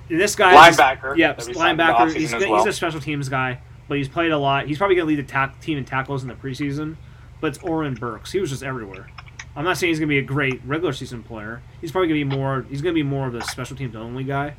And 0.09 0.21
this 0.21 0.37
guy, 0.37 0.69
is- 0.69 0.77
Linebacker. 0.77 1.17
Yeah, 1.17 1.33
that 1.33 1.45
we 1.47 1.55
signed 1.55 1.81
in 1.81 1.87
the 1.87 1.93
linebacker. 1.93 2.15
He's, 2.15 2.33
as 2.33 2.45
he's 2.45 2.67
a 2.67 2.73
special 2.73 3.01
teams 3.01 3.29
guy, 3.29 3.59
but 3.89 3.99
he's 3.99 4.09
played 4.09 4.31
a 4.31 4.39
lot. 4.39 4.67
He's 4.67 4.79
probably 4.79 4.95
going 4.95 5.09
to 5.09 5.15
lead 5.17 5.27
the 5.27 5.29
tack 5.29 5.61
team 5.61 5.79
in 5.79 5.85
tackles 5.85 6.23
in 6.23 6.29
the 6.29 6.35
preseason. 6.35 6.95
But 7.41 7.49
it's 7.49 7.59
Oren 7.59 7.95
Burks. 7.95 8.33
He 8.33 8.41
was 8.41 8.51
just 8.51 8.63
everywhere. 8.63 9.09
I'm 9.55 9.65
not 9.65 9.79
saying 9.79 9.91
he's 9.91 9.99
going 9.99 10.09
to 10.09 10.13
be 10.15 10.19
a 10.19 10.23
great 10.23 10.61
regular 10.67 10.93
season 10.93 11.23
player. 11.23 11.63
He's 11.81 11.91
probably 11.91 12.09
going 12.09 12.21
to 12.21 12.27
be 12.27 12.37
more. 12.37 12.67
He's 12.69 12.83
going 12.83 12.95
to 12.95 12.99
be 12.99 13.03
more 13.03 13.27
of 13.27 13.33
the 13.33 13.41
special 13.43 13.77
teams 13.77 13.97
only 13.97 14.25
guy. 14.25 14.55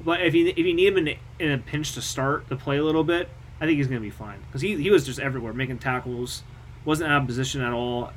But 0.00 0.22
if 0.22 0.34
you 0.34 0.48
if 0.48 0.58
you 0.58 0.72
need 0.72 0.88
him 0.88 0.98
in, 0.98 1.16
in 1.38 1.52
a 1.52 1.58
pinch 1.58 1.92
to 1.92 2.02
start 2.02 2.48
to 2.48 2.56
play 2.56 2.78
a 2.78 2.84
little 2.84 3.04
bit, 3.04 3.28
I 3.60 3.66
think 3.66 3.76
he's 3.76 3.88
going 3.88 4.00
to 4.00 4.04
be 4.04 4.10
fine 4.10 4.38
because 4.46 4.62
he 4.62 4.80
he 4.80 4.90
was 4.90 5.04
just 5.04 5.18
everywhere 5.18 5.52
making 5.52 5.78
tackles, 5.78 6.42
wasn't 6.84 7.10
out 7.10 7.22
of 7.22 7.26
position 7.26 7.60
at 7.60 7.72
all. 7.72 8.10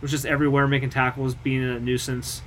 Was 0.00 0.10
just 0.10 0.24
everywhere 0.24 0.66
making 0.66 0.90
tackles, 0.90 1.34
being 1.34 1.62
a 1.62 1.78
nuisance, 1.78 2.40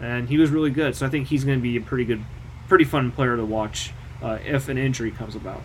and 0.00 0.28
he 0.28 0.38
was 0.38 0.50
really 0.50 0.70
good. 0.70 0.94
So 0.94 1.04
I 1.04 1.10
think 1.10 1.26
he's 1.26 1.44
going 1.44 1.58
to 1.58 1.62
be 1.62 1.76
a 1.76 1.80
pretty 1.80 2.04
good, 2.04 2.24
pretty 2.68 2.84
fun 2.84 3.10
player 3.10 3.36
to 3.36 3.44
watch 3.44 3.92
uh, 4.22 4.38
if 4.44 4.68
an 4.68 4.78
injury 4.78 5.10
comes 5.10 5.34
about. 5.34 5.60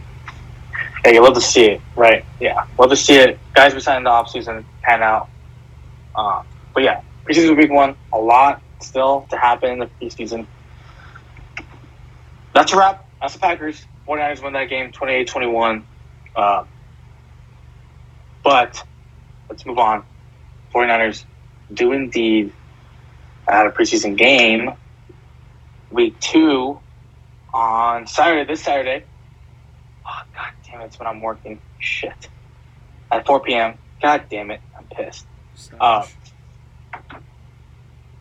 Yeah, 1.05 1.13
you 1.13 1.23
love 1.23 1.35
to 1.35 1.41
see 1.41 1.65
it, 1.65 1.83
right? 1.95 2.25
Yeah, 2.39 2.55
love 2.79 2.91
to 2.91 2.95
see 2.97 3.15
it. 3.15 3.41
Guys 3.55 3.73
we 3.73 3.81
signed 3.81 4.05
the 4.05 4.11
offseason 4.11 4.65
pan 4.83 5.03
out. 5.03 5.29
Uh, 6.15 6.43
but 6.75 6.83
yeah, 6.83 7.01
preseason 7.29 7.57
week 7.57 7.71
one, 7.71 7.97
a 8.13 8.17
lot 8.19 8.63
still 8.81 9.27
to 9.31 9.37
happen 9.37 9.71
in 9.71 9.79
the 9.79 9.91
preseason. 10.01 10.47
That's 12.53 12.73
a 12.73 12.77
wrap. 12.77 13.05
That's 13.21 13.33
the 13.33 13.39
Packers. 13.39 13.87
49ers 14.09 14.43
win 14.43 14.53
that 14.53 14.69
game 14.69 14.91
28 14.91 15.27
21. 15.27 15.87
Uh, 16.35 16.65
but 18.43 18.83
let's 19.49 19.65
move 19.65 19.79
on. 19.79 20.05
49ers 20.75 21.25
do 21.73 21.91
indeed 21.93 22.53
have 23.49 23.67
a 23.67 23.71
preseason 23.71 24.17
game 24.17 24.71
week 25.91 26.19
two 26.19 26.81
on 27.53 28.07
Saturday, 28.07 28.45
this 28.51 28.63
Saturday. 28.63 29.05
Oh, 30.07 30.23
God 30.35 30.51
it, 30.81 30.85
it's 30.87 30.99
when 30.99 31.07
I'm 31.07 31.21
working. 31.21 31.61
Shit. 31.79 32.29
At 33.11 33.25
4 33.27 33.41
p.m. 33.41 33.79
God 34.01 34.25
damn 34.29 34.51
it, 34.51 34.61
I'm 34.77 34.87
pissed. 34.87 35.27
Uh, 35.79 36.03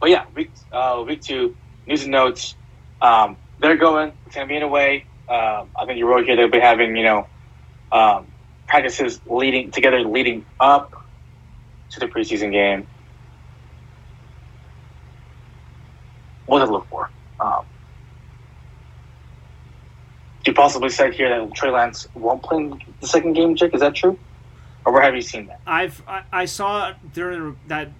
But 0.00 0.10
yeah, 0.10 0.24
week 0.36 0.54
uh, 0.72 1.04
week 1.06 1.22
two, 1.22 1.56
news 1.86 2.04
and 2.04 2.12
notes. 2.12 2.56
Um, 3.02 3.38
they're 3.60 3.78
going. 3.78 4.14
It's 4.26 4.36
gonna 4.36 4.48
be 4.48 4.56
in 4.56 4.64
a 4.64 4.68
way. 4.68 5.08
Um, 5.28 5.70
I 5.78 5.86
think 5.86 5.98
you 5.98 6.08
wrote 6.08 6.26
here 6.26 6.36
they'll 6.36 6.50
be 6.50 6.60
having 6.60 6.96
you 6.96 7.04
know 7.04 7.28
um, 7.92 8.32
practices 8.68 9.20
leading 9.26 9.72
together, 9.72 10.00
leading 10.02 10.46
up 10.60 10.92
to 11.92 12.00
the 12.00 12.06
preseason 12.06 12.52
game. 12.52 12.88
What 16.46 16.60
to 16.60 16.72
look 16.72 16.88
for? 16.90 17.10
Um, 17.40 17.62
you 20.48 20.54
possibly 20.54 20.88
said 20.88 21.14
here 21.14 21.28
that 21.28 21.54
Trey 21.54 21.70
Lance 21.70 22.08
won't 22.14 22.42
play 22.42 22.70
the 23.00 23.06
second 23.06 23.34
game, 23.34 23.54
Jake. 23.54 23.74
Is 23.74 23.80
that 23.80 23.94
true? 23.94 24.18
Or 24.84 24.92
where 24.92 25.02
have 25.02 25.14
you 25.14 25.22
seen 25.22 25.46
that? 25.46 25.61
I've 25.66 26.02
I, 26.08 26.22
I 26.32 26.44
saw 26.46 26.94
during 27.12 27.56
that 27.66 27.90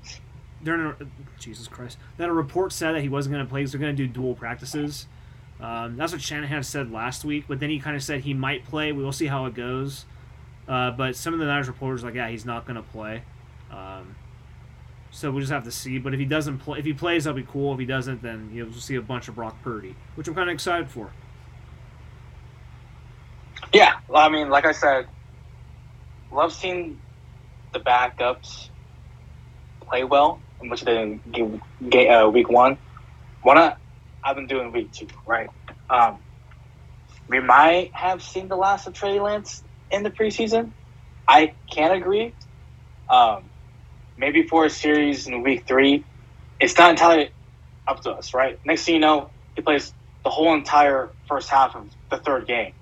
during 0.65 0.95
Jesus 1.39 1.69
Christ 1.69 1.99
that 2.17 2.29
a 2.29 2.33
report 2.33 2.73
said 2.73 2.93
that 2.93 3.03
he 3.03 3.09
wasn't 3.09 3.35
going 3.35 3.45
to 3.45 3.51
play. 3.51 3.63
'cause 3.63 3.73
they're 3.73 3.81
going 3.81 3.95
to 3.95 4.07
do 4.07 4.09
dual 4.13 4.35
practices. 4.35 5.07
Um, 5.61 5.97
that's 5.97 6.13
what 6.13 6.23
Shanahan 6.23 6.63
said 6.63 6.91
last 6.93 7.25
week, 7.25 7.45
but 7.49 7.61
then 7.61 7.69
he 7.71 7.79
kind 7.81 7.97
of 7.97 8.03
said 8.03 8.21
he 8.21 8.33
might 8.33 8.65
play. 8.65 8.93
We 8.93 9.03
will 9.05 9.13
see 9.13 9.27
how 9.27 9.45
it 9.47 9.55
goes. 9.55 10.05
Uh, 10.69 10.91
but 10.93 11.17
some 11.17 11.35
of 11.35 11.41
the 11.41 11.47
Niners 11.47 11.67
reporters 11.69 12.03
are 12.03 12.07
like, 12.07 12.15
yeah, 12.15 12.29
he's 12.29 12.45
not 12.45 12.65
going 12.65 12.77
to 12.77 12.83
play. 12.83 13.23
Um, 13.71 14.15
so 15.11 15.31
we'll 15.31 15.41
just 15.41 15.53
have 15.53 15.65
to 15.65 15.73
see. 15.73 15.99
But 15.99 16.15
if 16.15 16.21
he 16.21 16.27
doesn't 16.27 16.59
play, 16.59 16.79
if 16.79 16.85
he 16.85 16.93
plays, 16.93 17.25
that'll 17.25 17.37
be 17.41 17.47
cool. 17.51 17.73
If 17.73 17.81
he 17.81 17.87
doesn't, 17.87 18.23
then 18.23 18.51
you'll 18.53 18.73
see 18.73 18.95
a 18.95 19.03
bunch 19.03 19.27
of 19.29 19.35
Brock 19.35 19.57
Purdy, 19.65 19.97
which 20.15 20.29
I'm 20.29 20.35
kind 20.35 20.49
of 20.49 20.55
excited 20.55 20.89
for. 20.91 21.11
Yeah, 23.79 23.93
I 24.15 24.31
mean, 24.31 24.51
like 24.51 24.67
I 24.67 24.73
said, 24.73 25.07
love 26.33 26.53
seeing 26.53 26.99
the 27.75 27.81
backups 27.81 28.71
play 29.91 30.05
well, 30.05 30.43
which 30.61 30.83
they 30.85 30.95
didn't 30.95 31.33
give 31.33 31.61
ga- 31.91 32.09
uh, 32.11 32.29
week 32.31 32.51
one. 32.51 32.79
Why 33.43 33.55
not? 33.55 33.79
I've 34.25 34.37
been 34.37 34.49
doing 34.49 34.73
week 34.73 34.93
two, 34.93 35.09
right? 35.27 35.49
Um, 35.91 36.21
we 37.29 37.41
might 37.41 37.91
have 37.95 38.23
seen 38.23 38.49
the 38.49 38.57
last 38.57 38.87
of 38.89 38.95
Trey 38.95 39.21
Lance 39.21 39.63
in 39.91 40.03
the 40.05 40.11
preseason. 40.11 40.75
I 41.29 41.55
can't 41.73 41.95
agree. 41.95 42.35
Um, 43.11 43.51
maybe 44.17 44.45
for 44.45 44.67
a 44.67 44.71
series 44.71 45.27
in 45.29 45.43
week 45.43 45.65
three, 45.69 46.07
it's 46.61 46.79
not 46.79 46.91
entirely 46.91 47.31
up 47.89 48.03
to 48.03 48.13
us, 48.13 48.35
right? 48.35 48.59
Next 48.67 48.85
thing 48.85 48.97
you 48.97 49.01
know, 49.03 49.33
he 49.57 49.63
plays 49.63 49.95
the 50.25 50.31
whole 50.31 50.55
entire 50.55 51.13
first 51.29 51.51
half 51.51 51.77
of 51.77 51.87
the 52.11 52.19
third 52.19 52.47
game 52.49 52.73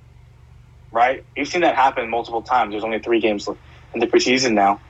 right? 0.93 1.25
You've 1.37 1.49
seen 1.49 1.63
that 1.63 1.75
happen 1.75 2.09
multiple 2.11 2.43
times. 2.43 2.73
There's 2.73 2.85
only 2.85 2.99
three 2.99 3.21
games 3.21 3.49
in 3.95 4.01
the 4.01 4.07
preseason 4.07 4.53
now, 4.53 4.81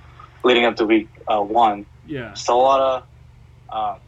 leading 0.44 0.64
up 0.64 0.76
to 0.76 0.86
week 0.86 1.08
uh, 1.28 1.40
one. 1.40 1.86
Yeah, 2.06 2.34
Still 2.34 2.56
a 2.56 2.62
lot 2.62 2.80
of. 2.80 3.02
Uh, 3.68 3.98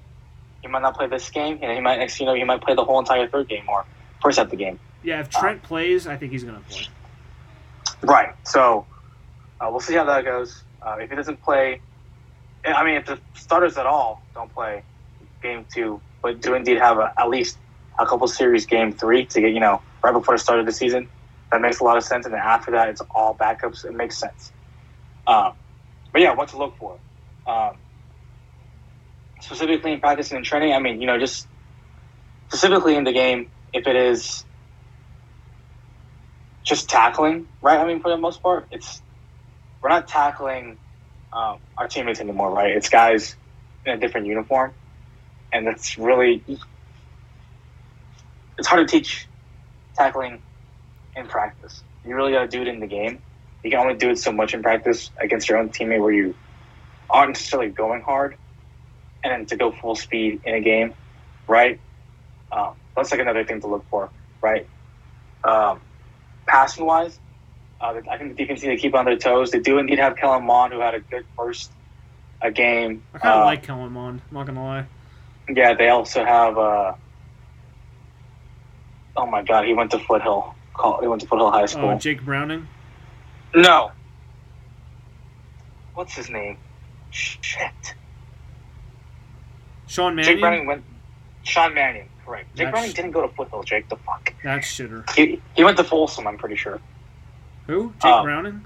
he 0.62 0.68
might 0.68 0.82
not 0.82 0.96
play 0.96 1.06
this 1.08 1.28
game, 1.30 1.58
and 1.62 1.72
he 1.72 1.80
might 1.80 1.98
next. 1.98 2.18
You 2.20 2.26
know, 2.26 2.34
he 2.34 2.44
might 2.44 2.60
play 2.62 2.74
the 2.74 2.84
whole 2.84 2.98
entire 2.98 3.28
third 3.28 3.48
game 3.48 3.64
or 3.68 3.84
first 4.22 4.38
half 4.38 4.46
of 4.46 4.50
the 4.50 4.56
game. 4.56 4.78
yeah. 5.02 5.20
If 5.20 5.30
Trent 5.30 5.62
plays, 5.62 6.06
I 6.06 6.16
think 6.16 6.32
he's 6.32 6.44
going 6.44 6.56
to 6.56 6.68
play. 6.68 6.86
Right. 8.02 8.34
So 8.44 8.86
uh, 9.60 9.68
we'll 9.70 9.80
see 9.80 9.94
how 9.94 10.04
that 10.04 10.24
goes. 10.24 10.62
Uh, 10.82 10.96
if 11.00 11.10
he 11.10 11.16
doesn't 11.16 11.42
play, 11.42 11.80
I 12.64 12.84
mean, 12.84 12.94
if 12.94 13.06
the 13.06 13.18
starters 13.34 13.76
at 13.76 13.86
all 13.86 14.22
don't 14.34 14.52
play 14.54 14.82
game 15.42 15.66
two, 15.72 16.00
but 16.22 16.40
do 16.40 16.54
indeed 16.54 16.78
have 16.78 16.98
a, 16.98 17.12
at 17.18 17.28
least 17.28 17.58
a 17.98 18.06
couple 18.06 18.28
series 18.28 18.66
game 18.66 18.92
three 18.92 19.26
to 19.26 19.40
get 19.40 19.52
you 19.52 19.60
know 19.60 19.82
right 20.02 20.12
before 20.12 20.34
the 20.34 20.38
start 20.38 20.60
of 20.60 20.66
the 20.66 20.72
season, 20.72 21.08
that 21.50 21.60
makes 21.60 21.80
a 21.80 21.84
lot 21.84 21.96
of 21.96 22.04
sense. 22.04 22.26
And 22.26 22.34
then 22.34 22.40
after 22.42 22.72
that, 22.72 22.88
it's 22.88 23.00
all 23.14 23.34
backups. 23.34 23.84
It 23.84 23.94
makes 23.94 24.16
sense. 24.18 24.52
Um, 25.26 25.54
but 26.12 26.22
yeah, 26.22 26.34
what 26.34 26.48
to 26.48 26.58
look 26.58 26.76
for. 26.78 26.98
Um, 27.46 27.76
specifically 29.40 29.92
in 29.92 30.00
practice 30.00 30.30
and 30.30 30.38
in 30.38 30.44
training, 30.44 30.72
I 30.72 30.78
mean, 30.78 31.00
you 31.00 31.06
know, 31.06 31.18
just 31.18 31.46
specifically 32.48 32.96
in 32.96 33.04
the 33.04 33.12
game, 33.12 33.50
if 33.72 33.86
it 33.86 33.96
is 33.96 34.44
just 36.64 36.88
tackling, 36.88 37.46
right? 37.62 37.78
I 37.78 37.86
mean, 37.86 38.00
for 38.00 38.10
the 38.10 38.16
most 38.16 38.42
part, 38.42 38.66
it's 38.70 39.00
we're 39.82 39.88
not 39.90 40.08
tackling 40.08 40.76
um, 41.32 41.58
our 41.76 41.88
teammates 41.88 42.20
anymore, 42.20 42.50
right? 42.50 42.76
It's 42.76 42.88
guys 42.88 43.36
in 43.86 43.92
a 43.92 43.96
different 43.96 44.26
uniform, 44.26 44.72
and 45.52 45.66
it's 45.68 45.96
really 45.98 46.42
it's 48.58 48.66
hard 48.66 48.86
to 48.86 48.90
teach 48.90 49.26
tackling 49.94 50.42
in 51.18 51.26
practice. 51.26 51.82
You 52.04 52.14
really 52.14 52.32
got 52.32 52.42
to 52.42 52.48
do 52.48 52.62
it 52.62 52.68
in 52.68 52.80
the 52.80 52.86
game. 52.86 53.18
You 53.62 53.70
can 53.70 53.80
only 53.80 53.94
do 53.94 54.10
it 54.10 54.18
so 54.18 54.32
much 54.32 54.54
in 54.54 54.62
practice 54.62 55.10
against 55.20 55.48
your 55.48 55.58
own 55.58 55.70
teammate 55.70 56.00
where 56.00 56.12
you 56.12 56.34
aren't 57.10 57.30
necessarily 57.30 57.70
going 57.70 58.02
hard, 58.02 58.36
and 59.24 59.32
then 59.32 59.46
to 59.46 59.56
go 59.56 59.72
full 59.72 59.96
speed 59.96 60.40
in 60.44 60.54
a 60.54 60.60
game, 60.60 60.94
right? 61.48 61.80
Um, 62.52 62.74
that's 62.96 63.10
like 63.10 63.20
another 63.20 63.44
thing 63.44 63.60
to 63.60 63.66
look 63.66 63.84
for, 63.90 64.10
right? 64.40 64.68
Um, 65.44 65.80
passing 66.46 66.86
wise, 66.86 67.18
uh, 67.80 67.94
I 68.10 68.18
think 68.18 68.36
the 68.36 68.42
defense 68.42 68.62
need 68.62 68.70
to 68.70 68.76
keep 68.76 68.94
on 68.94 69.04
their 69.04 69.16
toes. 69.16 69.50
They 69.50 69.60
do 69.60 69.78
indeed 69.78 69.98
have 69.98 70.16
Kellen 70.16 70.44
Mond, 70.44 70.72
who 70.72 70.80
had 70.80 70.94
a 70.94 71.00
good 71.00 71.24
first 71.36 71.72
a 72.40 72.50
game. 72.50 73.02
I 73.14 73.18
kind 73.18 73.34
of 73.34 73.42
Uh, 73.42 73.44
like 73.46 73.62
Kellen 73.62 73.92
Mond. 73.92 74.22
I'm 74.30 74.36
not 74.36 74.46
going 74.46 74.56
to 74.56 74.62
lie. 74.62 74.86
Yeah, 75.48 75.74
they 75.74 75.88
also 75.88 76.24
have. 76.24 76.58
Uh, 76.58 76.92
oh 79.16 79.26
my 79.26 79.42
God, 79.42 79.64
he 79.64 79.74
went 79.74 79.90
to 79.92 79.98
Foothill. 79.98 80.54
Call, 80.78 81.00
he 81.00 81.06
went 81.08 81.20
to 81.20 81.26
Foothill 81.26 81.50
High 81.50 81.66
School. 81.66 81.90
Oh, 81.90 81.98
Jake 81.98 82.22
Browning. 82.24 82.66
no. 83.54 83.90
What's 85.94 86.14
his 86.14 86.30
name? 86.30 86.56
Shit. 87.10 87.72
Sean 89.88 90.14
Manning. 90.14 90.32
Jake 90.32 90.40
Browning 90.40 90.66
went. 90.66 90.84
Sean 91.42 91.74
Mannion, 91.74 92.06
correct. 92.24 92.46
Jake 92.54 92.66
That's- 92.66 92.72
Browning 92.72 92.92
didn't 92.92 93.10
go 93.10 93.26
to 93.26 93.34
Foothill. 93.34 93.64
Jake, 93.64 93.88
the 93.88 93.96
fuck. 93.96 94.32
That's 94.44 94.68
shitter. 94.68 95.08
He 95.16 95.40
he 95.54 95.64
went 95.64 95.76
to 95.78 95.84
Folsom. 95.84 96.26
I'm 96.28 96.38
pretty 96.38 96.54
sure. 96.56 96.80
Who? 97.66 97.92
Jake 98.00 98.04
Um, 98.12 98.24
Browning? 98.24 98.64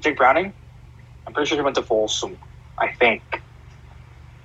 Jake 0.00 0.16
Browning. 0.16 0.52
I'm 1.26 1.32
pretty 1.34 1.48
sure 1.48 1.58
he 1.58 1.62
went 1.62 1.76
to 1.76 1.82
Folsom. 1.82 2.38
I 2.78 2.92
think. 2.92 3.22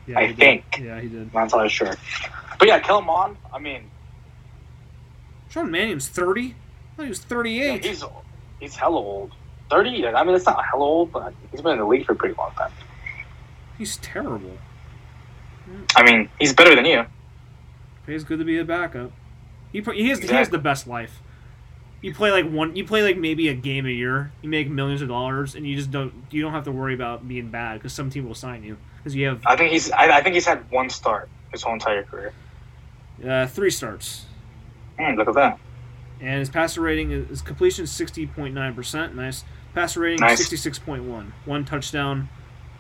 Yeah, 0.05 0.20
I 0.20 0.22
he 0.24 0.28
did. 0.34 0.38
think. 0.38 0.80
Yeah, 0.82 0.99
he 0.99 1.08
did. 1.08 1.22
I'm 1.22 1.32
not 1.34 1.43
entirely 1.43 1.70
sure. 1.70 1.95
But 2.60 2.68
yeah, 2.68 2.80
Kellen 2.80 3.05
Mond. 3.05 3.38
I 3.53 3.60
mean, 3.60 3.89
Sean 5.49 5.72
Mannion's 5.72 6.10
30? 6.10 6.55
Thought 6.98 7.04
he 7.04 7.10
was 7.10 7.20
yeah, 7.22 7.28
38. 7.28 7.86
he's 7.86 8.04
he's 8.60 8.76
hella 8.76 8.98
old. 8.98 9.32
Thirty. 9.70 10.08
I 10.08 10.24
mean, 10.24 10.36
it's 10.36 10.45
not 10.45 10.66
hella 10.66 10.84
old, 10.84 11.12
but 11.12 11.34
he's 11.52 11.62
been 11.62 11.74
in 11.74 11.78
the 11.78 11.86
league 11.86 12.06
for 12.06 12.14
a 12.14 12.16
pretty 12.16 12.36
long 12.36 12.52
time. 12.58 12.72
He's 13.78 13.98
terrible. 13.98 14.58
I 15.95 16.04
mean, 16.04 16.30
he's 16.39 16.54
better 16.54 16.76
than 16.76 16.86
you. 16.86 17.06
He's 18.08 18.24
good 18.24 18.39
to 18.39 18.45
be 18.45 18.58
a 18.58 18.64
backup. 18.66 19.12
He 19.72 19.82
he 19.82 20.10
has 20.10 20.20
he 20.20 20.28
has 20.28 20.50
the 20.50 20.58
best 20.58 20.88
life. 20.88 21.22
You 22.02 22.14
play 22.14 22.32
like 22.32 22.50
one. 22.50 22.76
You 22.76 22.86
play 22.86 23.04
like 23.04 23.18
maybe 23.18 23.50
a 23.50 23.54
game 23.54 23.86
a 23.86 23.89
year. 23.91 24.32
You 24.41 24.50
make 24.50 24.70
millions 24.70 25.02
of 25.02 25.08
dollars, 25.10 25.56
and 25.56 25.68
you 25.68 25.76
just 25.76 25.91
don't. 25.91 26.14
You 26.32 26.41
don't 26.41 26.54
have 26.54 26.64
to 26.64 26.72
worry 26.72 26.93
about 26.93 27.28
being 27.28 27.50
bad 27.50 27.76
because 27.76 27.93
some 27.93 28.10
team 28.10 28.26
will 28.28 28.36
sign 28.36 28.64
you 28.64 28.78
because 28.98 29.14
you 29.14 29.28
have 29.28 29.41
I 29.45 29.56
think 29.56 29.72
he's. 29.72 29.91
I, 29.91 30.18
I 30.18 30.24
think 30.24 30.36
he's 30.36 30.45
had 30.45 30.70
one 30.72 30.89
start 30.89 31.30
his 31.52 31.62
whole 31.62 31.74
entire 31.74 32.04
career. 32.04 32.34
uh, 33.28 33.45
three 33.48 33.70
starts, 33.70 34.26
Hmm, 34.98 35.16
look 35.16 35.28
at 35.28 35.36
that. 35.36 35.60
And 36.20 36.39
his 36.39 36.49
passer 36.49 36.82
rating 36.82 37.11
is 37.11 37.28
his 37.30 37.41
completion 37.41 37.84
is 37.84 37.91
sixty 37.91 38.26
point 38.28 38.53
nine 38.53 38.74
percent. 38.74 39.15
Nice 39.15 39.43
passer 39.74 39.99
rating 40.01 40.20
Nice. 40.22 40.38
sixty 40.38 40.57
six 40.57 40.80
point 40.80 41.03
one. 41.03 41.34
One 41.45 41.65
touchdown, 41.65 42.30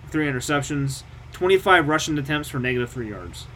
three 0.09 0.25
interceptions, 0.27 1.03
twenty 1.31 1.57
five 1.57 1.87
rushing 1.87 2.17
attempts 2.17 2.49
for 2.49 2.59
negative 2.59 2.89
three 2.89 3.09
yards. 3.09 3.47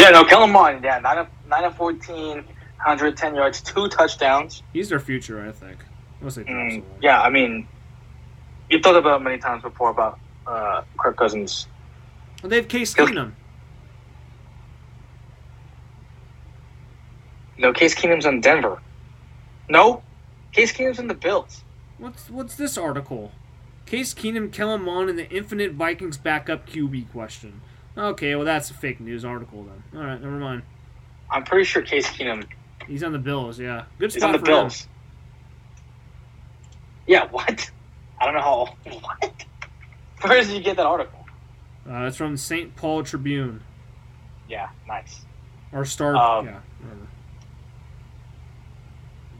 Yeah, 0.00 0.10
no, 0.10 0.24
Kellen 0.24 0.50
Mond. 0.50 0.82
Yeah, 0.82 0.98
nine 0.98 1.18
of 1.18 1.28
nine 1.48 1.64
of 1.64 1.76
14, 1.76 2.36
110 2.38 3.34
yards, 3.34 3.60
two 3.60 3.88
touchdowns. 3.88 4.62
He's 4.72 4.88
their 4.88 4.98
future, 5.00 5.46
I 5.46 5.52
think. 5.52 5.78
Mm, 6.22 6.82
yeah, 7.00 7.20
I 7.20 7.30
mean, 7.30 7.66
you've 8.70 8.82
thought 8.82 8.96
about 8.96 9.20
it 9.20 9.24
many 9.24 9.38
times 9.38 9.62
before 9.62 9.90
about 9.90 10.18
uh, 10.46 10.82
Kirk 10.98 11.16
Cousins. 11.16 11.66
Well, 12.42 12.50
they 12.50 12.56
have 12.56 12.68
Case 12.68 12.94
Keenum. 12.94 13.32
No, 17.58 17.72
Case 17.72 17.94
Keenum's 17.94 18.26
on 18.26 18.40
Denver. 18.40 18.80
No, 19.68 20.02
Case 20.52 20.72
Keenum's 20.72 20.98
in 20.98 21.06
the 21.06 21.14
Bills. 21.14 21.64
What's 21.98 22.28
what's 22.30 22.56
this 22.56 22.76
article? 22.76 23.32
Case 23.86 24.14
Keenum, 24.14 24.52
Kellen 24.52 24.82
Mond, 24.82 25.10
and 25.10 25.18
the 25.18 25.28
infinite 25.30 25.72
Vikings 25.72 26.16
backup 26.16 26.68
QB 26.68 27.10
question. 27.12 27.60
Okay, 27.96 28.34
well 28.34 28.44
that's 28.44 28.70
a 28.70 28.74
fake 28.74 29.00
news 29.00 29.24
article 29.24 29.64
then. 29.64 30.00
All 30.00 30.06
right, 30.06 30.20
never 30.20 30.36
mind. 30.36 30.62
I'm 31.30 31.44
pretty 31.44 31.64
sure 31.64 31.82
Case 31.82 32.06
Keenum 32.08 32.46
He's 32.88 33.02
on 33.04 33.12
the 33.12 33.18
Bills. 33.18 33.58
Yeah, 33.60 33.84
good 33.98 34.08
is 34.08 34.14
spot 34.14 34.28
on 34.28 34.32
the 34.32 34.38
for 34.38 34.44
him. 34.52 34.58
Bills. 34.62 34.88
Yeah, 37.06 37.28
what? 37.30 37.70
I 38.20 38.24
don't 38.24 38.34
know 38.34 38.40
how. 38.40 38.74
What? 39.00 39.44
Where 40.30 40.40
did 40.44 40.50
you 40.52 40.60
get 40.62 40.76
that 40.76 40.86
article? 40.86 41.18
Uh, 41.88 42.04
it's 42.04 42.16
from 42.16 42.36
St. 42.36 42.76
Paul 42.76 43.02
Tribune 43.02 43.60
Yeah, 44.48 44.68
nice. 44.86 45.22
or 45.72 45.84
Star. 45.84 46.14
Um, 46.14 46.46
yeah, 46.46 46.60
whatever. 46.80 47.06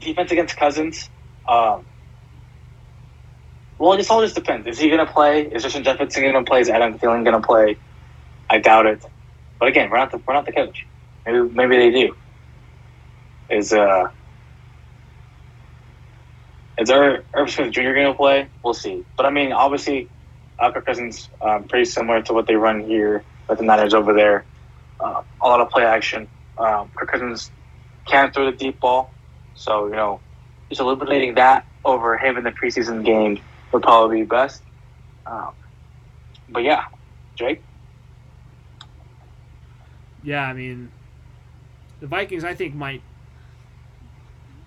Defense 0.03 0.31
against 0.31 0.57
Cousins. 0.57 1.09
Um, 1.47 1.85
well, 3.77 3.93
it 3.93 4.09
all 4.09 4.21
just 4.21 4.35
depends. 4.35 4.67
Is 4.67 4.79
he 4.79 4.87
going 4.87 5.05
to 5.05 5.11
play? 5.11 5.43
Is 5.45 5.63
Justin 5.63 5.83
Jefferson 5.83 6.23
going 6.23 6.33
to 6.33 6.49
play? 6.49 6.61
Is 6.61 6.69
Adam 6.69 6.97
Thielen 6.97 7.23
going 7.23 7.39
to 7.39 7.45
play? 7.45 7.77
I 8.49 8.59
doubt 8.59 8.85
it. 8.85 9.03
But 9.59 9.69
again, 9.69 9.89
we're 9.89 9.97
not 9.97 10.11
the 10.11 10.17
we're 10.27 10.33
not 10.33 10.45
the 10.45 10.51
coach. 10.51 10.85
Maybe 11.25 11.41
maybe 11.49 11.77
they 11.77 11.91
do. 11.91 12.15
Is 13.49 13.73
uh 13.73 14.09
is 16.77 16.89
Irv 16.89 17.25
Irv 17.33 17.49
Smith 17.49 17.71
Jr. 17.71 17.93
going 17.93 18.07
to 18.07 18.13
play? 18.13 18.47
We'll 18.63 18.73
see. 18.73 19.05
But 19.15 19.25
I 19.25 19.29
mean, 19.29 19.51
obviously, 19.51 20.09
uh, 20.59 20.71
Cousins 20.71 21.29
um, 21.41 21.65
pretty 21.65 21.85
similar 21.85 22.21
to 22.23 22.33
what 22.33 22.47
they 22.47 22.55
run 22.55 22.81
here 22.81 23.23
with 23.47 23.59
the 23.59 23.63
Niners 23.63 23.93
over 23.93 24.13
there. 24.13 24.45
Uh, 24.99 25.23
a 25.41 25.47
lot 25.47 25.61
of 25.61 25.69
play 25.69 25.83
action. 25.83 26.27
Um, 26.57 26.89
Kirk 26.95 27.11
Cousins 27.11 27.51
can't 28.05 28.33
throw 28.33 28.49
the 28.49 28.57
deep 28.57 28.79
ball. 28.79 29.12
So, 29.55 29.87
you 29.87 29.93
know, 29.93 30.19
just 30.69 30.81
eliminating 30.81 31.35
that 31.35 31.65
over 31.85 32.17
him 32.17 32.37
in 32.37 32.43
the 32.43 32.51
preseason 32.51 33.05
game 33.05 33.39
would 33.71 33.83
probably 33.83 34.21
be 34.21 34.25
best. 34.25 34.61
Um, 35.25 35.53
but 36.49 36.63
yeah, 36.63 36.85
Jake? 37.35 37.63
Yeah, 40.23 40.43
I 40.43 40.53
mean, 40.53 40.91
the 41.99 42.07
Vikings. 42.07 42.43
I 42.43 42.53
think 42.53 42.75
might. 42.75 43.01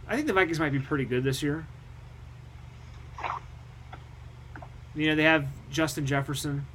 I 0.09 0.15
think 0.15 0.27
the 0.27 0.33
Vikings 0.33 0.61
might 0.61 0.73
be 0.73 0.79
pretty 0.79 1.05
good 1.05 1.25
this 1.25 1.43
year. 1.43 1.67
You 4.95 5.09
know, 5.09 5.15
they 5.15 5.25
have 5.25 5.47
Justin 5.71 6.07
Jefferson. 6.07 6.67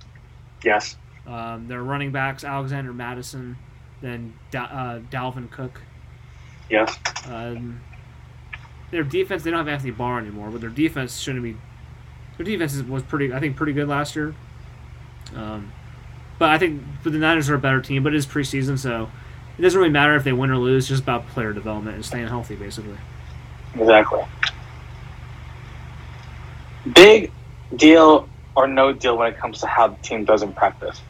Yes. 0.63 0.97
Um, 1.25 1.67
their 1.67 1.81
running 1.81 2.11
backs, 2.11 2.43
Alexander 2.43 2.93
Mattison, 2.93 3.57
then 4.01 4.33
da- 4.51 4.65
uh, 4.65 4.99
Dalvin 4.99 5.49
Cook. 5.49 5.81
Yes. 6.69 6.97
Um, 7.27 7.81
their 8.91 9.03
defense, 9.03 9.43
they 9.43 9.49
don't 9.49 9.59
have 9.59 9.67
Anthony 9.67 9.91
Barr 9.91 10.19
anymore, 10.19 10.49
but 10.49 10.61
their 10.61 10.69
defense 10.69 11.19
shouldn't 11.19 11.43
be. 11.43 11.57
Their 12.37 12.45
defense 12.45 12.81
was 12.83 13.03
pretty, 13.03 13.33
I 13.33 13.39
think, 13.39 13.55
pretty 13.55 13.73
good 13.73 13.87
last 13.87 14.15
year. 14.15 14.35
Um, 15.35 15.71
but 16.37 16.49
I 16.49 16.57
think 16.57 16.83
but 17.03 17.13
the 17.13 17.19
Niners 17.19 17.49
are 17.49 17.55
a 17.55 17.59
better 17.59 17.81
team, 17.81 18.03
but 18.03 18.13
it 18.13 18.17
is 18.17 18.25
preseason, 18.25 18.77
so 18.77 19.09
it 19.57 19.61
doesn't 19.61 19.79
really 19.79 19.91
matter 19.91 20.15
if 20.15 20.23
they 20.23 20.33
win 20.33 20.51
or 20.51 20.57
lose. 20.57 20.83
It's 20.83 20.89
just 20.89 21.03
about 21.03 21.27
player 21.27 21.53
development 21.53 21.95
and 21.95 22.05
staying 22.05 22.27
healthy, 22.27 22.55
basically. 22.55 22.97
Exactly. 23.75 24.23
Big 26.93 27.31
deal 27.75 28.27
or 28.55 28.67
no 28.67 28.91
deal 28.91 29.17
when 29.17 29.31
it 29.31 29.37
comes 29.37 29.59
to 29.61 29.67
how 29.67 29.87
the 29.87 30.01
team 30.01 30.25
does 30.25 30.43
in 30.43 30.51
practice. 30.51 31.01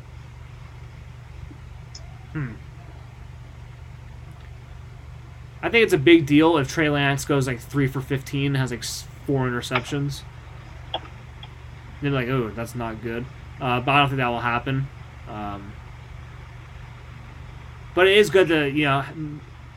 I 5.61 5.69
think 5.69 5.83
it's 5.83 5.93
a 5.93 5.97
big 5.97 6.25
deal 6.25 6.57
if 6.57 6.67
Trey 6.67 6.89
Lance 6.89 7.25
goes 7.25 7.47
like 7.47 7.59
three 7.59 7.87
for 7.87 8.01
fifteen, 8.01 8.55
has 8.55 8.71
like 8.71 8.83
four 9.27 9.47
interceptions. 9.47 10.21
They're 12.01 12.11
like, 12.11 12.29
oh, 12.29 12.49
that's 12.49 12.73
not 12.73 13.01
good. 13.01 13.25
Uh, 13.59 13.79
but 13.79 13.91
I 13.91 13.99
don't 13.99 14.09
think 14.09 14.17
that 14.17 14.27
will 14.27 14.39
happen. 14.39 14.87
Um, 15.29 15.71
but 17.93 18.07
it 18.07 18.17
is 18.17 18.29
good 18.29 18.47
to 18.47 18.69
you 18.69 18.85
know 18.85 19.05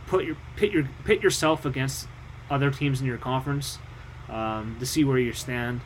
put 0.07 0.25
your 0.25 0.37
pit 0.57 0.73
your 0.73 0.89
pit 1.05 1.23
yourself 1.23 1.67
against 1.67 2.09
other 2.51 2.71
teams 2.71 3.01
in 3.01 3.07
your 3.07 3.19
conference 3.19 3.79
um, 4.29 4.77
to 4.81 4.87
see 4.87 5.05
where 5.05 5.19
you 5.19 5.33
stand. 5.33 5.81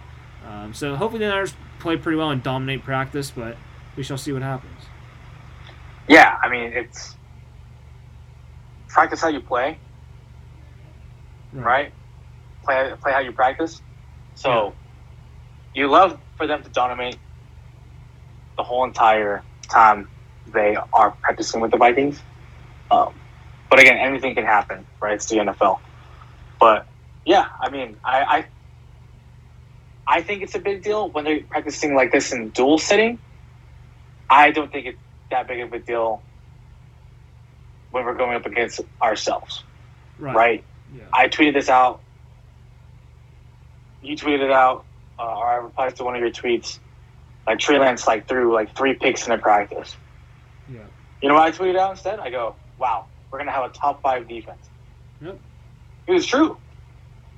Um, 0.46 0.74
so 0.74 0.96
hopefully 0.96 1.24
the 1.24 1.28
Niners 1.28 1.54
play 1.78 1.96
pretty 1.96 2.16
well 2.16 2.30
and 2.30 2.42
dominate 2.42 2.84
practice, 2.84 3.30
but 3.30 3.56
we 3.96 4.02
shall 4.02 4.18
see 4.18 4.32
what 4.32 4.42
happens. 4.42 4.80
Yeah, 6.08 6.38
I 6.42 6.48
mean, 6.48 6.72
it's 6.72 7.16
practice 8.88 9.20
how 9.20 9.28
you 9.28 9.40
play, 9.40 9.78
right? 11.52 11.94
Play 12.64 12.92
play 13.02 13.12
how 13.12 13.20
you 13.20 13.32
practice. 13.32 13.82
So 14.34 14.78
you 15.74 15.88
love 15.90 16.20
for 16.36 16.46
them 16.46 16.62
to 16.64 16.70
dominate 16.70 17.20
the 18.58 18.64
whole 18.64 18.84
entire 18.84 19.46
time 19.72 20.10
they 20.52 20.76
are 20.94 21.16
practicing 21.22 21.60
with 21.60 21.72
the 21.72 21.78
Vikings. 21.78 22.24
Um, 22.90 23.22
but 23.70 23.80
again, 23.80 23.98
anything 23.98 24.34
can 24.34 24.44
happen, 24.46 24.86
right? 25.02 25.14
It's 25.14 25.26
the 25.28 25.36
NFL. 25.38 25.78
But 26.60 26.86
yeah, 27.26 27.46
I 27.62 27.70
mean, 27.70 27.98
I, 28.04 28.46
I 30.08 30.18
I 30.18 30.22
think 30.22 30.42
it's 30.42 30.54
a 30.56 30.60
big 30.60 30.82
deal 30.84 31.10
when 31.12 31.24
they're 31.24 31.40
practicing 31.50 31.94
like 31.96 32.12
this 32.12 32.32
in 32.32 32.50
dual 32.50 32.78
sitting. 32.78 33.20
I 34.30 34.52
don't 34.52 34.72
think 34.72 34.86
it's 34.86 35.02
that 35.30 35.48
big 35.48 35.60
of 35.60 35.72
a 35.72 35.80
deal 35.80 36.24
when 37.90 38.04
we're 38.06 38.16
going 38.16 38.36
up 38.36 38.46
against 38.46 38.80
ourselves, 39.02 39.64
Right. 40.18 40.34
right? 40.36 40.67
Yeah. 40.94 41.04
I 41.12 41.28
tweeted 41.28 41.54
this 41.54 41.68
out. 41.68 42.00
You 44.02 44.16
tweeted 44.16 44.42
it 44.42 44.52
out, 44.52 44.84
uh, 45.18 45.22
or 45.22 45.46
I 45.46 45.56
replied 45.56 45.96
to 45.96 46.04
one 46.04 46.14
of 46.14 46.20
your 46.20 46.30
tweets. 46.30 46.78
Like 47.46 47.58
Trey 47.58 47.78
Lance, 47.78 48.06
like 48.06 48.28
threw 48.28 48.52
like 48.52 48.76
three 48.76 48.94
picks 48.94 49.26
in 49.26 49.32
a 49.32 49.38
practice. 49.38 49.96
Yeah. 50.70 50.80
You 51.22 51.28
know 51.28 51.34
what 51.34 51.44
I 51.44 51.50
tweeted 51.50 51.76
out 51.76 51.92
instead? 51.92 52.20
I 52.20 52.30
go, 52.30 52.54
"Wow, 52.78 53.06
we're 53.30 53.38
gonna 53.38 53.52
have 53.52 53.64
a 53.64 53.72
top 53.72 54.02
five 54.02 54.28
defense." 54.28 54.68
Yep. 55.20 55.38
It 56.06 56.12
was 56.12 56.26
true. 56.26 56.58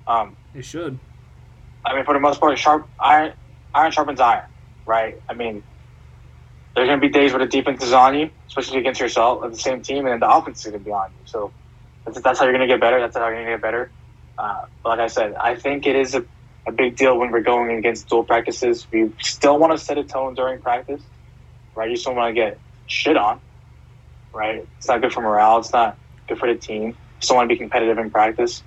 Um, 0.06 0.36
They 0.52 0.62
should. 0.62 0.98
I 1.84 1.94
mean, 1.94 2.04
for 2.04 2.12
the 2.14 2.20
most 2.20 2.40
part, 2.40 2.58
sharp 2.58 2.88
iron, 2.98 3.32
iron 3.72 3.92
sharpens 3.92 4.20
iron, 4.20 4.44
right? 4.84 5.20
I 5.28 5.34
mean, 5.34 5.62
there's 6.74 6.88
gonna 6.88 7.00
be 7.00 7.08
days 7.08 7.32
where 7.32 7.44
the 7.44 7.50
defense 7.50 7.82
is 7.82 7.92
on 7.92 8.18
you, 8.18 8.30
especially 8.48 8.78
against 8.78 9.00
yourself 9.00 9.42
of 9.42 9.52
the 9.52 9.58
same 9.58 9.80
team, 9.80 9.98
and 9.98 10.08
then 10.08 10.20
the 10.20 10.30
offense 10.30 10.64
is 10.64 10.72
gonna 10.72 10.82
be 10.82 10.90
on 10.90 11.10
you. 11.10 11.26
So 11.26 11.52
that's, 12.14 12.24
that's 12.24 12.38
how 12.38 12.44
you're 12.46 12.54
gonna 12.54 12.66
get 12.66 12.80
better. 12.80 13.00
That's 13.00 13.16
how 13.16 13.28
you're 13.28 13.36
gonna 13.38 13.56
get 13.56 13.62
better. 13.62 13.92
Uh, 14.38 14.62
like 14.84 15.00
I 15.00 15.06
said, 15.08 15.34
I 15.40 15.54
think 15.56 15.86
it 15.86 15.96
is 15.96 16.14
a, 16.14 16.24
a 16.66 16.72
big 16.72 16.96
deal 16.96 17.18
when 17.18 17.30
we're 17.30 17.42
going 17.42 17.76
against 17.78 18.08
dual 18.08 18.24
practices. 18.24 18.86
We 18.92 19.10
still 19.20 19.58
want 19.58 19.72
to 19.72 19.78
set 19.78 19.98
a 19.98 20.04
tone 20.04 20.34
during 20.34 20.60
practice, 20.60 21.02
right? 21.76 21.90
You 21.90 21.96
still 21.96 22.14
want 22.14 22.34
to 22.34 22.40
get 22.40 22.60
shit 22.86 23.16
on, 23.16 23.40
right? 24.34 24.68
It's 24.78 24.88
not 24.88 25.02
good 25.02 25.12
for 25.12 25.22
morale. 25.22 25.58
It's 25.58 25.72
not 25.72 25.98
good 26.28 26.38
for 26.38 26.52
the 26.52 26.58
team. 26.58 26.88
You 26.90 26.96
still 27.22 27.36
want 27.36 27.48
to 27.50 27.54
be 27.54 27.58
competitive 27.58 27.98
in 27.98 28.10
practice, 28.10 28.64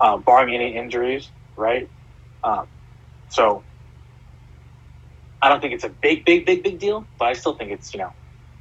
uh, 0.00 0.18
barring 0.18 0.54
any 0.54 0.76
injuries, 0.76 1.32
right? 1.56 1.90
Um, 2.44 2.68
so 3.30 3.64
I 5.42 5.48
don't 5.48 5.60
think 5.60 5.74
it's 5.74 5.84
a 5.84 5.90
big, 5.90 6.24
big, 6.24 6.46
big, 6.46 6.64
big 6.64 6.78
deal, 6.78 7.08
but 7.18 7.26
I 7.26 7.34
still 7.34 7.56
think 7.56 7.72
it's 7.72 7.94
you 7.94 8.00
know, 8.00 8.14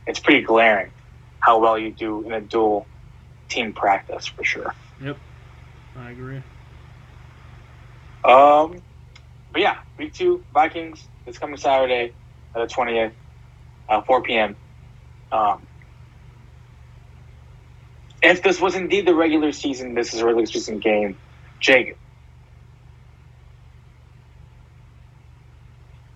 it's 0.08 0.20
pretty 0.20 0.44
glaring 0.44 0.92
how 1.40 1.60
well 1.60 1.78
you 1.78 1.94
do 1.94 2.26
in 2.26 2.34
a 2.34 2.42
dual 2.42 2.90
team 3.50 3.74
practice 3.74 4.28
for 4.28 4.44
sure. 4.44 4.76
Yep, 5.00 5.22
I 5.96 6.12
agree. 6.12 6.44
Um, 8.24 8.84
but 9.52 9.62
yeah, 9.62 9.76
week 9.98 10.14
two 10.14 10.46
Vikings 10.54 11.08
this 11.26 11.38
coming 11.40 11.58
Saturday, 11.58 12.14
uh, 12.56 12.62
the 12.62 12.68
twentieth, 12.68 13.14
uh, 13.90 14.02
four 14.04 14.24
p.m. 14.24 14.58
Um, 15.32 15.68
if 18.24 18.44
this 18.44 18.62
was 18.62 18.76
indeed 18.76 19.08
the 19.08 19.16
regular 19.16 19.52
season, 19.54 19.96
this 19.96 20.14
is 20.14 20.22
a 20.22 20.26
regular 20.26 20.48
season 20.48 20.80
game. 20.80 21.20
Jake, 21.62 22.00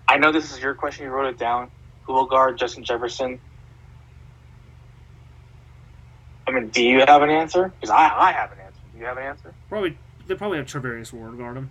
I 0.08 0.18
know 0.18 0.32
this 0.32 0.52
is 0.52 0.60
your 0.60 0.74
question. 0.74 1.06
You 1.06 1.12
wrote 1.12 1.28
it 1.28 1.38
down. 1.38 1.70
Who 2.06 2.14
will 2.14 2.26
guard 2.26 2.58
Justin 2.58 2.84
Jefferson? 2.84 3.40
I 6.50 6.52
mean, 6.52 6.68
do 6.68 6.82
you 6.82 7.00
have 7.06 7.22
an 7.22 7.30
answer? 7.30 7.72
Because 7.80 7.90
I, 7.90 8.08
I 8.08 8.32
have 8.32 8.50
an 8.50 8.58
answer. 8.58 8.80
Do 8.92 8.98
you 8.98 9.04
have 9.04 9.16
an 9.16 9.22
answer? 9.24 9.54
Probably 9.68 9.96
they 10.26 10.34
probably 10.34 10.58
have 10.58 10.66
Charvarius 10.66 11.12
Ward 11.12 11.38
guard 11.38 11.56
him. 11.56 11.70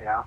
Yeah. 0.00 0.24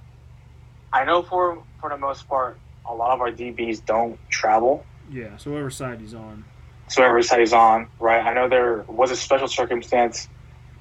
I 0.93 1.03
know 1.03 1.23
for 1.23 1.61
for 1.81 1.89
the 1.89 1.97
most 1.97 2.27
part, 2.29 2.57
a 2.85 2.93
lot 2.93 3.11
of 3.11 3.21
our 3.21 3.31
DBs 3.31 3.85
don't 3.85 4.17
travel. 4.29 4.85
Yeah, 5.11 5.35
so 5.37 5.51
whatever 5.51 5.69
side 5.69 5.99
he's 5.99 6.13
on. 6.13 6.45
So 6.87 7.01
whoever 7.01 7.21
side 7.21 7.39
he's 7.39 7.53
on, 7.53 7.87
right? 7.99 8.25
I 8.25 8.33
know 8.33 8.47
there 8.47 8.83
was 8.87 9.11
a 9.11 9.15
special 9.15 9.47
circumstance. 9.47 10.29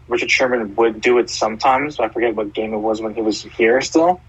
Richard 0.09 0.31
Sherman 0.31 0.75
would 0.77 1.01
do 1.01 1.19
it 1.19 1.31
sometimes. 1.31 1.99
I 1.99 2.09
forget 2.09 2.35
what 2.35 2.53
game 2.53 2.75
it 2.75 2.79
was 2.79 3.01
when 3.01 3.15
he 3.15 3.23
was 3.23 3.43
here 3.43 3.81
still. 3.81 4.21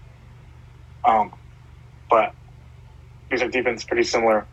Um, 1.04 1.32
but 2.08 2.34
because 3.28 3.42
our 3.42 3.48
defense 3.48 3.84
pretty 3.84 4.04
similar. 4.04 4.46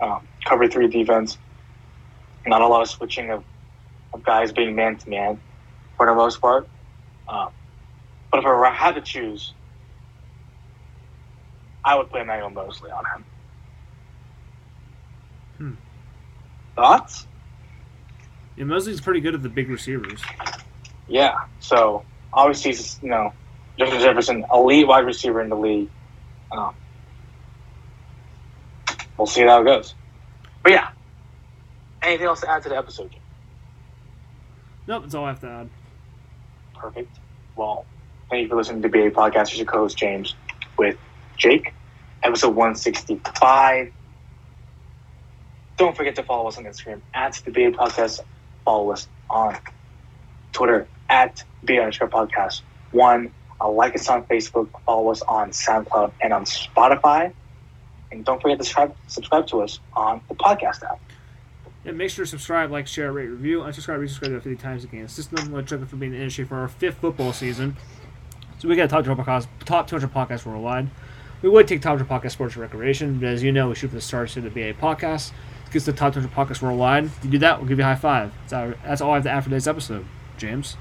Um, 0.00 0.26
cover 0.44 0.68
three 0.68 0.88
defense. 0.88 1.38
Not 2.46 2.60
a 2.60 2.66
lot 2.66 2.82
of 2.82 2.88
switching 2.88 3.30
of, 3.30 3.44
of 4.12 4.22
guys 4.22 4.52
being 4.52 4.74
man 4.74 4.96
to 4.96 5.08
man 5.08 5.40
for 5.96 6.06
the 6.06 6.14
most 6.14 6.40
part. 6.40 6.68
Um, 7.28 7.50
but 8.30 8.40
if 8.40 8.46
I 8.46 8.70
had 8.70 8.96
to 8.96 9.00
choose, 9.00 9.54
I 11.84 11.96
would 11.96 12.10
play 12.10 12.22
Emmanuel 12.22 12.50
Moseley 12.50 12.90
on 12.90 13.04
him. 13.04 13.24
Hmm. 15.56 15.72
Thoughts? 16.74 17.26
Yeah, 18.56 18.64
Moseley's 18.64 19.00
pretty 19.00 19.20
good 19.20 19.34
at 19.34 19.42
the 19.42 19.48
big 19.48 19.68
receivers. 19.68 20.20
Yeah. 21.08 21.46
So 21.60 22.04
obviously, 22.32 22.72
he's, 22.72 22.98
you 23.02 23.10
know, 23.10 23.32
Justin 23.78 24.00
Jefferson, 24.00 24.44
elite 24.52 24.86
wide 24.86 25.04
receiver 25.04 25.40
in 25.40 25.48
the 25.48 25.56
league. 25.56 25.88
Um, 26.52 26.74
we'll 29.16 29.26
see 29.26 29.42
how 29.42 29.60
it 29.60 29.64
goes. 29.64 29.94
But 30.62 30.72
yeah. 30.72 30.90
Anything 32.04 32.26
else 32.26 32.40
to 32.42 32.50
add 32.50 32.62
to 32.64 32.68
the 32.68 32.76
episode? 32.76 33.14
Nope, 34.86 35.02
that's 35.04 35.14
all 35.14 35.24
I 35.24 35.28
have 35.28 35.40
to 35.40 35.48
add. 35.48 35.70
Perfect. 36.74 37.18
Well, 37.56 37.86
thank 38.30 38.42
you 38.42 38.48
for 38.48 38.56
listening 38.56 38.82
to 38.82 38.88
BA 38.88 39.10
Podcast. 39.10 39.48
Here's 39.48 39.56
your 39.56 39.66
co-host 39.66 39.96
James 39.96 40.34
with 40.76 40.98
Jake, 41.38 41.72
episode 42.22 42.54
165. 42.54 43.92
Don't 45.76 45.96
forget 45.96 46.14
to 46.16 46.22
follow 46.22 46.48
us 46.48 46.58
on 46.58 46.64
Instagram 46.64 47.00
at 47.14 47.40
the 47.44 47.50
BA 47.50 47.70
Podcast. 47.70 48.20
Follow 48.64 48.92
us 48.92 49.08
on 49.30 49.56
Twitter 50.52 50.88
at 51.08 51.42
BA 51.62 51.78
underscore 51.78 52.08
podcast 52.08 52.62
one. 52.90 53.32
Uh, 53.60 53.70
like 53.70 53.94
us 53.94 54.08
on 54.08 54.24
Facebook. 54.24 54.68
Follow 54.84 55.10
us 55.10 55.22
on 55.22 55.50
SoundCloud 55.50 56.12
and 56.22 56.32
on 56.32 56.44
Spotify. 56.44 57.32
And 58.12 58.24
don't 58.24 58.40
forget 58.42 58.58
to 58.58 58.64
subscribe, 58.64 58.94
subscribe 59.06 59.46
to 59.48 59.62
us 59.62 59.80
on 59.94 60.20
the 60.28 60.34
podcast 60.34 60.82
app. 60.84 61.00
And 61.86 61.98
make 61.98 62.10
sure 62.10 62.24
to 62.24 62.30
subscribe, 62.30 62.70
like, 62.70 62.86
share, 62.86 63.12
rate, 63.12 63.26
review. 63.26 63.60
Unsubscribe, 63.60 64.00
resubscribe 64.00 64.28
to 64.28 64.40
50 64.40 64.56
times 64.56 64.84
again. 64.84 65.06
System 65.08 65.52
let 65.52 65.66
check 65.66 65.86
for 65.86 65.96
being 65.96 66.12
in 66.12 66.18
the 66.18 66.22
industry 66.22 66.44
for 66.44 66.56
our 66.56 66.68
fifth 66.68 66.98
football 66.98 67.32
season. 67.32 67.76
So 68.58 68.68
we 68.68 68.76
got 68.76 68.88
top 68.88 69.04
200 69.04 69.22
podcasts, 69.22 69.46
top 69.66 69.86
200 69.86 70.12
podcasts 70.12 70.46
worldwide. 70.46 70.88
We 71.42 71.50
would 71.50 71.68
take 71.68 71.82
top 71.82 71.98
100 71.98 72.08
podcast 72.08 72.32
sports 72.32 72.54
and 72.54 72.62
recreation, 72.62 73.18
but 73.18 73.28
as 73.28 73.42
you 73.42 73.52
know, 73.52 73.68
we 73.68 73.74
shoot 73.74 73.88
for 73.88 73.96
the 73.96 74.00
stars 74.00 74.32
to 74.32 74.40
the 74.40 74.48
BA 74.48 74.72
podcast. 74.72 75.32
It 75.66 75.72
gets 75.72 75.84
the 75.84 75.92
top 75.92 76.14
200 76.14 76.34
podcasts 76.34 76.62
worldwide. 76.62 77.04
If 77.04 77.24
you 77.24 77.30
do 77.32 77.38
that, 77.38 77.58
we'll 77.58 77.68
give 77.68 77.78
you 77.78 77.84
a 77.84 77.88
high 77.88 77.96
five. 77.96 78.32
That's, 78.40 78.52
our, 78.54 78.74
that's 78.82 79.00
all 79.02 79.10
I 79.10 79.16
have 79.16 79.24
to 79.24 79.30
add 79.30 79.44
for 79.44 79.50
today's 79.50 79.68
episode. 79.68 80.06
James? 80.38 80.78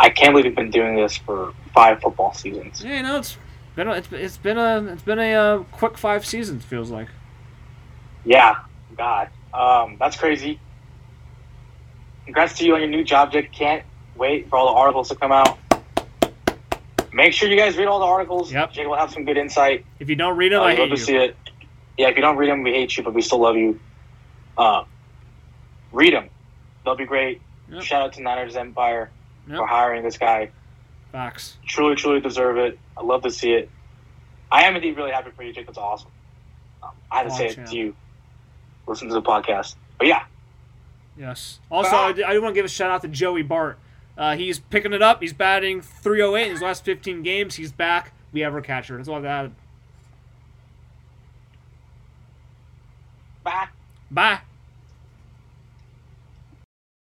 I 0.00 0.10
can't 0.10 0.32
believe 0.32 0.46
we've 0.46 0.56
been 0.56 0.70
doing 0.70 0.96
this 0.96 1.16
for 1.16 1.54
five 1.72 2.00
football 2.00 2.34
seasons. 2.34 2.82
Yeah, 2.84 2.96
you 2.96 3.02
know, 3.04 3.18
it's 3.18 3.36
been 3.76 3.88
a, 3.88 3.92
it's, 3.92 4.08
it's 4.12 4.36
been 4.36 4.58
a 4.58 4.84
it's 4.92 5.02
been 5.02 5.18
a 5.18 5.34
uh, 5.34 5.58
quick 5.64 5.96
five 5.96 6.26
seasons. 6.26 6.64
Feels 6.64 6.90
like. 6.90 7.08
Yeah, 8.26 8.56
God, 8.96 9.28
um, 9.54 9.96
that's 9.98 10.16
crazy. 10.16 10.58
Congrats 12.24 12.58
to 12.58 12.64
you 12.66 12.74
on 12.74 12.80
your 12.80 12.90
new 12.90 13.04
job, 13.04 13.30
Jake. 13.30 13.52
Can't 13.52 13.84
wait 14.16 14.50
for 14.50 14.56
all 14.58 14.74
the 14.74 14.78
articles 14.80 15.08
to 15.10 15.14
come 15.14 15.30
out. 15.30 15.58
Make 17.12 17.32
sure 17.32 17.48
you 17.48 17.56
guys 17.56 17.76
read 17.76 17.86
all 17.86 18.00
the 18.00 18.04
articles. 18.04 18.52
Yep. 18.52 18.72
Jake 18.72 18.86
will 18.88 18.96
have 18.96 19.12
some 19.12 19.24
good 19.24 19.38
insight. 19.38 19.86
If 20.00 20.10
you 20.10 20.16
don't 20.16 20.36
read 20.36 20.50
them, 20.52 20.60
Uh, 20.60 20.64
I 20.64 20.68
we'd 20.70 20.80
love 20.80 20.88
hate 20.90 20.96
to 20.96 21.02
see 21.02 21.16
it. 21.16 21.36
Yeah, 21.96 22.08
if 22.08 22.16
you 22.16 22.20
don't 22.22 22.36
read 22.36 22.50
them, 22.50 22.62
we 22.62 22.72
hate 22.72 22.96
you, 22.96 23.04
but 23.04 23.14
we 23.14 23.22
still 23.22 23.38
love 23.38 23.56
you. 23.56 23.78
Uh, 24.58 24.84
read 25.92 26.12
them; 26.12 26.28
they'll 26.84 26.96
be 26.96 27.06
great. 27.06 27.40
Yep. 27.70 27.82
Shout 27.82 28.02
out 28.02 28.12
to 28.14 28.22
Niners 28.22 28.56
Empire 28.56 29.10
Yep. 29.48 29.56
for 29.58 29.66
hiring 29.66 30.02
this 30.02 30.18
guy. 30.18 30.50
Facts. 31.12 31.56
Truly, 31.64 31.94
truly 31.94 32.20
deserve 32.20 32.58
it. 32.58 32.78
I 32.96 33.02
love 33.02 33.22
to 33.22 33.30
see 33.30 33.52
it. 33.52 33.70
I 34.50 34.64
am 34.64 34.74
indeed 34.76 34.96
really 34.96 35.12
happy 35.12 35.30
for 35.30 35.42
you, 35.44 35.52
Jake. 35.52 35.66
That's 35.66 35.78
awesome. 35.78 36.10
Um, 36.82 36.90
I 37.10 37.18
had 37.18 37.22
to 37.24 37.30
say 37.30 37.46
it 37.46 37.66
to 37.66 37.76
you. 37.76 37.94
Listen 38.86 39.08
to 39.08 39.14
the 39.14 39.22
podcast. 39.22 39.74
But 39.98 40.06
yeah, 40.06 40.24
Yes. 41.18 41.60
Also, 41.70 41.96
I, 41.96 42.08
I 42.08 42.32
do 42.32 42.42
want 42.42 42.54
to 42.54 42.58
give 42.58 42.64
a 42.64 42.68
shout 42.68 42.90
out 42.90 43.02
to 43.02 43.08
Joey 43.08 43.42
Bart. 43.42 43.78
Uh, 44.18 44.36
he's 44.36 44.58
picking 44.58 44.92
it 44.92 45.02
up. 45.02 45.20
He's 45.20 45.32
batting 45.32 45.80
308 45.80 46.46
in 46.46 46.50
his 46.52 46.62
last 46.62 46.84
15 46.84 47.22
games. 47.22 47.54
He's 47.54 47.72
back. 47.72 48.12
We 48.32 48.40
have 48.40 48.54
our 48.54 48.60
catcher. 48.60 48.96
That's 48.96 49.08
all 49.08 49.24
I've 49.24 49.52
bye. 53.42 53.68
Bye. 54.10 54.40